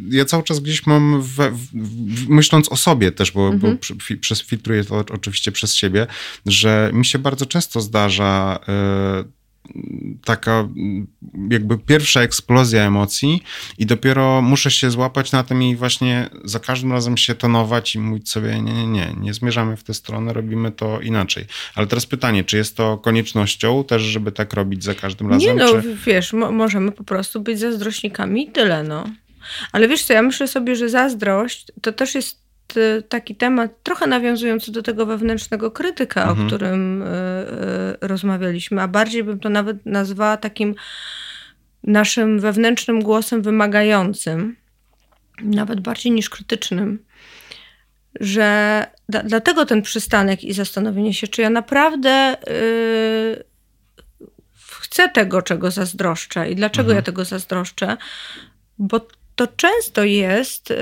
ja 0.10 0.26
cały 0.26 0.43
czas 0.43 0.60
gdzieś 0.60 0.86
mam, 0.86 1.22
w, 1.22 1.36
w, 1.74 2.30
myśląc 2.30 2.72
o 2.72 2.76
sobie 2.76 3.12
też, 3.12 3.32
bo, 3.32 3.48
mhm. 3.48 3.78
bo 3.89 3.96
przez, 4.22 4.41
filtruję 4.41 4.84
to 4.84 5.04
oczywiście 5.13 5.52
przez 5.52 5.76
siebie, 5.76 6.08
że 6.46 6.91
mi 6.93 7.06
się 7.06 7.20
bardzo 7.20 7.46
często 7.46 7.82
zdarza 7.82 8.60
y, 9.24 9.37
taka 10.25 10.67
jakby 11.49 11.77
pierwsza 11.77 12.21
eksplozja 12.21 12.84
emocji 12.84 13.43
i 13.77 13.86
dopiero 13.86 14.41
muszę 14.41 14.71
się 14.71 14.91
złapać 14.91 15.32
na 15.32 15.43
tym 15.43 15.63
i 15.63 15.75
właśnie 15.75 16.30
za 16.43 16.60
każdym 16.60 16.91
razem 16.91 17.17
się 17.17 17.36
tonować 17.36 17.95
i 17.95 17.99
mówić 17.99 18.30
sobie 18.30 18.62
nie, 18.62 18.73
nie, 18.73 18.88
nie, 18.88 19.15
nie 19.19 19.34
zmierzamy 19.34 19.77
w 19.77 19.84
tę 19.84 19.93
stronę, 19.93 20.34
robimy 20.34 20.71
to 20.71 21.01
inaczej. 21.01 21.45
Ale 21.75 21.88
teraz 21.88 22.06
pytanie, 22.06 22.43
czy 22.43 22.58
jest 22.58 22.77
to 22.77 22.97
koniecznością 22.97 23.84
też, 23.84 24.01
żeby 24.01 24.32
tak 24.32 24.53
robić 24.53 24.84
za 24.84 24.95
każdym 24.95 25.30
razem? 25.30 25.58
Nie 25.58 25.63
no, 25.63 25.82
czy... 25.82 25.97
wiesz, 26.06 26.34
mo 26.34 26.51
możemy 26.51 26.91
po 26.91 27.03
prostu 27.03 27.41
być 27.41 27.60
zazdrośnikami 27.60 28.43
i 28.43 28.51
tyle, 28.51 28.84
no. 28.84 29.10
Ale 29.71 29.88
wiesz 29.88 30.03
co, 30.03 30.13
ja 30.13 30.21
myślę 30.21 30.47
sobie, 30.47 30.75
że 30.75 30.89
zazdrość 30.89 31.65
to 31.82 31.93
też 31.93 32.15
jest 32.15 32.46
taki 33.10 33.36
temat, 33.36 33.71
trochę 33.84 34.08
nawiązujący 34.08 34.71
do 34.71 34.82
tego 34.84 35.06
wewnętrznego 35.06 35.71
krytyka, 35.71 36.21
Mhm. 36.21 36.41
o 36.41 36.47
którym 36.47 37.01
y, 37.01 37.06
y, 37.06 38.08
rozmawialiśmy, 38.08 38.82
a 38.82 38.88
bardziej 38.88 39.23
bym 39.23 39.39
to 39.39 39.49
nawet 39.49 39.86
nazwała 39.86 40.38
takim 40.38 40.75
naszym 41.84 42.39
wewnętrznym 42.39 43.01
głosem 43.03 43.41
wymagającym, 43.41 44.56
nawet 45.41 45.82
bardziej 45.82 46.12
niż 46.12 46.30
krytycznym, 46.30 47.06
że 48.19 48.86
da, 49.10 49.23
dlatego 49.23 49.65
ten 49.65 49.82
przystanek 49.82 50.43
i 50.43 50.53
zastanowienie 50.53 51.13
się, 51.13 51.27
czy 51.27 51.41
ja 51.41 51.49
naprawdę 51.49 52.38
y, 52.49 53.43
chcę 54.80 55.10
tego, 55.10 55.41
czego 55.41 55.71
zazdroszczę 55.71 56.51
i 56.51 56.56
dlaczego 56.56 56.93
ja 56.93 57.01
tego 57.01 57.25
zazdroszczę, 57.25 57.97
bo 58.77 59.08
to 59.38 59.47
często 59.47 60.04
jest 60.04 60.71
y, 60.71 60.76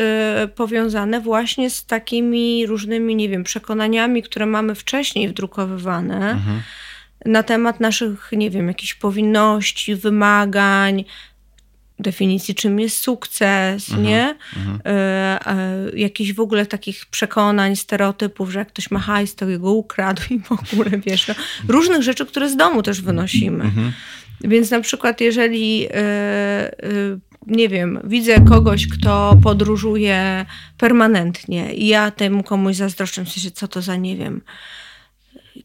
powiązane 0.56 1.22
właśnie 1.22 1.70
z 1.70 1.86
takimi 1.86 2.65
różnymi, 2.65 3.15
nie 3.15 3.30
wiem, 3.30 3.44
przekonaniami, 3.44 4.24
które 4.24 4.46
mamy 4.46 4.76
wcześniej 4.76 5.30
wdrukowywane 5.30 6.32
Mhm. 6.32 6.62
na 7.26 7.44
temat 7.44 7.80
naszych, 7.80 8.30
nie 8.32 8.50
wiem, 8.50 8.68
jakichś 8.68 8.94
powinności, 8.94 9.96
wymagań, 9.96 11.06
definicji, 12.00 12.56
czym 12.56 12.80
jest 12.80 12.98
sukces, 12.98 13.89
nie? 13.98 14.36
E, 14.86 14.89
e, 15.48 15.89
jakichś 15.94 16.34
w 16.34 16.39
ogóle 16.39 16.65
takich 16.65 17.06
przekonań, 17.06 17.76
stereotypów, 17.76 18.52
że 18.52 18.60
jak 18.60 18.68
ktoś 18.68 18.91
ma 18.91 19.00
hajs, 19.00 19.36
to 19.36 19.50
jego 19.50 19.72
ukradł 19.72 20.22
i 20.30 20.39
w 20.39 20.52
ogóle, 20.52 20.91
wiesz, 21.08 21.28
no, 21.28 21.36
różnych 21.68 22.02
rzeczy, 22.04 22.26
które 22.26 22.50
z 22.50 22.56
domu 22.56 22.84
też 22.84 23.02
wynosimy. 23.02 23.72
Więc 24.41 24.72
na 24.72 24.82
przykład 24.82 25.22
jeżeli, 25.22 25.86
e, 25.86 25.91
e, 25.94 26.72
nie 27.48 27.70
wiem, 27.70 28.00
widzę 28.04 28.42
kogoś, 28.42 28.88
kto 28.88 29.38
podróżuje 29.44 30.46
permanentnie 30.78 31.74
i 31.74 31.88
ja 31.88 32.12
temu 32.12 32.44
komuś 32.44 32.76
zazdroszczę, 32.76 33.26
w 33.26 33.30
sensie, 33.30 33.52
co 33.52 33.68
to 33.68 33.82
za, 33.82 33.96
nie 33.96 34.18
wiem, 34.18 34.42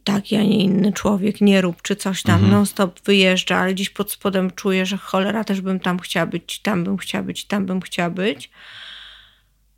taki, 0.05 0.37
a 0.37 0.43
nie 0.43 0.65
inny 0.65 0.93
człowiek, 0.93 1.41
nie 1.41 1.61
rób, 1.61 1.83
czy 1.83 1.97
coś 1.97 2.23
tam, 2.23 2.51
non 2.51 2.67
stop 2.67 3.01
wyjeżdża, 3.01 3.57
ale 3.57 3.75
gdzieś 3.75 3.91
pod 3.91 4.13
spodem 4.13 4.51
czuję, 4.51 4.87
że 4.87 4.97
cholera, 4.97 5.45
też 5.45 5.61
bym 5.61 5.81
tam 5.81 5.99
chciała 5.99 6.27
być, 6.27 6.59
tam 6.59 6.85
bym 6.85 6.97
chciała 6.97 7.25
być, 7.25 7.45
tam 7.45 7.67
bym 7.67 7.81
chciała 7.81 8.11
być. 8.11 8.51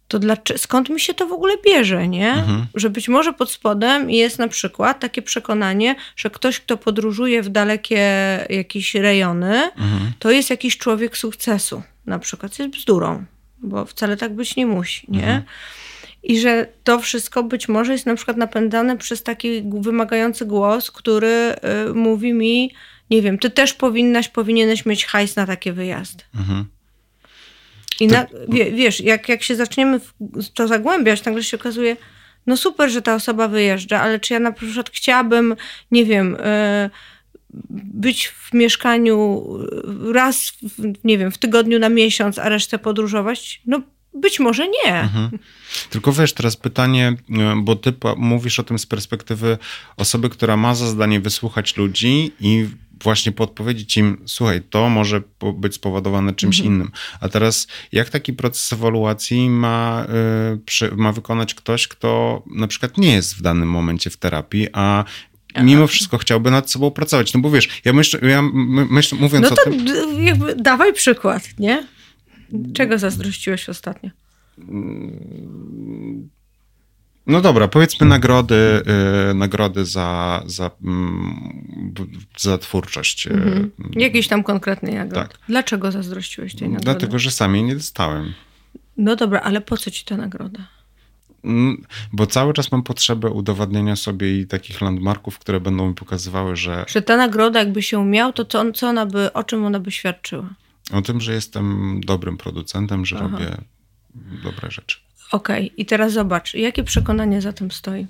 To 0.09 0.19
dlaczego, 0.19 0.59
skąd 0.59 0.89
mi 0.89 1.01
się 1.01 1.15
to 1.15 1.27
w 1.27 1.33
ogóle 1.33 1.55
bierze, 1.65 2.09
nie? 2.09 2.35
Że 2.75 2.91
być 2.91 3.09
może 3.09 3.33
pod 3.33 3.51
spodem 3.51 4.11
jest 4.11 4.39
na 4.39 4.49
przykład 4.49 5.01
takie 5.01 5.23
przekonanie, 5.23 5.95
że 6.17 6.31
ktoś, 6.31 6.61
kto 6.61 6.77
podróżuje 6.77 7.43
w 7.43 7.49
dalekie 7.49 7.99
jakieś 8.51 8.95
rejony, 8.95 9.71
to 10.19 10.31
jest 10.31 10.51
jakiś 10.51 10.79
człowiek 10.79 11.17
sukcesu. 11.17 11.83
Na 12.07 12.19
przykład 12.19 12.59
jest 12.59 12.71
bzdurą, 12.71 13.25
bo 13.59 13.85
wcale 13.85 14.17
tak 14.17 14.35
być 14.35 14.57
nie 14.57 14.67
musi, 14.67 15.07
nie? 15.09 15.43
I 16.23 16.41
że 16.41 16.67
to 16.85 16.99
wszystko 16.99 17.43
być 17.43 17.69
może 17.69 17.93
jest 17.93 18.07
na 18.07 18.15
przykład 18.15 18.37
napędzane 18.37 18.99
przez 18.99 19.23
taki 19.23 19.63
wymagający 19.81 20.47
głos, 20.47 20.91
który 20.91 21.55
y, 21.91 21.95
mówi 21.95 22.33
mi, 22.33 22.75
nie 23.11 23.23
wiem, 23.23 23.39
ty 23.39 23.51
też 23.51 23.75
powinnaś, 23.75 24.29
powinieneś 24.29 24.87
mieć 24.87 25.07
hajs 25.07 25.37
na 25.37 25.47
takie 25.47 25.73
wyjazdy. 25.73 26.25
Mhm. 26.35 26.65
I 28.01 28.07
na, 28.07 28.27
wie, 28.49 28.73
wiesz, 28.73 29.01
jak, 29.01 29.29
jak 29.29 29.43
się 29.43 29.57
zaczniemy 29.57 30.01
w 30.21 30.51
to 30.55 30.69
zagłębiać, 30.69 31.25
nagle 31.25 31.43
się 31.43 31.57
okazuje, 31.57 31.97
no 32.47 32.57
super, 32.57 32.91
że 32.91 33.03
ta 33.03 33.15
osoba 33.15 33.49
wyjeżdża, 33.49 34.01
ale 34.01 34.21
czy 34.21 34.35
ja 34.35 34.41
na 34.41 34.53
przykład 34.53 34.91
chciałabym, 34.91 35.57
nie 35.91 36.05
wiem, 36.05 36.35
y, 36.35 36.91
być 37.95 38.29
w 38.29 38.55
mieszkaniu 38.55 39.47
raz, 40.13 40.53
w, 40.63 41.05
nie 41.05 41.19
wiem, 41.19 41.31
w 41.31 41.39
tygodniu 41.39 41.79
na 41.79 41.89
miesiąc, 41.89 42.39
a 42.39 42.49
resztę 42.49 42.79
podróżować? 42.79 43.63
No 43.67 43.81
być 44.15 44.41
może 44.41 44.69
nie. 44.69 45.01
Mhm. 45.01 45.39
Tylko 45.91 46.13
wiesz, 46.13 46.33
teraz 46.33 46.57
pytanie, 46.57 47.17
e, 47.31 47.55
bo 47.63 47.77
ty 47.77 47.93
mówisz 48.17 48.59
o 48.59 48.63
tym 48.63 48.79
z 48.79 48.87
perspektywy 48.87 49.59
osoby, 49.97 50.31
która 50.31 50.57
ma 50.57 50.75
za 50.75 50.87
zadanie 50.87 51.21
wysłuchać 51.21 51.77
ludzi 51.77 52.33
i 52.41 52.69
właśnie 53.03 53.33
podpowiedzieć 53.33 53.97
im, 53.97 54.23
słuchaj, 54.27 54.63
to 54.71 54.89
może 54.89 55.23
być 55.55 55.75
spowodowane 55.75 56.35
czymś 56.35 56.59
innym. 56.59 56.91
A 57.21 57.29
teraz, 57.29 57.67
jak 57.93 58.09
taki 58.09 58.33
proces 58.33 58.73
ewaluacji 58.73 59.51
ma, 59.51 60.07
y, 60.55 60.59
przy, 60.59 60.97
ma 60.97 61.13
wykonać 61.13 61.55
ktoś, 61.55 61.89
kto 61.89 62.43
na 62.47 62.67
przykład 62.67 62.99
nie 62.99 63.13
jest 63.13 63.37
w 63.37 63.43
danym 63.43 63.71
momencie 63.71 64.11
w 64.11 64.17
terapii, 64.17 64.69
a 64.73 65.05
mimo 65.63 65.87
wszystko 65.87 66.19
chciałby 66.19 66.51
nad 66.51 66.71
sobą 66.71 66.91
pracować? 66.91 67.35
No 67.35 67.41
bo 67.41 67.51
wiesz, 67.51 67.81
ja 67.85 67.93
myślę, 67.93 68.21
ja 68.31 68.43
my- 68.43 68.87
myślę 68.91 69.19
mówiąc 69.21 69.47
No 69.47 69.53
o 69.53 69.57
to 69.57 69.63
tym... 69.71 69.87
jakby 70.25 70.55
dawaj 70.55 70.93
przykład, 70.93 71.49
nie? 71.59 71.87
Czego 72.75 72.99
zazdrościłeś 72.99 73.69
ostatnio? 73.69 74.11
No 77.27 77.41
dobra, 77.41 77.69
powiedzmy 77.69 78.07
nagrody, 78.07 78.83
y, 79.31 79.35
nagrody 79.35 79.85
za, 79.85 80.43
za, 80.47 80.71
mm, 80.85 81.95
za 82.39 82.59
twórczość. 82.59 83.27
y, 83.27 83.31
Mhm. 83.33 83.71
Jakiejś 83.93 84.29
tam 84.29 84.43
konkretnej 84.43 84.95
nagrody. 84.95 85.29
Tak. 85.29 85.39
Dlaczego 85.49 85.93
zazdrościłeś 85.93 86.55
tej 86.55 86.69
nagrody? 86.69 86.85
Dlatego, 86.85 87.19
że 87.19 87.31
sam 87.31 87.55
jej 87.55 87.65
nie 87.65 87.75
dostałem. 87.75 88.33
No 88.97 89.17
dobra, 89.17 89.41
ale 89.41 89.61
po 89.61 89.77
co 89.77 89.91
ci 89.91 90.05
ta 90.05 90.17
nagroda? 90.17 90.69
Mm, 91.45 91.83
Bo 92.13 92.27
cały 92.27 92.53
czas 92.55 92.73
mam 92.73 92.83
potrzebę 92.83 93.31
udowadniania 93.31 93.97
sobie 93.97 94.41
i 94.41 94.47
takich 94.47 94.81
landmarków, 94.81 95.39
które 95.39 95.61
będą 95.61 95.89
mi 95.89 95.95
pokazywały, 95.95 96.57
że 96.57 96.85
Że 96.89 97.03
ta 97.03 97.17
nagroda 97.17 97.59
jakby 97.59 97.83
się 97.83 98.07
miał, 98.07 98.33
to 98.33 98.45
co, 98.45 98.73
co 98.73 98.89
ona 98.89 99.07
by, 99.07 99.33
o 99.33 99.45
czym 99.45 99.65
ona 99.65 99.81
by 99.81 99.91
świadczyła? 99.91 100.49
o 100.93 101.03
tym, 101.03 101.21
że 101.21 101.33
jestem 101.33 102.01
dobrym 102.07 102.37
producentem, 102.37 103.07
że 103.07 103.17
Aha. 103.17 103.29
robię 103.31 103.57
dobre 104.45 104.71
rzeczy. 104.71 104.99
Okej, 105.33 105.73
i 105.77 105.87
teraz 105.87 106.13
zobacz, 106.13 106.55
jakie 106.55 106.85
przekonanie 106.85 107.41
za 107.43 107.53
tym 107.53 107.71
stoi? 107.71 108.07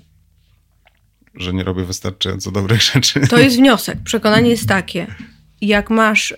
Że 1.35 1.53
nie 1.53 1.63
robię 1.63 1.85
wystarczająco 1.85 2.51
dobrych 2.51 2.81
rzeczy. 2.93 3.27
To 3.27 3.37
jest 3.39 3.57
wniosek. 3.57 3.97
Przekonanie 4.03 4.49
jest 4.49 4.67
takie. 4.67 5.07
Jak 5.61 5.89
masz 5.89 6.31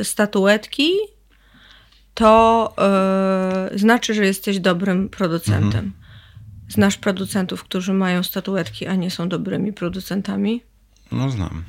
y, 0.00 0.04
statuetki, 0.04 0.92
to 2.14 2.74
y, 3.74 3.78
znaczy, 3.78 4.14
że 4.14 4.24
jesteś 4.26 4.58
dobrym 4.60 5.08
producentem. 5.08 5.92
Znasz 6.68 6.96
producentów, 6.96 7.64
którzy 7.64 7.92
mają 7.92 8.22
statuetki, 8.22 8.86
a 8.86 8.94
nie 8.94 9.10
są 9.10 9.28
dobrymi 9.28 9.72
producentami? 9.72 10.62
No 11.12 11.30
znam. 11.30 11.64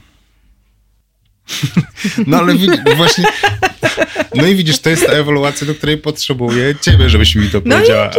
No 2.28 2.38
ale 2.38 2.54
właśnie. 2.96 3.26
No 4.36 4.48
i 4.48 4.56
widzisz, 4.56 4.80
to 4.80 4.90
jest 4.90 5.06
ta 5.06 5.12
ewaluacja, 5.12 5.68
do 5.68 5.76
której 5.76 5.98
potrzebuję 5.98 6.76
ciebie, 6.82 7.10
żebyś 7.10 7.36
mi 7.36 7.50
to 7.50 7.62
No 7.66 7.76
powiedziała. 7.76 8.12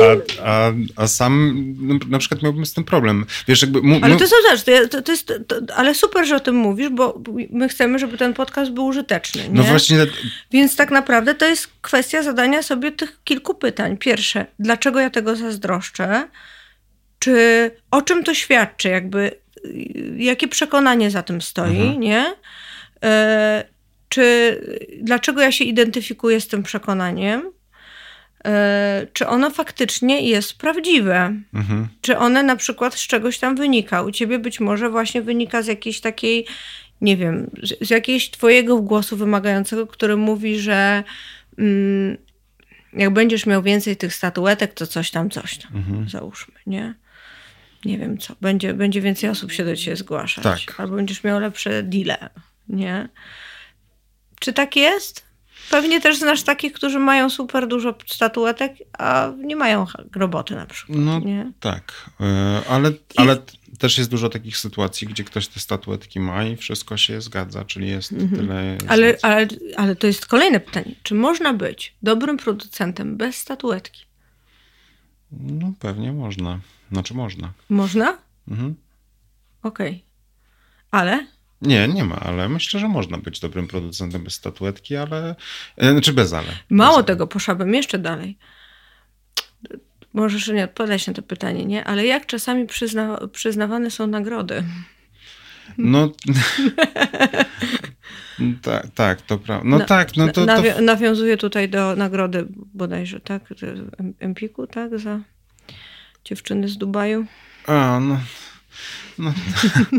A, 0.43 0.67
a, 0.67 0.73
a 0.97 1.07
sam 1.07 1.55
no, 1.81 1.99
na 2.09 2.19
przykład 2.19 2.43
miałbym 2.43 2.67
z 2.67 2.73
tym 2.73 2.85
problem. 2.85 3.27
Wiesz, 3.49 3.63
jakby. 3.63 3.81
Ale 4.03 4.17
to 4.17 4.21
jest, 4.21 4.35
zobacz, 4.43 4.63
to, 4.63 4.89
to, 4.89 5.03
to 5.03 5.13
jest 5.13 5.27
to, 5.27 5.57
ale 5.77 5.95
super, 5.95 6.27
że 6.27 6.37
o 6.37 6.41
tym 6.41 6.57
mówisz, 6.57 6.89
bo 6.89 7.23
my 7.51 7.69
chcemy, 7.69 7.99
żeby 7.99 8.19
ten 8.19 8.35
podcast 8.35 8.71
był 8.71 8.87
użyteczny. 8.87 9.43
Nie? 9.43 9.51
no 9.53 9.63
właśnie, 9.63 10.07
Więc 10.53 10.77
tak 10.77 10.91
naprawdę 10.91 11.35
to 11.35 11.47
jest 11.47 11.69
kwestia 11.83 12.23
zadania 12.23 12.63
sobie 12.63 12.93
tych 12.93 13.19
kilku 13.25 13.55
pytań. 13.55 13.97
Pierwsze, 13.97 14.47
dlaczego 14.59 15.01
ja 15.01 15.11
tego 15.11 15.37
zazdroszczę? 15.37 16.29
Czy 17.19 17.71
o 17.91 18.03
czym 18.03 18.25
to 18.25 18.35
świadczy? 18.35 18.89
Jakby, 18.89 19.31
y, 19.65 20.15
jakie 20.17 20.49
przekonanie 20.49 21.11
za 21.11 21.23
tym 21.23 21.43
stoi, 21.43 21.99
nie? 21.99 22.35
E, 23.05 23.65
czy 24.09 24.61
dlaczego 25.03 25.41
ja 25.41 25.53
się 25.53 25.65
identyfikuję 25.65 26.41
z 26.41 26.49
tym 26.49 26.63
przekonaniem? 26.63 27.53
E, 28.45 29.07
czy 29.13 29.27
ono 29.27 29.51
faktycznie 29.51 30.29
jest 30.29 30.59
prawdziwe? 30.59 31.35
mhm. 31.55 31.89
Czy 32.01 32.19
one 32.19 32.43
na 32.43 32.57
przykład 32.57 32.95
z 32.95 33.07
czegoś 33.07 33.39
tam 33.39 33.57
wynika? 33.57 34.03
U 34.03 34.11
ciebie 34.11 34.39
być 34.39 34.61
może 34.61 34.91
właśnie 34.91 35.23
wynika 35.23 35.63
z 35.63 35.67
jakiejś 35.67 36.01
takiej, 36.01 36.47
nie 37.01 37.17
wiem, 37.17 37.51
z, 37.63 37.89
z 37.89 37.91
jakiegoś 37.91 38.31
twojego 38.31 38.83
głosu 38.83 39.17
wymagającego, 39.17 39.87
który 39.87 40.17
mówi, 40.17 40.59
że 40.59 41.05
mm, 41.59 42.17
jak 42.93 43.11
będziesz 43.11 43.47
miał 43.47 43.63
więcej 43.63 43.97
tych 43.97 44.15
statuetek, 44.15 44.75
to 44.75 44.87
coś 44.87 45.11
tam, 45.11 45.31
coś 45.31 45.59
tam, 45.59 45.73
załóżmy, 46.09 46.55
nie? 46.67 46.95
Nie 47.85 47.99
wiem 47.99 48.19
co, 48.19 48.35
będzie, 48.41 48.75
będzie 48.75 49.01
więcej 49.01 49.31
osób 49.31 49.53
się 49.53 49.65
do 49.65 49.77
ciebie 49.77 49.97
zgłaszać. 49.97 50.45
Tak. 50.67 50.81
Albo 50.81 50.97
będziesz 50.97 51.25
miał 51.25 51.41
lepsze 51.41 51.83
deale, 51.83 52.31
nie? 52.69 53.09
Czy 54.41 54.53
tak 54.53 54.77
jest? 54.77 55.29
Pewnie 55.71 56.01
też 56.01 56.19
znasz 56.19 56.43
takich, 56.43 56.73
którzy 56.73 56.99
mają 56.99 57.31
super 57.31 57.69
dużo 57.69 57.95
statuetek, 58.07 58.73
a 58.99 59.33
nie 59.39 59.57
mają 59.57 59.87
roboty 60.17 60.55
na 60.55 60.67
przykład. 60.67 60.99
No 60.99 61.19
nie? 61.21 61.53
tak. 61.61 62.11
E, 62.21 62.63
Ale, 62.69 62.93
ale 63.17 63.37
też 63.79 63.99
jest 63.99 64.11
dużo 64.11 64.29
takich 64.29 64.57
sytuacji, 64.57 65.07
gdzie 65.09 65.25
ktoś 65.25 65.49
te 65.49 65.61
statuetki 65.61 66.21
ma 66.21 66.45
i 66.45 66.57
wszystko 66.57 66.97
się 66.97 67.21
zgadza, 67.21 67.65
czyli 67.65 67.89
jest 67.89 68.09
tyle. 68.09 68.23
Mhm. 68.23 68.79
Ale, 68.89 69.07
jest- 69.07 69.25
ale, 69.25 69.47
ale 69.77 69.97
to 69.97 70.07
jest 70.07 70.27
kolejne 70.27 70.61
pytanie. 70.61 70.95
Czy 71.03 71.15
można 71.15 71.53
być 71.55 71.95
dobrym 72.03 72.37
producentem 72.37 73.17
bez 73.17 73.37
statuetki? 73.37 74.05
No 75.33 75.73
pewnie 75.81 76.13
można. 76.13 76.59
Znaczy 76.93 77.15
można. 77.15 77.53
Można? 77.69 78.19
Mhm. 78.49 78.75
Okej. 79.63 80.05
Ale? 80.91 81.27
Nie, 81.63 81.89
nie 81.89 82.05
ma, 82.05 82.17
ale 82.17 82.49
myślę, 82.49 82.81
że 82.81 82.89
można 82.89 83.19
być 83.19 83.41
dobrym 83.41 83.69
producentem 83.69 84.25
bez 84.25 84.35
statuetki, 84.35 84.97
ale. 84.97 85.35
e, 85.77 85.93
Znaczy 85.93 86.13
bez 86.13 86.33
ale. 86.33 86.49
Mało 86.71 86.97
bez 86.97 87.07
tego, 87.07 87.27
poszłabym 87.27 87.75
jeszcze 87.75 87.99
dalej. 87.99 88.39
możesz 90.13 90.49
nie 90.49 90.65
odpowiadać 90.65 91.07
na 91.07 91.13
to 91.13 91.23
pytanie, 91.23 91.65
nie? 91.65 91.85
Ale 91.85 92.07
jak 92.07 92.27
czasami 92.27 92.67
przyzna, 92.67 93.19
przyznawane 93.33 93.91
są 93.91 94.07
nagrody? 94.07 94.65
No. 95.79 96.09
tak, 98.63 98.87
tak, 98.95 99.23
to 99.23 99.39
prawda. 99.39 99.69
No, 99.69 99.81
tak, 99.81 100.17
no 100.17 100.29
to, 100.29 100.47
to... 100.47 100.83
Nawiązuje 100.83 101.37
tutaj 101.37 101.69
do 101.69 101.97
nagrody 101.97 102.47
bodajże, 102.75 103.21
tak? 103.21 103.43
Empiku, 104.21 104.67
tak? 104.67 104.99
Za 104.99 105.21
dziewczyny 106.29 106.69
z 106.69 106.79
Dubaju. 106.79 107.27
A, 107.67 108.01
no. 108.01 108.21
No, 109.19 109.33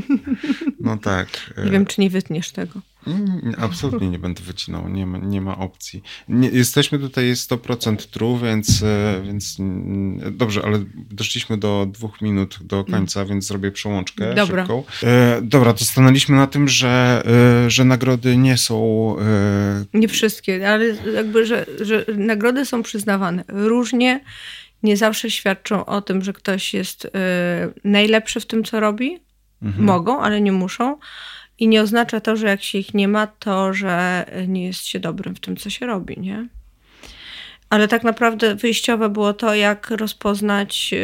no 0.79 0.97
tak. 0.97 1.53
Nie 1.65 1.71
wiem, 1.71 1.85
czy 1.85 2.01
nie 2.01 2.09
wytniesz 2.09 2.51
tego. 2.51 2.81
Mm, 3.07 3.55
absolutnie 3.57 4.09
nie 4.09 4.19
będę 4.19 4.43
wycinał, 4.43 4.89
nie 4.89 5.05
ma, 5.05 5.17
nie 5.17 5.41
ma 5.41 5.57
opcji. 5.57 6.03
Nie, 6.29 6.49
jesteśmy 6.49 6.99
tutaj 6.99 7.33
100% 7.33 7.95
true, 7.95 8.39
więc, 8.43 8.83
e, 8.83 9.21
więc 9.25 9.59
mm, 9.59 10.37
dobrze, 10.37 10.61
ale 10.65 10.79
doszliśmy 10.95 11.57
do 11.57 11.87
dwóch 11.91 12.21
minut 12.21 12.59
do 12.61 12.83
końca, 12.83 13.25
więc 13.25 13.47
zrobię 13.47 13.71
przełączkę 13.71 14.35
dobra. 14.35 14.61
szybką. 14.61 14.83
E, 15.03 15.39
dobra, 15.41 15.73
to 15.73 15.85
stanęliśmy 15.85 16.35
na 16.35 16.47
tym, 16.47 16.67
że, 16.67 17.23
e, 17.65 17.69
że 17.69 17.85
nagrody 17.85 18.37
nie 18.37 18.57
są... 18.57 19.15
E... 19.19 19.85
Nie 19.93 20.07
wszystkie, 20.07 20.69
ale 20.69 20.85
jakby, 21.15 21.45
że, 21.45 21.65
że 21.81 22.05
nagrody 22.17 22.65
są 22.65 22.83
przyznawane 22.83 23.43
różnie, 23.47 24.21
nie 24.83 24.97
zawsze 24.97 25.31
świadczą 25.31 25.85
o 25.85 26.01
tym, 26.01 26.21
że 26.21 26.33
ktoś 26.33 26.73
jest 26.73 27.05
e, 27.05 27.09
najlepszy 27.83 28.39
w 28.39 28.45
tym, 28.45 28.63
co 28.63 28.79
robi. 28.79 29.19
Mhm. 29.61 29.85
Mogą, 29.85 30.19
ale 30.21 30.41
nie 30.41 30.51
muszą 30.51 30.97
i 31.59 31.67
nie 31.67 31.81
oznacza 31.81 32.19
to, 32.19 32.35
że 32.35 32.47
jak 32.47 32.63
się 32.63 32.77
ich 32.77 32.93
nie 32.93 33.07
ma, 33.07 33.27
to 33.27 33.73
że 33.73 34.25
nie 34.47 34.65
jest 34.65 34.85
się 34.85 34.99
dobrym 34.99 35.35
w 35.35 35.39
tym, 35.39 35.57
co 35.57 35.69
się 35.69 35.85
robi, 35.85 36.19
nie? 36.19 36.47
Ale 37.69 37.87
tak 37.87 38.03
naprawdę 38.03 38.55
wyjściowe 38.55 39.09
było 39.09 39.33
to, 39.33 39.55
jak 39.55 39.91
rozpoznać, 39.91 40.91
yy, 40.91 40.99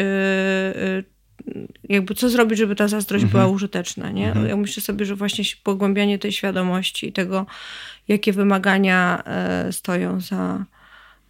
yy, 1.45 1.67
jakby 1.89 2.15
co 2.15 2.29
zrobić, 2.29 2.59
żeby 2.59 2.75
ta 2.75 2.87
zazdrość 2.87 3.23
mhm. 3.23 3.31
była 3.31 3.55
użyteczna, 3.55 4.11
nie? 4.11 4.27
Mhm. 4.27 4.47
Ja 4.47 4.55
myślę 4.55 4.83
sobie, 4.83 5.05
że 5.05 5.15
właśnie 5.15 5.43
pogłębianie 5.63 6.19
tej 6.19 6.31
świadomości 6.31 7.07
i 7.07 7.13
tego, 7.13 7.45
jakie 8.07 8.33
wymagania 8.33 9.23
yy, 9.65 9.73
stoją 9.73 10.21
za 10.21 10.65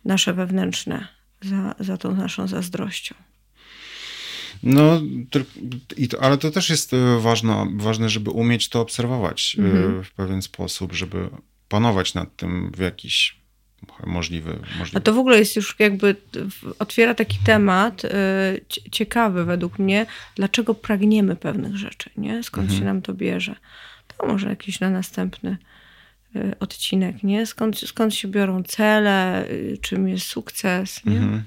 nasze 0.05 0.33
wewnętrzne, 0.33 1.07
za, 1.45 1.75
za 1.79 1.97
tą 1.97 2.15
naszą 2.15 2.47
zazdrością. 2.47 3.15
No, 4.63 5.01
ale 6.21 6.37
to 6.37 6.51
też 6.51 6.69
jest 6.69 6.93
e, 6.93 7.19
ważne, 7.19 7.67
ważne, 7.75 8.09
żeby 8.09 8.29
umieć 8.29 8.69
to 8.69 8.81
obserwować 8.81 9.57
e, 9.59 9.63
mhm. 9.63 10.03
w 10.03 10.11
pewien 10.11 10.41
sposób, 10.41 10.93
żeby 10.93 11.29
panować 11.69 12.13
nad 12.13 12.35
tym 12.35 12.71
w 12.71 12.79
jakiś 12.79 13.45
możliwy, 14.05 14.59
możliwy. 14.79 14.97
A 14.97 14.99
to 14.99 15.13
w 15.13 15.17
ogóle 15.17 15.39
jest 15.39 15.55
już 15.55 15.75
jakby, 15.79 16.15
otwiera 16.79 17.13
taki 17.13 17.37
temat 17.45 18.05
e, 18.05 18.09
ciekawy 18.91 19.45
według 19.45 19.79
mnie, 19.79 20.05
dlaczego 20.35 20.75
pragniemy 20.75 21.35
pewnych 21.35 21.77
rzeczy, 21.77 22.09
nie? 22.17 22.43
Skąd 22.43 22.63
mhm. 22.63 22.79
się 22.79 22.85
nam 22.85 23.01
to 23.01 23.13
bierze. 23.13 23.55
To 24.17 24.27
może 24.27 24.49
jakiś 24.49 24.79
na 24.79 24.89
następny 24.89 25.57
odcinek, 26.59 27.23
nie? 27.23 27.45
Skąd, 27.45 27.79
skąd 27.79 28.15
się 28.15 28.27
biorą 28.27 28.63
cele, 28.63 29.47
czym 29.81 30.07
jest 30.07 30.25
sukces, 30.25 31.05
nie? 31.05 31.17
Mhm. 31.17 31.43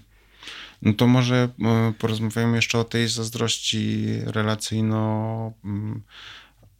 No 0.83 0.93
to 0.93 1.07
może 1.07 1.49
e, 1.65 1.93
porozmawiamy 1.99 2.57
jeszcze 2.57 2.79
o 2.79 2.85
tej 2.85 3.09
zazdrości 3.09 4.07
relacyjno 4.25 5.53
mm, 5.65 6.03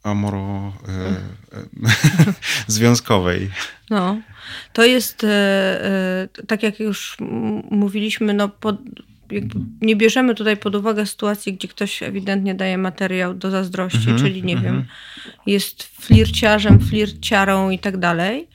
amoro 0.03 0.73
e, 0.87 0.91
e, 1.57 2.33
związkowej. 2.67 3.49
No, 3.89 4.21
to 4.73 4.85
jest 4.85 5.25
tak 6.47 6.63
jak 6.63 6.79
już 6.79 7.17
mówiliśmy, 7.71 8.33
no 8.33 8.49
pod, 8.49 8.77
nie 9.81 9.95
bierzemy 9.95 10.35
tutaj 10.35 10.57
pod 10.57 10.75
uwagę 10.75 11.05
sytuacji, 11.05 11.53
gdzie 11.53 11.67
ktoś 11.67 12.03
ewidentnie 12.03 12.55
daje 12.55 12.77
materiał 12.77 13.33
do 13.33 13.51
zazdrości, 13.51 14.09
mm 14.09 14.17
-hmm, 14.17 14.21
czyli 14.21 14.43
nie 14.43 14.53
mm 14.53 14.63
-hmm. 14.63 14.67
wiem, 14.67 14.85
jest 15.45 15.83
flirciarzem, 15.83 16.79
flirciarą 16.79 17.69
i 17.69 17.79
tak 17.79 17.97
dalej. 17.97 18.47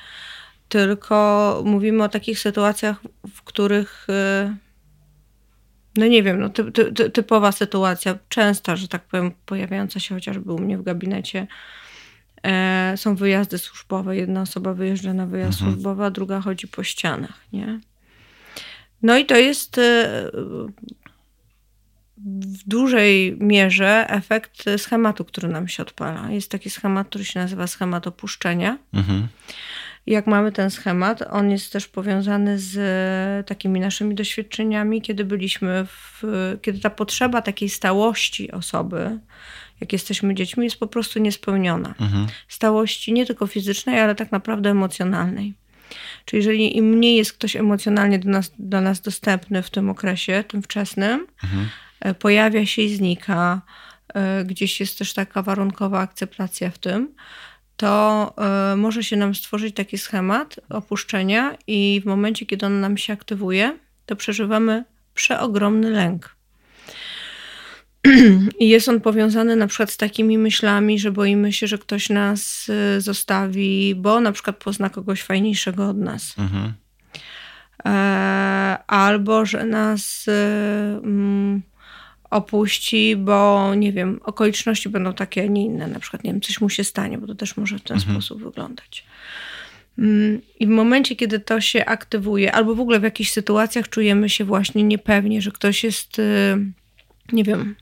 Tylko 0.68 1.62
mówimy 1.66 2.04
o 2.04 2.08
takich 2.08 2.38
sytuacjach, 2.38 3.00
w 3.34 3.42
których 3.42 4.06
e, 4.08 4.56
no 5.96 6.06
nie 6.06 6.22
wiem, 6.22 6.40
no 6.40 6.48
ty, 6.48 6.72
ty, 6.72 7.10
typowa 7.10 7.52
sytuacja, 7.52 8.18
częsta, 8.28 8.76
że 8.76 8.88
tak 8.88 9.02
powiem, 9.02 9.32
pojawiająca 9.46 10.00
się 10.00 10.14
chociażby 10.14 10.52
u 10.52 10.58
mnie 10.58 10.78
w 10.78 10.82
gabinecie. 10.82 11.46
E, 12.42 12.94
są 12.96 13.16
wyjazdy 13.16 13.58
służbowe. 13.58 14.16
Jedna 14.16 14.40
osoba 14.40 14.74
wyjeżdża 14.74 15.14
na 15.14 15.26
wyjazd 15.26 15.58
mhm. 15.58 15.72
służbowy, 15.72 16.04
a 16.04 16.10
druga 16.10 16.40
chodzi 16.40 16.68
po 16.68 16.84
ścianach, 16.84 17.40
nie? 17.52 17.80
No 19.04 19.18
i 19.18 19.26
to 19.26 19.36
jest 19.36 19.78
e, 19.78 19.82
w 22.26 22.68
dużej 22.68 23.36
mierze 23.40 24.06
efekt 24.08 24.64
schematu, 24.76 25.24
który 25.24 25.48
nam 25.48 25.68
się 25.68 25.82
odpala. 25.82 26.30
Jest 26.30 26.50
taki 26.50 26.70
schemat, 26.70 27.08
który 27.08 27.24
się 27.24 27.40
nazywa 27.40 27.66
schemat 27.66 28.06
opuszczenia. 28.06 28.78
Mhm 28.94 29.28
jak 30.06 30.26
mamy 30.26 30.52
ten 30.52 30.70
schemat, 30.70 31.22
on 31.30 31.50
jest 31.50 31.72
też 31.72 31.88
powiązany 31.88 32.58
z 32.58 32.76
e, 32.76 33.44
takimi 33.44 33.80
naszymi 33.80 34.14
doświadczeniami, 34.14 35.02
kiedy 35.02 35.24
byliśmy 35.24 35.86
w, 35.86 36.22
kiedy 36.62 36.80
ta 36.80 36.90
potrzeba 36.90 37.42
takiej 37.42 37.68
stałości 37.68 38.52
osoby, 38.52 39.18
jak 39.80 39.92
jesteśmy 39.92 40.34
dziećmi, 40.34 40.64
jest 40.64 40.76
po 40.76 40.86
prostu 40.86 41.18
niespełniona. 41.18 41.94
Mhm. 42.00 42.26
Stałości 42.48 43.12
nie 43.12 43.26
tylko 43.26 43.46
fizycznej, 43.46 44.00
ale 44.00 44.14
tak 44.14 44.32
naprawdę 44.32 44.70
emocjonalnej. 44.70 45.54
Czyli 46.24 46.38
jeżeli 46.40 46.76
im 46.76 46.84
mniej 46.84 47.16
jest 47.16 47.32
ktoś 47.32 47.56
emocjonalnie 47.56 48.18
do 48.18 48.30
nas, 48.30 48.52
do 48.58 48.80
nas 48.80 49.00
dostępny 49.00 49.62
w 49.62 49.70
tym 49.70 49.90
okresie, 49.90 50.44
tym 50.48 50.62
wczesnym, 50.62 51.26
mhm. 51.44 51.68
E, 52.00 52.14
pojawia 52.14 52.66
się 52.66 52.82
i 52.82 52.96
znika, 52.96 53.62
e, 54.14 54.44
gdzieś 54.44 54.80
jest 54.80 54.98
też 54.98 55.14
taka 55.14 55.42
warunkowa 55.42 56.00
akceptacja 56.00 56.70
w 56.70 56.78
tym, 56.78 57.14
to 57.76 58.34
y, 58.72 58.76
może 58.76 59.04
się 59.04 59.16
nam 59.16 59.34
stworzyć 59.34 59.74
taki 59.76 59.98
schemat 59.98 60.60
opuszczenia, 60.68 61.56
i 61.66 62.00
w 62.04 62.06
momencie, 62.06 62.46
kiedy 62.46 62.66
on 62.66 62.80
nam 62.80 62.96
się 62.96 63.12
aktywuje, 63.12 63.78
to 64.06 64.16
przeżywamy 64.16 64.84
przeogromny 65.14 65.90
lęk. 65.90 66.36
I 68.60 68.68
jest 68.68 68.88
on 68.88 69.00
powiązany 69.00 69.56
na 69.56 69.66
przykład 69.66 69.90
z 69.90 69.96
takimi 69.96 70.38
myślami, 70.38 70.98
że 70.98 71.12
boimy 71.12 71.52
się, 71.52 71.66
że 71.66 71.78
ktoś 71.78 72.10
nas 72.10 72.68
y, 72.68 73.00
zostawi, 73.00 73.94
bo 73.94 74.20
na 74.20 74.32
przykład 74.32 74.56
pozna 74.56 74.90
kogoś 74.90 75.22
fajniejszego 75.22 75.88
od 75.88 75.98
nas. 75.98 76.34
Mhm. 76.38 76.72
E, 77.84 77.90
albo 78.86 79.46
że 79.46 79.64
nas. 79.64 80.28
Y, 80.28 80.32
mm, 81.02 81.62
opuści, 82.34 83.16
bo 83.16 83.74
nie 83.74 83.92
wiem, 83.92 84.20
okoliczności 84.24 84.88
będą 84.88 85.12
takie, 85.12 85.42
a 85.42 85.46
nie 85.46 85.64
inne. 85.64 85.86
Na 85.86 86.00
przykład, 86.00 86.24
nie 86.24 86.32
wiem, 86.32 86.40
coś 86.40 86.60
mu 86.60 86.68
się 86.68 86.84
stanie, 86.84 87.18
bo 87.18 87.26
to 87.26 87.34
też 87.34 87.56
może 87.56 87.78
w 87.78 87.82
ten 87.82 87.96
mhm. 87.96 88.14
sposób 88.14 88.42
wyglądać. 88.42 89.06
Mm, 89.98 90.40
I 90.60 90.66
w 90.66 90.70
momencie, 90.70 91.16
kiedy 91.16 91.40
to 91.40 91.60
się 91.60 91.84
aktywuje, 91.84 92.52
albo 92.52 92.74
w 92.74 92.80
ogóle 92.80 93.00
w 93.00 93.02
jakichś 93.02 93.30
sytuacjach 93.30 93.88
czujemy 93.88 94.28
się 94.28 94.44
właśnie 94.44 94.82
niepewnie, 94.82 95.42
że 95.42 95.50
ktoś 95.50 95.84
jest, 95.84 96.18
y, 96.18 96.22
nie 97.32 97.44
wiem, 97.44 97.74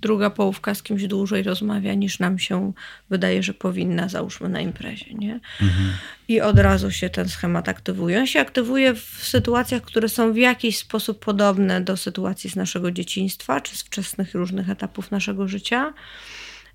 druga 0.00 0.30
połówka 0.30 0.74
z 0.74 0.82
kimś 0.82 1.06
dłużej 1.06 1.42
rozmawia 1.42 1.94
niż 1.94 2.18
nam 2.18 2.38
się 2.38 2.72
wydaje, 3.10 3.42
że 3.42 3.54
powinna, 3.54 4.08
załóżmy 4.08 4.48
na 4.48 4.60
imprezie, 4.60 5.14
nie? 5.14 5.40
Mhm. 5.62 5.92
I 6.28 6.40
od 6.40 6.58
razu 6.58 6.90
się 6.90 7.10
ten 7.10 7.28
schemat 7.28 7.68
aktywuje. 7.68 8.18
On 8.18 8.26
się 8.26 8.40
aktywuje 8.40 8.94
w 8.94 9.18
sytuacjach, 9.22 9.82
które 9.82 10.08
są 10.08 10.32
w 10.32 10.36
jakiś 10.36 10.78
sposób 10.78 11.24
podobne 11.24 11.80
do 11.80 11.96
sytuacji 11.96 12.50
z 12.50 12.56
naszego 12.56 12.90
dzieciństwa, 12.90 13.60
czy 13.60 13.76
z 13.76 13.82
wczesnych 13.82 14.34
różnych 14.34 14.70
etapów 14.70 15.10
naszego 15.10 15.48
życia. 15.48 15.92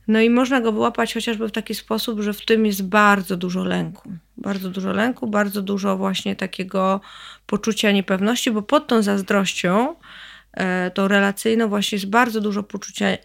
No 0.08 0.22
i 0.22 0.30
można 0.30 0.62
go 0.62 0.72
wyłapać 0.72 1.14
chociażby 1.14 1.48
w 1.48 1.52
taki 1.52 1.76
sposób, 1.76 2.22
że 2.22 2.34
w 2.34 2.46
tym 2.46 2.66
jest 2.66 2.84
bardzo 2.84 3.38
dużo 3.38 3.64
lęku. 3.64 4.12
Bardzo 4.38 4.70
dużo 4.70 4.92
lęku, 4.92 5.28
bardzo 5.28 5.62
dużo 5.62 5.98
właśnie 5.98 6.36
takiego 6.36 7.02
poczucia 7.46 7.92
niepewności, 7.92 8.52
bo 8.52 8.62
pod 8.62 8.88
tą 8.88 9.02
zazdrością 9.02 9.96
tą 10.94 11.08
relacyjną 11.08 11.68
właśnie 11.68 11.96
jest 11.96 12.10
bardzo 12.10 12.42
dużo 12.42 12.64
poczucia 12.64 13.06
e, 13.08 13.18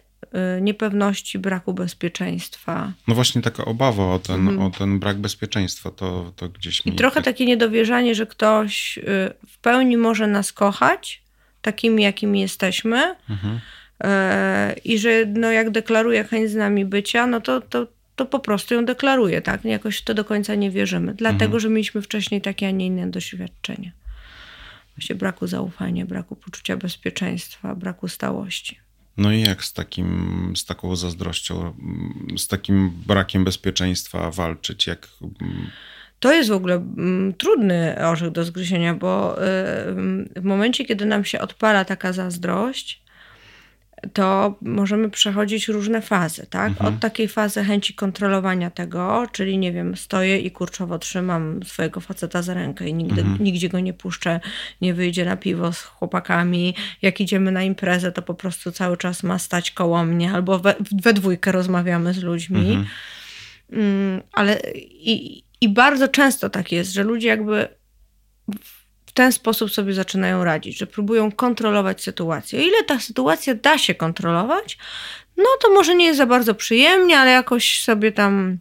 niepewności, 0.61 1.39
braku 1.39 1.73
bezpieczeństwa. 1.73 2.91
No 3.07 3.15
właśnie 3.15 3.41
taka 3.41 3.65
obawa 3.65 4.13
o 4.13 4.19
ten, 4.19 4.47
mhm. 4.47 4.61
o 4.61 4.69
ten 4.69 4.99
brak 4.99 5.17
bezpieczeństwa, 5.17 5.91
to, 5.91 6.33
to 6.35 6.49
gdzieś 6.49 6.85
mi... 6.85 6.93
I 6.93 6.95
trochę 6.95 7.21
takie 7.21 7.45
niedowierzanie, 7.45 8.15
że 8.15 8.25
ktoś 8.25 8.97
e, 8.97 9.01
w 9.47 9.57
pełni 9.57 9.97
może 9.97 10.27
nas 10.27 10.53
kochać, 10.53 11.21
takimi 11.61 12.03
jakimi 12.03 12.41
jesteśmy 12.41 13.15
mhm. 13.29 13.59
i 14.83 14.99
że 14.99 15.25
no 15.25 15.51
jak 15.51 15.69
deklaruje 15.69 16.23
chęć 16.23 16.51
z 16.51 16.55
nami 16.55 16.85
bycia, 16.85 17.27
no 17.27 17.41
to, 17.41 17.61
to, 17.61 17.87
to 18.15 18.25
po 18.25 18.39
prostu 18.39 18.73
ją 18.73 18.85
deklaruje, 18.85 19.41
tak? 19.41 19.65
Jakoś 19.65 19.97
w 19.97 20.03
to 20.03 20.13
do 20.13 20.25
końca 20.25 20.55
nie 20.55 20.71
wierzymy, 20.71 21.13
dlatego, 21.13 21.45
mhm. 21.45 21.59
że 21.59 21.69
mieliśmy 21.69 22.01
wcześniej 22.01 22.41
takie, 22.41 22.67
a 22.67 22.71
nie 22.71 22.85
inne 22.85 23.11
doświadczenie 23.11 23.91
właśnie 24.97 25.15
braku 25.15 25.47
zaufania, 25.47 26.05
braku 26.05 26.35
poczucia 26.35 26.77
bezpieczeństwa, 26.77 27.75
braku 27.75 28.07
stałości. 28.07 28.79
No 29.17 29.31
i 29.31 29.41
jak 29.41 29.63
z, 29.63 29.73
takim, 29.73 30.53
z 30.55 30.65
taką 30.65 30.95
zazdrością, 30.95 31.73
z 32.37 32.47
takim 32.47 32.89
brakiem 33.07 33.43
bezpieczeństwa 33.43 34.31
walczyć? 34.31 34.87
Jak... 34.87 35.07
to 36.19 36.33
jest 36.33 36.49
w 36.49 36.53
ogóle 36.53 36.75
mm, 36.75 37.33
trudny 37.33 38.07
orzech 38.07 38.31
do 38.31 38.43
zgryzienia, 38.43 38.93
bo 38.93 39.41
y, 39.41 39.45
w 40.35 40.43
momencie, 40.43 40.85
kiedy 40.85 41.05
nam 41.05 41.25
się 41.25 41.39
odpala 41.39 41.85
taka 41.85 42.13
zazdrość, 42.13 43.06
to 44.13 44.55
możemy 44.61 45.09
przechodzić 45.09 45.67
różne 45.67 46.01
fazy, 46.01 46.47
tak? 46.49 46.69
Mhm. 46.69 46.93
Od 46.93 46.99
takiej 46.99 47.27
fazy 47.27 47.63
chęci 47.63 47.93
kontrolowania 47.93 48.69
tego, 48.69 49.27
czyli 49.31 49.57
nie 49.57 49.73
wiem, 49.73 49.97
stoję 49.97 50.39
i 50.39 50.51
kurczowo 50.51 50.99
trzymam 50.99 51.63
swojego 51.63 51.99
faceta 52.01 52.41
za 52.41 52.53
rękę 52.53 52.87
i 52.87 52.93
nigdy, 52.93 53.21
Mhm. 53.21 53.43
nigdzie 53.43 53.69
go 53.69 53.79
nie 53.79 53.93
puszczę, 53.93 54.39
nie 54.81 54.93
wyjdzie 54.93 55.25
na 55.25 55.37
piwo 55.37 55.73
z 55.73 55.81
chłopakami. 55.81 56.75
Jak 57.01 57.21
idziemy 57.21 57.51
na 57.51 57.63
imprezę, 57.63 58.11
to 58.11 58.21
po 58.21 58.33
prostu 58.33 58.71
cały 58.71 58.97
czas 58.97 59.23
ma 59.23 59.39
stać 59.39 59.71
koło 59.71 60.05
mnie, 60.05 60.31
albo 60.31 60.59
we, 60.59 60.75
we 61.03 61.13
dwójkę 61.13 61.51
rozmawiamy 61.51 62.13
z 62.13 62.23
ludźmi. 62.23 62.59
Mhm. 62.69 62.85
Mm, 63.71 64.21
ale 64.33 64.59
i, 64.85 65.43
i 65.61 65.69
bardzo 65.69 66.07
często 66.07 66.49
tak 66.49 66.71
jest, 66.71 66.93
że 66.93 67.03
ludzie 67.03 67.27
jakby 67.27 67.67
ten 69.17 69.31
sposób 69.31 69.71
sobie 69.71 69.93
zaczynają 69.93 70.43
radzić, 70.43 70.77
że 70.77 70.87
próbują 70.87 71.31
kontrolować 71.31 72.03
sytuację. 72.03 72.59
O 72.59 72.63
ile 72.63 72.83
ta 72.83 72.99
sytuacja 72.99 73.55
da 73.55 73.77
się 73.77 73.95
kontrolować, 73.95 74.77
no 75.37 75.45
to 75.61 75.73
może 75.73 75.95
nie 75.95 76.05
jest 76.05 76.17
za 76.17 76.25
bardzo 76.25 76.55
przyjemnie, 76.55 77.19
ale 77.19 77.31
jakoś 77.31 77.81
sobie 77.81 78.11
tam 78.11 78.57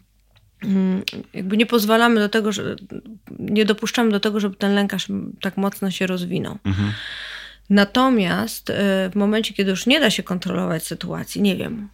mm, 0.62 1.02
jakby 1.34 1.56
nie 1.56 1.66
pozwalamy 1.66 2.20
do 2.20 2.28
tego, 2.28 2.52
że 2.52 2.76
nie 3.38 3.64
dopuszczamy 3.64 4.10
do 4.10 4.20
tego, 4.20 4.40
żeby 4.40 4.56
ten 4.56 4.74
lękarz 4.74 5.06
tak 5.40 5.56
mocno 5.56 5.90
się 5.90 6.06
rozwinął. 6.06 6.58
Mhm. 6.64 6.92
Natomiast 7.70 8.70
y, 8.70 8.74
w 9.10 9.14
momencie, 9.14 9.54
kiedy 9.54 9.70
już 9.70 9.86
nie 9.86 10.00
da 10.00 10.10
się 10.10 10.22
kontrolować 10.22 10.86
sytuacji, 10.86 11.42
nie 11.42 11.56
wiem, 11.56 11.88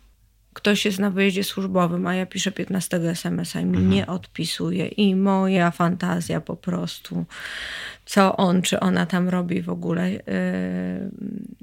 ktoś 0.53 0.85
jest 0.85 0.99
na 0.99 1.11
wyjeździe 1.11 1.45
służbowym, 1.45 2.07
a 2.07 2.15
ja 2.15 2.27
piszę 2.27 2.53
15 2.53 2.97
SMS-a 2.97 3.61
i 3.61 3.65
mi 3.65 3.79
nie 3.79 4.07
odpisuje 4.07 4.87
i 4.87 5.17
moja 5.17 5.71
fantazja 5.71 6.41
po 6.41 6.57
prostu, 6.57 7.25
co 8.07 8.37
on 8.37 8.63
czy 8.63 8.81
ona 8.81 9.07
tam 9.07 9.29
robi 9.29 9.63
w 9.63 9.69
ogóle, 9.69 10.11
yy, 10.11 10.21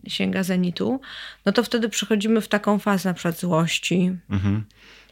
sięga 0.07 0.43
zenitu, 0.43 1.01
no 1.45 1.51
to 1.51 1.63
wtedy 1.63 1.89
przechodzimy 1.89 2.41
w 2.41 2.47
taką 2.47 2.79
fazę 2.79 3.09
na 3.09 3.13
przykład 3.13 3.39
złości, 3.39 4.11
Mhm. 4.29 4.63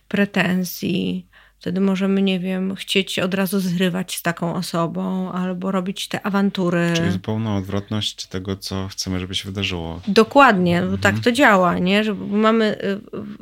pretensji. 0.08 1.26
Wtedy 1.60 1.82
możemy, 1.82 2.22
nie 2.22 2.39
wiem, 2.39 2.76
chcieć 2.76 3.20
od 3.20 3.34
razu 3.34 3.60
zrywać 3.60 4.15
z 4.17 4.22
taką 4.22 4.54
osobą 4.56 5.32
albo 5.32 5.72
robić 5.72 6.08
te 6.08 6.26
awantury. 6.26 6.91
Czyli 6.96 7.12
zupełna 7.12 7.56
odwrotność 7.58 8.26
tego, 8.26 8.56
co 8.56 8.88
chcemy, 8.88 9.20
żeby 9.20 9.36
się 9.36 9.46
wydarzyło. 9.50 10.02
Dokładnie, 10.08 10.82
bo 10.91 10.98
tak 10.98 11.20
to 11.20 11.32
działa, 11.32 11.78
nie? 11.78 12.04
Że 12.04 12.13
mamy 12.13 12.78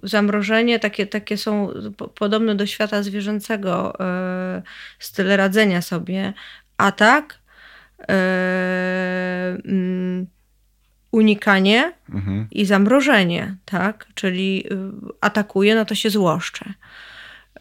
y, 0.04 0.08
zamrożenie, 0.08 0.80
takie, 0.80 1.08
takie 1.08 1.38
są 1.38 1.70
po- 1.98 2.08
podobne 2.08 2.56
do 2.56 2.66
świata 2.66 3.04
zwierzęcego 3.04 3.94
y, 4.60 4.62
style 5.00 5.38
radzenia 5.38 5.82
sobie. 5.82 6.34
Atak, 6.78 7.40
y, 8.02 8.06
mm, 9.66 10.28
unikanie 11.12 11.94
Mhm. 12.14 12.48
i 12.52 12.66
zamrożenie, 12.66 13.56
tak? 13.66 14.08
Czyli 14.16 14.64
y, 14.72 14.78
atakuję, 15.22 15.76
no 15.76 15.86
to 15.86 15.96
się 15.96 16.10
złoszczę. 16.10 16.74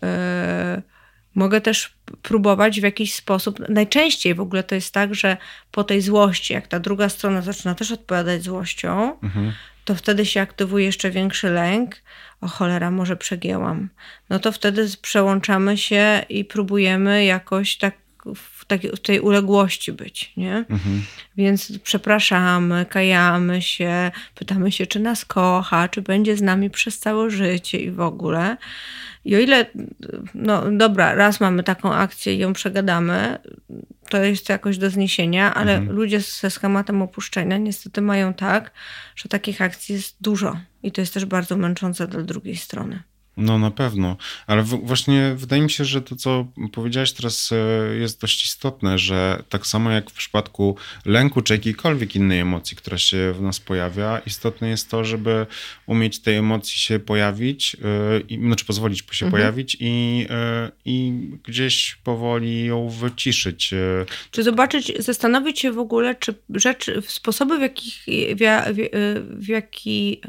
Y, 0.05 0.83
Mogę 1.35 1.61
też 1.61 1.95
próbować 2.23 2.81
w 2.81 2.83
jakiś 2.83 3.15
sposób. 3.15 3.69
Najczęściej 3.69 4.35
w 4.35 4.41
ogóle 4.41 4.63
to 4.63 4.75
jest 4.75 4.95
tak, 4.95 5.15
że 5.15 5.37
po 5.71 5.85
tej 5.85 6.01
złości, 6.01 6.53
jak 6.55 6.67
ta 6.67 6.81
druga 6.81 7.09
strona 7.09 7.43
zaczyna 7.43 7.75
też 7.75 7.93
odpowiadać 7.93 8.43
złością, 8.43 9.19
Mhm. 9.23 9.53
to 9.85 9.95
wtedy 9.95 10.27
się 10.27 10.41
aktywuje 10.41 10.85
jeszcze 10.85 11.11
większy 11.11 11.51
lęk. 11.51 11.97
O 12.41 12.49
cholera, 12.49 12.91
może 12.91 13.17
przegięłam. 13.17 13.89
No 14.31 14.39
to 14.39 14.53
wtedy 14.53 14.89
przełączamy 15.03 15.77
się 15.79 16.25
i 16.29 16.45
próbujemy 16.45 17.25
jakoś 17.25 17.77
tak 17.77 17.95
w, 18.35 18.65
takiej, 18.65 18.91
w 18.91 19.01
tej 19.01 19.21
uległości 19.21 19.93
być, 19.93 20.33
nie? 20.37 20.57
Mhm. 20.57 21.03
Więc 21.37 21.79
przepraszamy, 21.79 22.87
kajamy 22.87 23.63
się, 23.63 24.11
pytamy 24.35 24.73
się, 24.73 24.87
czy 24.87 25.01
nas 25.01 25.25
kocha, 25.25 25.89
czy 25.89 26.03
będzie 26.03 26.37
z 26.37 26.43
nami 26.43 26.71
przez 26.71 26.99
całe 26.99 27.31
życie 27.31 27.79
i 27.79 27.91
w 27.91 28.01
ogóle. 28.01 28.57
I 29.25 29.37
o 29.37 29.39
ile, 29.39 29.67
no 30.35 30.63
dobra, 30.73 31.15
raz 31.15 31.41
mamy 31.41 31.63
taką 31.63 31.95
akcję 31.95 32.35
i 32.35 32.39
ją 32.39 32.53
przegadamy, 32.53 33.39
to 34.09 34.25
jest 34.25 34.49
jakoś 34.49 34.79
do 34.79 34.91
zniesienia, 34.91 35.55
ale 35.55 35.75
Mhm. 35.75 35.97
ludzie 35.97 36.21
ze 36.21 36.51
schematem 36.51 37.03
opuszczenia 37.03 37.59
niestety 37.59 38.03
mają 38.03 38.35
tak, 38.35 38.71
że 39.17 39.29
takich 39.29 39.63
akcji 39.63 39.95
jest 39.95 40.17
dużo. 40.21 40.57
I 40.83 40.93
to 40.93 41.01
jest 41.01 41.15
też 41.15 41.25
bardzo 41.25 41.57
męczące 41.57 42.09
dla 42.09 42.23
drugiej 42.23 42.57
strony. 42.57 43.03
No 43.37 43.59
na 43.59 43.71
pewno, 43.71 44.17
ale 44.47 44.63
właśnie 44.63 45.35
wydaje 45.37 45.63
mi 45.63 45.71
się, 45.71 45.85
że 45.85 46.03
to, 46.03 46.17
co 46.17 46.47
powiedziałeś 46.73 47.13
teraz 47.13 47.51
e, 47.53 47.97
jest 47.97 48.21
dość 48.21 48.45
istotne, 48.45 48.99
że 48.99 49.43
tak 49.49 49.67
samo 49.67 49.91
jak 49.91 50.11
w 50.11 50.15
przypadku 50.15 50.77
lęku 51.05 51.43
czy 51.43 51.53
jakiejkolwiek 51.55 52.17
innej 52.17 52.41
emocji, 52.41 52.77
która 52.77 52.99
się 52.99 53.33
w 53.33 53.43
nas 53.43 53.61
pojawia, 53.61 54.19
istotne 54.27 54.69
jest 54.69 54.91
to, 54.91 55.05
żeby 55.05 55.47
umieć 55.87 56.19
tej 56.19 56.37
emocji 56.37 56.79
się 56.79 56.99
pojawić, 56.99 57.77
i, 58.29 58.39
znaczy 58.39 58.65
pozwolić 58.65 58.99
się 59.13 59.27
Mhm. 59.27 59.31
pojawić 59.31 59.77
i, 59.81 60.27
e, 60.31 60.71
i 60.85 61.13
gdzieś 61.45 61.99
powoli 62.05 62.65
ją 62.65 62.89
wyciszyć. 62.89 63.75
Czy 64.31 64.43
zobaczyć, 64.43 64.93
zastanowić 64.99 65.61
się 65.61 65.73
w 65.73 65.79
ogóle, 65.79 66.15
czy 66.15 66.35
rzeczy, 66.55 67.03
sposoby, 67.07 67.59
w 67.59 67.61
jakich, 67.61 68.05
w, 68.07 68.39
w, 68.75 69.45
w 69.45 69.49
jaki, 69.49 70.21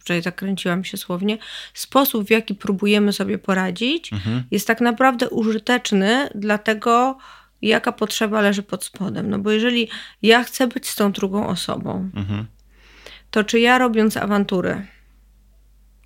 wczoraj 0.00 0.22
zakręciłam 0.22 0.84
się 0.84 0.96
słownie, 0.96 1.38
sposób, 1.74 2.26
w 2.26 2.30
jaki 2.30 2.54
próbujemy 2.54 3.12
sobie 3.12 3.38
poradzić, 3.38 4.12
Mhm. 4.12 4.44
jest 4.50 4.66
tak 4.66 4.80
naprawdę 4.80 5.30
użyteczny 5.30 6.28
dla 6.34 6.58
tego, 6.58 7.18
jaka 7.62 7.92
potrzeba 7.92 8.40
leży 8.40 8.62
pod 8.62 8.84
spodem. 8.84 9.30
No 9.30 9.38
bo 9.38 9.50
jeżeli 9.50 9.88
ja 10.22 10.44
chcę 10.44 10.66
być 10.66 10.88
z 10.88 10.94
tą 10.96 11.12
drugą 11.12 11.46
osobą, 11.46 12.10
Mhm. 12.16 12.46
to 13.30 13.44
czy 13.44 13.60
ja 13.60 13.78
robiąc 13.78 14.16
awantury, 14.16 14.86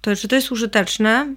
to 0.00 0.16
czy 0.16 0.28
to 0.28 0.36
jest 0.36 0.52
użyteczne? 0.52 1.34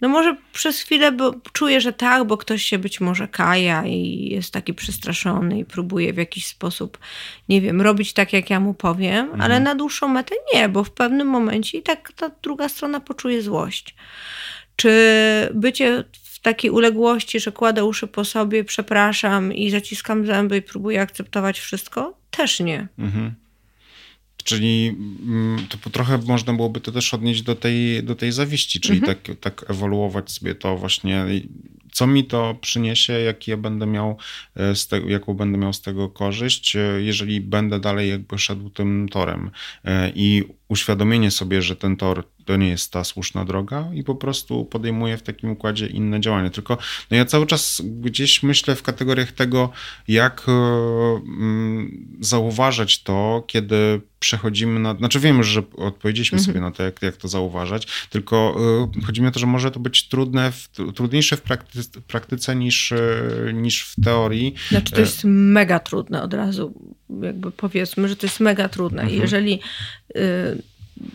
No 0.00 0.08
może 0.08 0.36
przez 0.52 0.80
chwilę 0.80 1.12
bo 1.12 1.34
czuję, 1.52 1.80
że 1.80 1.92
tak, 1.92 2.24
bo 2.24 2.36
ktoś 2.36 2.62
się 2.62 2.78
być 2.78 3.00
może 3.00 3.28
kaja 3.28 3.84
i 3.86 4.28
jest 4.30 4.52
taki 4.52 4.74
przestraszony 4.74 5.58
i 5.58 5.64
próbuje 5.64 6.12
w 6.12 6.16
jakiś 6.16 6.46
sposób, 6.46 6.98
nie 7.48 7.60
wiem, 7.60 7.80
robić 7.82 8.12
tak, 8.12 8.32
jak 8.32 8.50
ja 8.50 8.60
mu 8.60 8.74
powiem, 8.74 9.42
ale 9.42 9.60
na 9.60 9.74
dłuższą 9.74 10.08
metę 10.08 10.34
nie, 10.54 10.68
bo 10.68 10.84
w 10.84 10.90
pewnym 10.90 11.28
momencie 11.28 11.78
i 11.78 11.82
tak 11.82 12.12
ta 12.12 12.30
druga 12.42 12.68
strona 12.68 13.00
poczuje 13.00 13.42
złość. 13.42 13.94
Czy 14.76 14.90
bycie 15.54 16.04
w 16.12 16.38
takiej 16.38 16.70
uległości, 16.70 17.40
że 17.40 17.52
kładę 17.52 17.84
uszy 17.84 18.06
po 18.06 18.24
sobie, 18.24 18.64
przepraszam 18.64 19.52
i 19.52 19.70
zaciskam 19.70 20.26
zęby 20.26 20.56
i 20.56 20.62
próbuję 20.62 21.00
akceptować 21.00 21.60
wszystko? 21.60 22.18
Też 22.30 22.60
nie. 22.60 22.88
Mhm. 22.98 23.34
Czyli 24.44 24.88
mm, 24.88 25.66
to 25.82 25.90
trochę 25.90 26.18
można 26.18 26.52
byłoby 26.52 26.80
to 26.80 26.92
też 26.92 27.14
odnieść 27.14 27.42
do 27.42 27.54
tej, 27.54 28.02
do 28.02 28.14
tej 28.14 28.32
zawiści, 28.32 28.80
czyli 28.80 28.98
Mhm. 28.98 29.16
tak, 29.16 29.36
tak 29.40 29.70
ewoluować 29.70 30.30
sobie 30.32 30.54
to 30.54 30.76
właśnie, 30.76 31.24
co 31.94 32.06
mi 32.06 32.24
to 32.24 32.56
przyniesie, 32.60 33.12
jaki 33.12 33.50
ja 33.50 33.56
będę 33.56 33.86
miał 33.86 34.16
e, 34.56 34.74
z 34.74 34.88
tego, 34.88 35.08
jaką 35.08 35.34
będę 35.34 35.58
miał 35.58 35.72
z 35.72 35.80
tego 35.80 36.08
korzyść, 36.08 36.76
e, 36.76 36.80
jeżeli 36.80 37.40
będę 37.40 37.80
dalej 37.80 38.10
jakby 38.10 38.38
szedł 38.38 38.70
tym 38.70 39.08
torem. 39.08 39.50
E, 39.84 40.12
I 40.14 40.44
uświadomienie 40.68 41.30
sobie, 41.30 41.62
że 41.62 41.76
ten 41.76 41.96
tor 41.96 42.24
to 42.44 42.56
nie 42.56 42.68
jest 42.68 42.92
ta 42.92 43.04
słuszna 43.04 43.44
droga 43.44 43.88
i 43.94 44.04
po 44.04 44.14
prostu 44.14 44.64
podejmuję 44.64 45.16
w 45.16 45.22
takim 45.22 45.50
układzie 45.50 45.86
inne 45.86 46.20
działania. 46.20 46.50
Tylko 46.50 46.78
no 47.10 47.16
ja 47.16 47.24
cały 47.24 47.46
czas 47.46 47.82
gdzieś 47.84 48.42
myślę 48.42 48.76
w 48.76 48.82
kategoriach 48.82 49.32
tego, 49.32 49.70
jak 50.08 50.46
mm, 50.48 52.16
zauważać 52.20 53.02
to, 53.02 53.44
kiedy 53.46 54.00
przechodzimy 54.18 54.80
na. 54.80 54.94
Znaczy 54.94 55.20
wiemy, 55.20 55.44
że 55.44 55.62
odpowiedzieliśmy 55.76 56.38
Mhm. 56.38 56.46
sobie 56.46 56.60
na 56.60 56.70
to, 56.70 56.82
jak, 56.82 57.02
jak 57.02 57.16
to 57.16 57.28
zauważać, 57.28 57.86
tylko 58.10 58.56
chodzi 59.06 59.22
mi 59.22 59.28
o 59.28 59.30
to, 59.30 59.38
że 59.38 59.46
może 59.46 59.70
to 59.70 59.80
być 59.80 60.08
trudne, 60.08 60.52
w, 60.52 60.68
trudniejsze 60.94 61.36
w 61.36 61.42
praktyce, 61.42 61.83
praktyce 61.88 62.56
niż, 62.56 62.92
y, 62.92 63.50
niż 63.54 63.84
w 63.84 64.04
teorii. 64.04 64.54
Znaczy 64.68 64.92
to 64.92 65.00
jest 65.00 65.20
mega 65.24 65.78
trudne 65.78 66.22
od 66.22 66.34
razu, 66.34 66.74
jakby 67.22 67.50
powiedzmy, 67.50 68.08
że 68.08 68.16
to 68.16 68.26
jest 68.26 68.40
mega 68.40 68.68
trudne. 68.68 69.02
Mhm. 69.02 69.20
jeżeli, 69.20 69.60
y, 70.16 70.62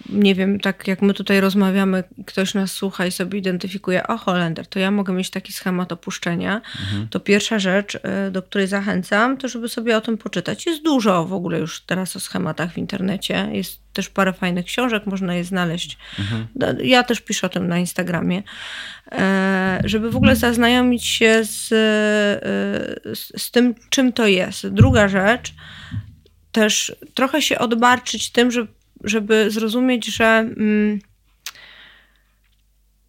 nie 0.10 0.36
wiem, 0.36 0.60
tak 0.60 0.88
jak 0.88 1.02
my 1.02 1.14
tutaj 1.14 1.40
rozmawiamy, 1.42 2.04
ktoś 2.26 2.54
nas 2.54 2.72
słucha 2.72 3.06
i 3.06 3.12
sobie 3.12 3.40
identyfikuje, 3.40 4.08
o 4.08 4.18
Holender, 4.18 4.68
to 4.68 4.80
ja 4.80 4.92
mogę 4.92 5.14
mieć 5.14 5.30
taki 5.30 5.54
schemat 5.54 5.92
opuszczenia, 5.92 6.62
to 7.10 7.20
pierwsza 7.20 7.60
rzecz, 7.60 7.96
y, 7.96 8.32
do 8.32 8.44
której 8.44 8.68
zachęcam, 8.68 9.38
to 9.38 9.48
żeby 9.48 9.70
sobie 9.70 9.98
o 9.98 10.02
tym 10.02 10.18
poczytać. 10.18 10.66
Jest 10.66 10.84
dużo 10.84 11.26
w 11.26 11.34
ogóle 11.34 11.60
już 11.60 11.82
teraz 11.82 12.16
o 12.16 12.20
schematach 12.20 12.74
w 12.74 12.78
internecie, 12.78 13.50
jest 13.52 13.80
też 13.94 14.10
parę 14.10 14.34
fajnych 14.34 14.66
książek, 14.66 15.06
można 15.06 15.36
je 15.36 15.44
znaleźć. 15.44 15.98
Da- 16.56 16.74
Ja 16.84 17.04
też 17.04 17.22
piszę 17.22 17.48
o 17.48 17.50
tym 17.50 17.68
na 17.68 17.78
Instagramie, 17.78 18.44
e, 19.12 19.82
żeby 19.84 20.12
w 20.12 20.16
ogóle 20.16 20.36
zaznajomić 20.36 21.06
się 21.06 21.44
z, 21.44 21.72
e, 21.72 23.16
z, 23.16 23.42
z 23.42 23.52
tym, 23.52 23.76
czym 23.90 24.14
to 24.14 24.28
jest. 24.28 24.68
Druga 24.68 25.08
rzecz, 25.08 25.54
też 26.52 26.96
trochę 27.14 27.42
się 27.42 27.60
odbarczyć 27.60 28.32
tym, 28.32 28.52
żeby, 28.52 28.68
żeby 29.04 29.52
zrozumieć, 29.52 30.06
że 30.06 30.26
mm, 30.26 31.00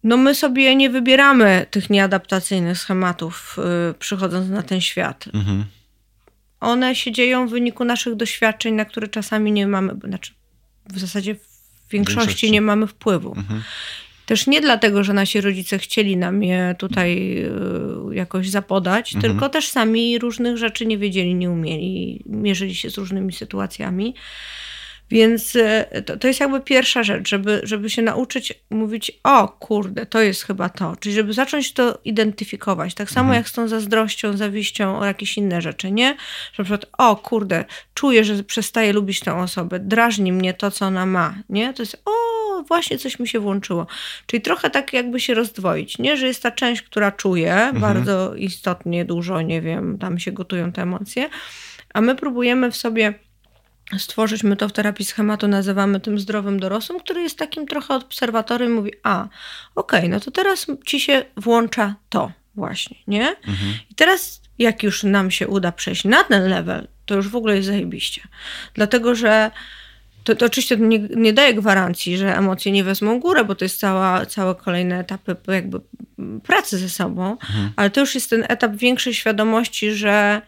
no 0.03 0.17
my 0.17 0.35
sobie 0.35 0.75
nie 0.75 0.89
wybieramy 0.89 1.65
tych 1.71 1.89
nieadaptacyjnych 1.89 2.77
schematów, 2.77 3.57
yy, 3.87 3.93
przychodząc 3.93 4.49
na 4.49 4.63
ten 4.63 4.81
świat. 4.81 5.25
Mhm. 5.33 5.65
One 6.59 6.95
się 6.95 7.11
dzieją 7.11 7.47
w 7.47 7.51
wyniku 7.51 7.85
naszych 7.85 8.15
doświadczeń, 8.15 8.73
na 8.73 8.85
które 8.85 9.07
czasami 9.07 9.51
nie 9.51 9.67
mamy, 9.67 9.95
znaczy 10.03 10.33
w 10.89 10.99
zasadzie 10.99 11.35
w 11.35 11.39
większości, 11.91 12.19
większości. 12.19 12.51
nie 12.51 12.61
mamy 12.61 12.87
wpływu. 12.87 13.33
Mhm. 13.37 13.61
Też 14.25 14.47
nie 14.47 14.61
dlatego, 14.61 15.03
że 15.03 15.13
nasi 15.13 15.41
rodzice 15.41 15.79
chcieli 15.79 16.17
nam 16.17 16.43
je 16.43 16.75
tutaj 16.77 17.37
y, 18.11 18.15
jakoś 18.15 18.49
zapodać, 18.49 19.15
mhm. 19.15 19.33
tylko 19.33 19.49
też 19.49 19.67
sami 19.67 20.19
różnych 20.19 20.57
rzeczy 20.57 20.85
nie 20.85 20.97
wiedzieli, 20.97 21.35
nie 21.35 21.49
umieli, 21.49 22.23
mierzyli 22.25 22.75
się 22.75 22.89
z 22.89 22.97
różnymi 22.97 23.33
sytuacjami. 23.33 24.15
Więc 25.11 25.55
e, 25.55 26.01
to, 26.05 26.17
to 26.17 26.27
jest 26.27 26.39
jakby 26.39 26.61
pierwsza 26.61 27.03
rzecz, 27.03 27.29
żeby, 27.29 27.61
żeby 27.63 27.89
się 27.89 28.01
nauczyć 28.01 28.53
mówić, 28.69 29.11
o 29.23 29.47
kurde, 29.47 30.05
to 30.05 30.21
jest 30.21 30.43
chyba 30.43 30.69
to. 30.69 30.95
Czyli 30.99 31.15
żeby 31.15 31.33
zacząć 31.33 31.73
to 31.73 31.99
identyfikować. 32.05 32.93
Tak 32.93 33.09
samo 33.09 33.25
mhm. 33.25 33.39
jak 33.39 33.49
z 33.49 33.53
tą 33.53 33.67
zazdrością, 33.67 34.37
zawiścią 34.37 34.99
o 34.99 35.05
jakieś 35.05 35.37
inne 35.37 35.61
rzeczy, 35.61 35.91
nie? 35.91 36.15
Że 36.53 36.63
na 36.63 36.63
przykład, 36.63 36.85
o 36.97 37.15
kurde, 37.15 37.65
czuję, 37.93 38.23
że 38.23 38.43
przestaję 38.43 38.93
lubić 38.93 39.19
tę 39.19 39.35
osobę, 39.35 39.79
drażni 39.79 40.31
mnie 40.31 40.53
to, 40.53 40.71
co 40.71 40.85
ona 40.85 41.05
ma, 41.05 41.35
nie? 41.49 41.73
To 41.73 41.81
jest, 41.83 42.01
o, 42.05 42.11
właśnie 42.63 42.97
coś 42.97 43.19
mi 43.19 43.27
się 43.27 43.39
włączyło. 43.39 43.87
Czyli 44.25 44.41
trochę 44.41 44.69
tak 44.69 44.93
jakby 44.93 45.19
się 45.19 45.33
rozdwoić, 45.33 45.97
nie? 45.97 46.17
Że 46.17 46.27
jest 46.27 46.43
ta 46.43 46.51
część, 46.51 46.81
która 46.81 47.11
czuje 47.11 47.53
mhm. 47.53 47.79
bardzo 47.81 48.35
istotnie, 48.35 49.05
dużo, 49.05 49.41
nie 49.41 49.61
wiem, 49.61 49.97
tam 49.97 50.19
się 50.19 50.31
gotują 50.31 50.71
te 50.71 50.81
emocje, 50.81 51.29
a 51.93 52.01
my 52.01 52.15
próbujemy 52.15 52.71
w 52.71 52.77
sobie 52.77 53.13
stworzyć, 53.97 54.43
my 54.43 54.55
to 54.55 54.69
w 54.69 54.71
terapii 54.71 55.05
schematu 55.05 55.47
nazywamy 55.47 55.99
tym 55.99 56.19
zdrowym 56.19 56.59
dorosłym, 56.59 56.99
który 56.99 57.21
jest 57.21 57.37
takim 57.37 57.67
trochę 57.67 57.95
obserwatorem 57.95 58.69
i 58.69 58.73
mówi, 58.73 58.91
a, 59.03 59.27
okej, 59.75 59.99
okay, 59.99 60.09
no 60.09 60.19
to 60.19 60.31
teraz 60.31 60.67
ci 60.85 60.99
się 60.99 61.25
włącza 61.37 61.95
to 62.09 62.31
właśnie, 62.55 62.97
nie? 63.07 63.29
Mhm. 63.29 63.73
I 63.89 63.95
teraz 63.95 64.41
jak 64.59 64.83
już 64.83 65.03
nam 65.03 65.31
się 65.31 65.47
uda 65.47 65.71
przejść 65.71 66.03
na 66.03 66.23
ten 66.23 66.49
level, 66.49 66.87
to 67.05 67.15
już 67.15 67.29
w 67.29 67.35
ogóle 67.35 67.55
jest 67.55 67.67
zajebiście. 67.67 68.21
Dlatego, 68.73 69.15
że 69.15 69.51
to, 70.23 70.35
to 70.35 70.45
oczywiście 70.45 70.77
nie, 70.77 70.99
nie 70.99 71.33
daje 71.33 71.53
gwarancji, 71.53 72.17
że 72.17 72.37
emocje 72.37 72.71
nie 72.71 72.83
wezmą 72.83 73.19
górę, 73.19 73.45
bo 73.45 73.55
to 73.55 73.65
jest 73.65 73.79
cała, 73.79 74.25
całe 74.25 74.55
kolejne 74.55 74.99
etapy 74.99 75.35
jakby 75.47 75.79
pracy 76.43 76.77
ze 76.77 76.89
sobą, 76.89 77.31
mhm. 77.31 77.71
ale 77.75 77.89
to 77.89 77.99
już 77.99 78.15
jest 78.15 78.29
ten 78.29 78.45
etap 78.49 78.75
większej 78.75 79.13
świadomości, 79.13 79.91
że 79.91 80.41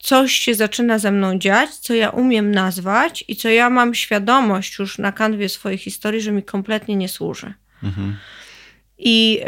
coś 0.00 0.32
się 0.32 0.54
zaczyna 0.54 0.98
ze 0.98 1.12
mną 1.12 1.38
dziać, 1.38 1.74
co 1.74 1.94
ja 1.94 2.10
umiem 2.10 2.54
nazwać 2.54 3.24
i 3.28 3.36
co 3.36 3.48
ja 3.48 3.70
mam 3.70 3.94
świadomość 3.94 4.78
już 4.78 4.98
na 4.98 5.12
kanwie 5.12 5.48
swojej 5.48 5.78
historii, 5.78 6.20
że 6.20 6.32
mi 6.32 6.42
kompletnie 6.42 6.96
nie 6.96 7.08
służy. 7.08 7.54
Mhm. 7.82 8.16
I 8.98 9.40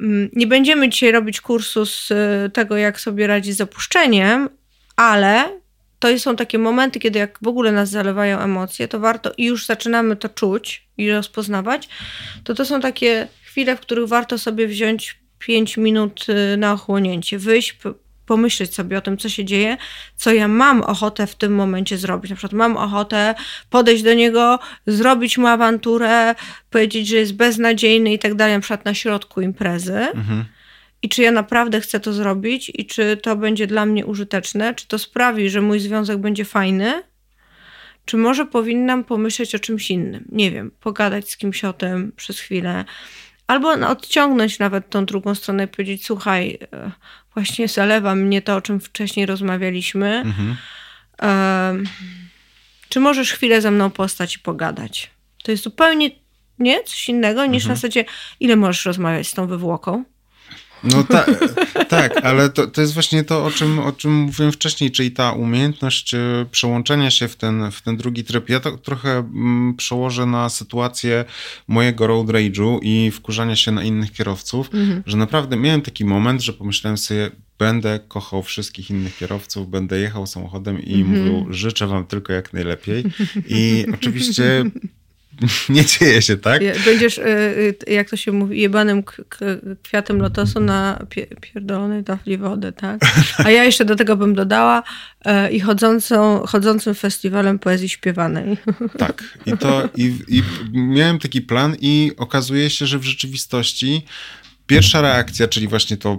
y, 0.00 0.30
nie 0.32 0.46
będziemy 0.46 0.88
dzisiaj 0.88 1.12
robić 1.12 1.40
kursu 1.40 1.86
z 1.86 2.10
y, 2.10 2.50
tego, 2.50 2.76
jak 2.76 3.00
sobie 3.00 3.26
radzić 3.26 3.56
z 3.56 3.60
opuszczeniem, 3.60 4.48
ale 4.96 5.60
to 5.98 6.18
są 6.18 6.36
takie 6.36 6.58
momenty, 6.58 7.00
kiedy 7.00 7.18
jak 7.18 7.38
w 7.42 7.48
ogóle 7.48 7.72
nas 7.72 7.90
zalewają 7.90 8.38
emocje, 8.38 8.88
to 8.88 9.00
warto 9.00 9.32
i 9.36 9.44
już 9.44 9.66
zaczynamy 9.66 10.16
to 10.16 10.28
czuć 10.28 10.86
i 10.96 11.10
rozpoznawać, 11.10 11.88
to 12.44 12.54
to 12.54 12.64
są 12.64 12.80
takie 12.80 13.28
chwile, 13.44 13.76
w 13.76 13.80
których 13.80 14.08
warto 14.08 14.38
sobie 14.38 14.66
wziąć 14.66 15.18
5 15.38 15.76
minut 15.76 16.26
y, 16.28 16.56
na 16.56 16.72
ochłonięcie, 16.72 17.38
wyjść, 17.38 17.78
pomyśleć 18.32 18.74
sobie 18.74 18.98
o 18.98 19.00
tym, 19.00 19.18
co 19.18 19.28
się 19.28 19.44
dzieje, 19.44 19.76
co 20.16 20.32
ja 20.32 20.48
mam 20.48 20.82
ochotę 20.82 21.26
w 21.26 21.34
tym 21.34 21.54
momencie 21.54 21.98
zrobić. 21.98 22.30
Na 22.30 22.36
przykład 22.36 22.52
mam 22.52 22.76
ochotę 22.76 23.34
podejść 23.70 24.02
do 24.02 24.14
niego, 24.14 24.58
zrobić 24.86 25.38
mu 25.38 25.46
awanturę, 25.46 26.34
powiedzieć, 26.70 27.08
że 27.08 27.16
jest 27.16 27.34
beznadziejny 27.34 28.12
i 28.12 28.18
tak 28.18 28.34
dalej, 28.34 28.54
na 28.54 28.60
przykład 28.60 28.84
na 28.84 28.94
środku 28.94 29.40
imprezy. 29.40 29.98
Mhm. 29.98 30.44
I 31.02 31.08
czy 31.08 31.22
ja 31.22 31.30
naprawdę 31.30 31.80
chcę 31.80 32.00
to 32.00 32.12
zrobić, 32.12 32.72
i 32.74 32.86
czy 32.86 33.16
to 33.16 33.36
będzie 33.36 33.66
dla 33.66 33.86
mnie 33.86 34.06
użyteczne, 34.06 34.74
czy 34.74 34.88
to 34.88 34.98
sprawi, 34.98 35.50
że 35.50 35.60
mój 35.60 35.80
związek 35.80 36.18
będzie 36.18 36.44
fajny, 36.44 37.02
czy 38.04 38.16
może 38.16 38.46
powinnam 38.46 39.04
pomyśleć 39.04 39.54
o 39.54 39.58
czymś 39.58 39.90
innym. 39.90 40.24
Nie 40.32 40.50
wiem, 40.50 40.70
pogadać 40.80 41.30
z 41.30 41.36
kimś 41.36 41.64
o 41.64 41.72
tym 41.72 42.12
przez 42.16 42.40
chwilę, 42.40 42.84
albo 43.52 43.88
odciągnąć 43.88 44.58
nawet 44.58 44.90
tą 44.90 45.04
drugą 45.04 45.34
stronę 45.34 45.64
i 45.64 45.68
powiedzieć: 45.68 46.06
Słuchaj, 46.06 46.58
e, 46.72 46.90
właśnie 47.34 47.68
zalewa 47.68 48.14
mnie 48.14 48.42
to, 48.42 48.56
o 48.56 48.60
czym 48.60 48.80
wcześniej 48.80 49.26
rozmawialiśmy. 49.26 50.22
Mhm. 50.24 50.56
czy 52.88 53.00
możesz 53.00 53.32
chwilę 53.32 53.60
ze 53.60 53.70
mną 53.70 53.90
postać 53.90 54.36
i 54.36 54.38
pogadać? 54.38 55.10
To 55.44 55.50
jest 55.50 55.64
zupełnie 55.64 56.10
nie 56.58 56.84
coś 56.84 57.08
innego 57.08 57.46
niż 57.46 57.62
mhm. 57.62 57.68
na 57.68 57.74
zasadzie, 57.74 58.04
ile 58.40 58.56
możesz 58.56 58.86
rozmawiać 58.86 59.28
z 59.28 59.32
tą 59.32 59.46
wywłoką. 59.46 60.04
No 60.84 61.04
ta, 61.04 61.24
tak, 61.88 62.24
ale 62.24 62.50
to, 62.50 62.66
to 62.66 62.80
jest 62.80 62.94
właśnie 62.94 63.24
to, 63.24 63.44
o 63.44 63.50
czym, 63.50 63.78
o 63.78 63.92
czym 63.92 64.12
mówiłem 64.12 64.52
wcześniej, 64.52 64.90
czyli 64.90 65.10
ta 65.10 65.32
umiejętność 65.32 66.14
e, 66.14 66.46
przełączenia 66.50 67.10
się 67.10 67.28
w 67.28 67.36
ten, 67.36 67.70
w 67.70 67.82
ten 67.82 67.96
drugi 67.96 68.24
tryb. 68.24 68.48
Ja 68.48 68.60
to 68.60 68.78
trochę 68.78 69.10
mm, 69.18 69.74
przełożę 69.76 70.26
na 70.26 70.48
sytuację 70.48 71.24
mojego 71.68 72.06
road 72.06 72.26
rage'u 72.26 72.78
i 72.82 73.10
wkurzania 73.10 73.56
się 73.56 73.72
na 73.72 73.82
innych 73.82 74.12
kierowców, 74.12 74.74
mhm. 74.74 75.02
że 75.06 75.16
naprawdę 75.16 75.56
miałem 75.56 75.82
taki 75.82 76.04
moment, 76.04 76.42
że 76.42 76.52
pomyślałem 76.52 76.98
sobie, 76.98 77.30
będę 77.58 78.00
kochał 78.08 78.42
wszystkich 78.42 78.90
innych 78.90 79.16
kierowców, 79.16 79.70
będę 79.70 80.00
jechał 80.00 80.26
samochodem 80.26 80.82
i 80.82 80.94
mhm. 80.94 81.18
mówił, 81.18 81.52
życzę 81.52 81.86
wam 81.86 82.06
tylko 82.06 82.32
jak 82.32 82.52
najlepiej. 82.52 83.04
I 83.48 83.86
oczywiście 83.94 84.64
nie 85.68 85.84
dzieje 85.84 86.22
się, 86.22 86.36
tak? 86.36 86.62
Będziesz, 86.84 87.18
y, 87.18 87.22
y, 87.88 87.92
jak 87.92 88.10
to 88.10 88.16
się 88.16 88.32
mówi, 88.32 88.60
jebanym 88.60 89.02
kwiatem 89.82 90.18
lotosu 90.18 90.60
na 90.60 91.06
pierdolonej 91.40 92.04
tafli 92.04 92.38
wody, 92.38 92.72
tak? 92.72 93.00
A 93.38 93.50
ja 93.50 93.64
jeszcze 93.64 93.84
do 93.84 93.96
tego 93.96 94.16
bym 94.16 94.34
dodała 94.34 94.82
e, 95.24 95.52
i 95.52 95.60
chodzącą, 95.60 96.46
chodzącym 96.46 96.94
festiwalem 96.94 97.58
poezji 97.58 97.88
śpiewanej. 97.88 98.56
Tak. 98.98 99.22
I 99.46 99.58
to, 99.58 99.88
i, 99.96 100.18
i 100.28 100.42
miałem 100.72 101.18
taki 101.18 101.42
plan 101.42 101.76
i 101.80 102.12
okazuje 102.16 102.70
się, 102.70 102.86
że 102.86 102.98
w 102.98 103.04
rzeczywistości 103.04 104.04
pierwsza 104.66 105.00
reakcja, 105.00 105.48
czyli 105.48 105.68
właśnie 105.68 105.96
to 105.96 106.18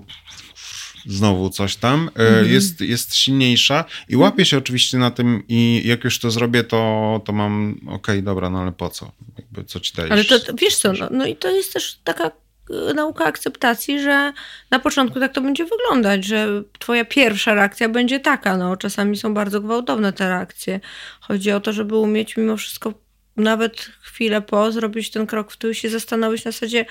znowu 1.06 1.50
coś 1.50 1.76
tam, 1.76 2.10
mm. 2.16 2.52
jest, 2.52 2.82
jest 2.82 3.16
silniejsza 3.16 3.86
i 4.10 4.16
łapię 4.16 4.46
się 4.46 4.58
oczywiście 4.58 4.98
na 4.98 5.12
tym 5.12 5.44
i 5.48 5.82
jak 5.86 6.04
już 6.04 6.20
to 6.20 6.32
zrobię, 6.32 6.64
to, 6.64 7.22
to 7.26 7.34
mam, 7.34 7.76
okej, 7.82 7.94
okay, 7.94 8.22
dobra, 8.22 8.50
no 8.50 8.60
ale 8.60 8.72
po 8.72 8.90
co? 8.90 9.12
Jakby 9.38 9.64
co 9.64 9.80
ci 9.80 9.94
dajesz? 9.94 10.12
Ale 10.12 10.24
to, 10.24 10.54
wiesz 10.54 10.76
co, 10.76 10.94
no, 10.94 11.08
no 11.12 11.26
i 11.26 11.36
to 11.36 11.50
jest 11.50 11.74
też 11.74 12.00
taka 12.04 12.32
e, 12.90 12.94
nauka 12.94 13.26
akceptacji, 13.26 14.00
że 14.00 14.34
na 14.72 14.80
początku 14.80 15.20
tak 15.20 15.34
to 15.34 15.42
będzie 15.42 15.66
wyglądać, 15.66 16.26
że 16.26 16.64
twoja 16.80 17.06
pierwsza 17.06 17.54
reakcja 17.54 17.90
będzie 17.90 18.20
taka. 18.20 18.58
No, 18.58 18.78
czasami 18.78 19.18
są 19.18 19.34
bardzo 19.34 19.62
gwałtowne 19.62 20.14
te 20.14 20.28
reakcje. 20.28 20.80
Chodzi 21.22 21.52
o 21.52 21.60
to, 21.60 21.74
żeby 21.74 21.96
umieć 21.96 22.38
mimo 22.38 22.58
wszystko 22.58 22.94
nawet 23.38 23.92
chwilę 24.02 24.42
po 24.42 24.72
zrobić 24.72 25.12
ten 25.12 25.28
krok 25.28 25.52
w 25.52 25.58
tył 25.58 25.70
i 25.70 25.76
się 25.76 25.90
zastanowić 25.90 26.46
na 26.46 26.52
zasadzie, 26.52 26.86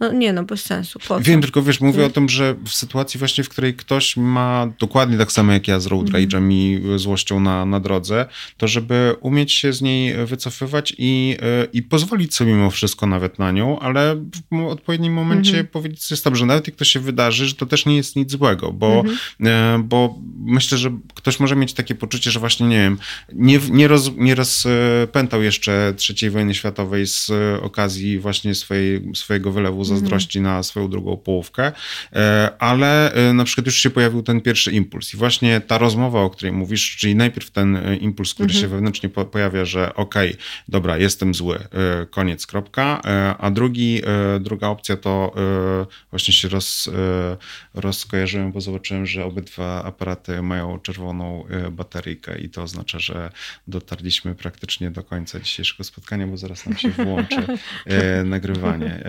no 0.00 0.12
nie, 0.12 0.32
no 0.32 0.44
bez 0.44 0.64
sensu. 0.64 0.98
Wiem, 1.20 1.40
tylko 1.40 1.62
wiesz, 1.62 1.80
mówię 1.80 2.06
o 2.06 2.10
tym, 2.10 2.28
że 2.28 2.54
w 2.66 2.74
sytuacji 2.74 3.18
właśnie, 3.18 3.44
w 3.44 3.48
której 3.48 3.74
ktoś 3.74 4.16
ma 4.16 4.72
dokładnie 4.78 5.18
tak 5.18 5.32
samo 5.32 5.52
jak 5.52 5.68
ja 5.68 5.80
z 5.80 5.86
road 5.86 6.06
mhm. 6.06 6.24
rage'em 6.24 6.52
i 6.52 6.82
złością 6.98 7.40
na, 7.40 7.66
na 7.66 7.80
drodze, 7.80 8.26
to 8.56 8.68
żeby 8.68 9.14
umieć 9.20 9.52
się 9.52 9.72
z 9.72 9.82
niej 9.82 10.26
wycofywać 10.26 10.94
i, 10.98 11.36
i 11.72 11.82
pozwolić 11.82 12.34
sobie 12.34 12.52
mimo 12.52 12.70
wszystko 12.70 13.06
nawet 13.06 13.38
na 13.38 13.52
nią, 13.52 13.78
ale 13.78 14.24
w 14.52 14.64
odpowiednim 14.68 15.12
momencie 15.12 15.50
mhm. 15.50 15.66
powiedzieć 15.66 16.04
sobie 16.04 16.18
stop, 16.18 16.36
że 16.36 16.46
nawet 16.46 16.66
jak 16.66 16.76
to 16.76 16.84
się 16.84 17.00
wydarzy, 17.00 17.46
że 17.46 17.54
to 17.54 17.66
też 17.66 17.86
nie 17.86 17.96
jest 17.96 18.16
nic 18.16 18.30
złego, 18.30 18.72
bo, 18.72 19.00
mhm. 19.00 19.16
E, 19.40 19.82
bo 19.84 20.18
myślę, 20.38 20.78
że 20.78 20.98
ktoś 21.14 21.40
może 21.40 21.56
mieć 21.56 21.72
takie 21.72 21.94
poczucie, 21.94 22.30
że 22.30 22.40
właśnie, 22.40 22.66
nie 22.66 22.76
wiem, 22.76 22.98
nie, 23.32 23.60
nie, 23.70 23.88
roz, 23.88 24.10
nie 24.16 24.34
rozpętał 24.34 25.42
jeszcze 25.42 25.94
III 26.10 26.30
wojny 26.30 26.54
światowej 26.54 27.06
z 27.06 27.30
okazji 27.62 28.18
właśnie 28.18 28.54
swojej, 28.54 29.10
swojego 29.14 29.52
wylewu 29.52 29.83
zazdrości 29.84 30.40
na 30.40 30.62
swoją 30.62 30.88
drugą 30.88 31.16
połówkę, 31.16 31.72
e, 32.12 32.50
ale 32.58 33.12
e, 33.12 33.32
na 33.32 33.44
przykład 33.44 33.66
już 33.66 33.76
się 33.76 33.90
pojawił 33.90 34.22
ten 34.22 34.40
pierwszy 34.40 34.72
impuls 34.72 35.14
i 35.14 35.16
właśnie 35.16 35.60
ta 35.60 35.78
rozmowa, 35.78 36.20
o 36.20 36.30
której 36.30 36.52
mówisz, 36.52 36.96
czyli 36.96 37.14
najpierw 37.14 37.50
ten 37.50 37.76
e, 37.76 37.96
impuls, 37.96 38.34
który 38.34 38.46
mhm. 38.46 38.60
się 38.60 38.68
wewnętrznie 38.68 39.08
pojawia, 39.08 39.64
że 39.64 39.94
okej, 39.94 40.30
okay, 40.30 40.42
dobra, 40.68 40.98
jestem 40.98 41.34
zły, 41.34 41.58
koniec, 42.10 42.46
kropka, 42.46 43.02
a 43.38 43.50
drugi, 43.50 44.00
druga 44.40 44.68
opcja 44.68 44.96
to 44.96 45.34
właśnie 46.10 46.34
się 46.34 46.48
roz, 46.48 46.90
rozkojarzyłem, 47.74 48.52
bo 48.52 48.60
zobaczyłem, 48.60 49.06
że 49.06 49.24
obydwa 49.24 49.84
aparaty 49.84 50.42
mają 50.42 50.78
czerwoną 50.78 51.44
bateryjkę 51.72 52.38
i 52.38 52.48
to 52.48 52.62
oznacza, 52.62 52.98
że 52.98 53.30
dotarliśmy 53.68 54.34
praktycznie 54.34 54.90
do 54.90 55.02
końca 55.02 55.40
dzisiejszego 55.40 55.84
spotkania, 55.84 56.26
bo 56.26 56.36
zaraz 56.36 56.66
nam 56.66 56.76
się 56.76 56.90
włączy 56.90 57.46
nagrywanie. 58.24 59.04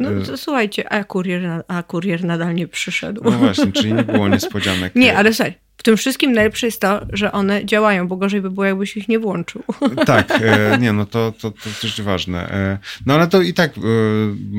No 0.00 0.10
to, 0.26 0.36
słuchajcie, 0.36 0.92
a 0.92 1.04
kurier, 1.04 1.64
a 1.68 1.82
kurier 1.82 2.24
nadal 2.24 2.54
nie 2.54 2.68
przyszedł. 2.68 3.20
No 3.24 3.30
właśnie, 3.30 3.72
czyli 3.72 3.92
nie 3.92 4.02
było 4.02 4.28
niespodzianek. 4.28 4.94
Nie, 5.04 5.16
ale 5.16 5.34
słuchaj, 5.34 5.54
tym 5.84 5.96
wszystkim 5.96 6.32
najlepsze 6.32 6.66
jest 6.66 6.80
to, 6.80 7.06
że 7.12 7.32
one 7.32 7.64
działają, 7.66 8.08
bo 8.08 8.16
gorzej 8.16 8.40
by 8.40 8.50
było, 8.50 8.64
jakbyś 8.64 8.96
ich 8.96 9.08
nie 9.08 9.18
włączył. 9.18 9.62
Tak, 10.06 10.40
e, 10.42 10.78
nie, 10.80 10.92
no 10.92 11.06
to, 11.06 11.32
to, 11.40 11.50
to 11.50 11.70
też 11.80 12.02
ważne. 12.02 12.50
E, 12.50 12.78
no 13.06 13.14
ale 13.14 13.26
to 13.26 13.42
i 13.42 13.54
tak 13.54 13.70
e, 13.70 13.80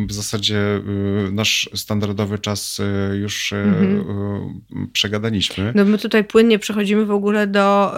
w 0.07 0.13
zasadzie 0.13 0.57
nasz 1.31 1.69
standardowy 1.73 2.39
czas 2.39 2.81
już 3.21 3.53
Mhm. 3.53 4.61
przegadaliśmy. 4.93 5.71
No 5.75 5.86
my 5.86 5.97
tutaj 5.97 6.23
płynnie 6.23 6.59
przechodzimy 6.59 7.05
w 7.05 7.11
ogóle 7.11 7.47
do 7.47 7.95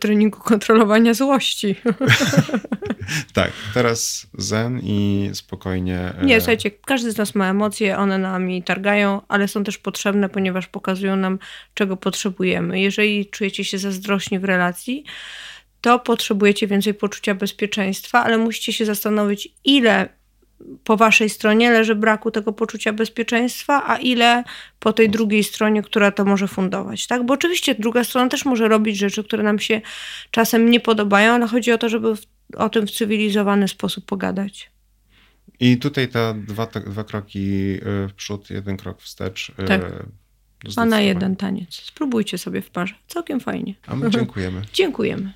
treningu 0.00 0.38
kontrolowania 0.38 1.14
złości. 1.14 1.76
Tak, 3.34 3.52
teraz 3.74 4.26
zen 4.38 4.80
i 4.82 5.30
spokojnie. 5.32 6.12
e, 6.20 6.24
Nie, 6.24 6.40
słuchajcie, 6.40 6.70
każdy 6.70 7.12
z 7.12 7.16
nas 7.16 7.34
ma 7.34 7.50
emocje, 7.50 7.98
one 7.98 8.18
nami 8.18 8.62
targają, 8.62 9.20
ale 9.28 9.48
są 9.48 9.64
też 9.64 9.78
potrzebne, 9.78 10.28
ponieważ 10.28 10.66
pokazują 10.66 11.16
nam, 11.16 11.38
czego 11.74 11.96
potrzebujemy. 11.96 12.80
Jeżeli 12.80 13.26
czujecie 13.26 13.64
się 13.64 13.78
zazdrośni 13.78 14.38
w 14.38 14.44
relacji, 14.44 15.04
to 15.80 15.98
potrzebujecie 15.98 16.66
więcej 16.66 16.94
poczucia 16.94 17.34
bezpieczeństwa, 17.34 18.24
ale 18.24 18.38
musicie 18.38 18.72
się 18.72 18.84
zastanowić, 18.84 19.48
ile 19.64 20.08
po 20.84 20.96
waszej 20.96 21.28
stronie 21.28 21.70
leży 21.70 21.94
braku 21.94 22.30
tego 22.30 22.52
poczucia 22.52 22.92
bezpieczeństwa, 22.92 23.82
a 23.86 23.96
ile 23.96 24.44
po 24.78 24.92
tej 24.92 25.10
drugiej 25.10 25.44
stronie, 25.44 25.82
która 25.82 26.10
to 26.10 26.24
może 26.24 26.48
fundować, 26.48 27.06
tak? 27.06 27.26
Bo 27.26 27.34
oczywiście 27.34 27.74
druga 27.74 28.04
strona 28.04 28.28
też 28.30 28.44
może 28.44 28.68
robić 28.68 28.98
rzeczy, 28.98 29.24
które 29.24 29.42
nam 29.42 29.58
się 29.58 29.80
czasem 30.30 30.70
nie 30.70 30.80
podobają, 30.80 31.32
ale 31.32 31.46
chodzi 31.46 31.72
o 31.72 31.78
to, 31.78 31.88
żeby 31.88 32.14
o 32.56 32.68
tym 32.68 32.86
w 32.86 32.90
cywilizowany 32.90 33.68
sposób 33.68 34.04
pogadać. 34.04 34.70
I 35.60 35.78
tutaj 35.78 36.08
te 36.08 36.34
dwa, 36.46 36.66
te 36.66 36.80
dwa 36.80 37.04
kroki 37.04 37.72
e, 37.74 38.08
w 38.08 38.12
przód, 38.16 38.50
jeden 38.50 38.76
krok 38.76 39.02
wstecz. 39.02 39.52
e, 39.58 39.64
Tak. 39.64 39.82
A 40.76 40.84
na 40.84 41.00
jeden 41.00 41.36
taniec. 41.36 41.74
Spróbujcie 41.74 42.38
sobie 42.38 42.62
w 42.62 42.70
parze. 42.70 42.94
Całkiem 43.06 43.40
fajnie. 43.40 43.74
A 43.86 43.96
my 43.96 44.10
dziękujemy. 44.16 44.62
Dziękujemy. 44.72 45.32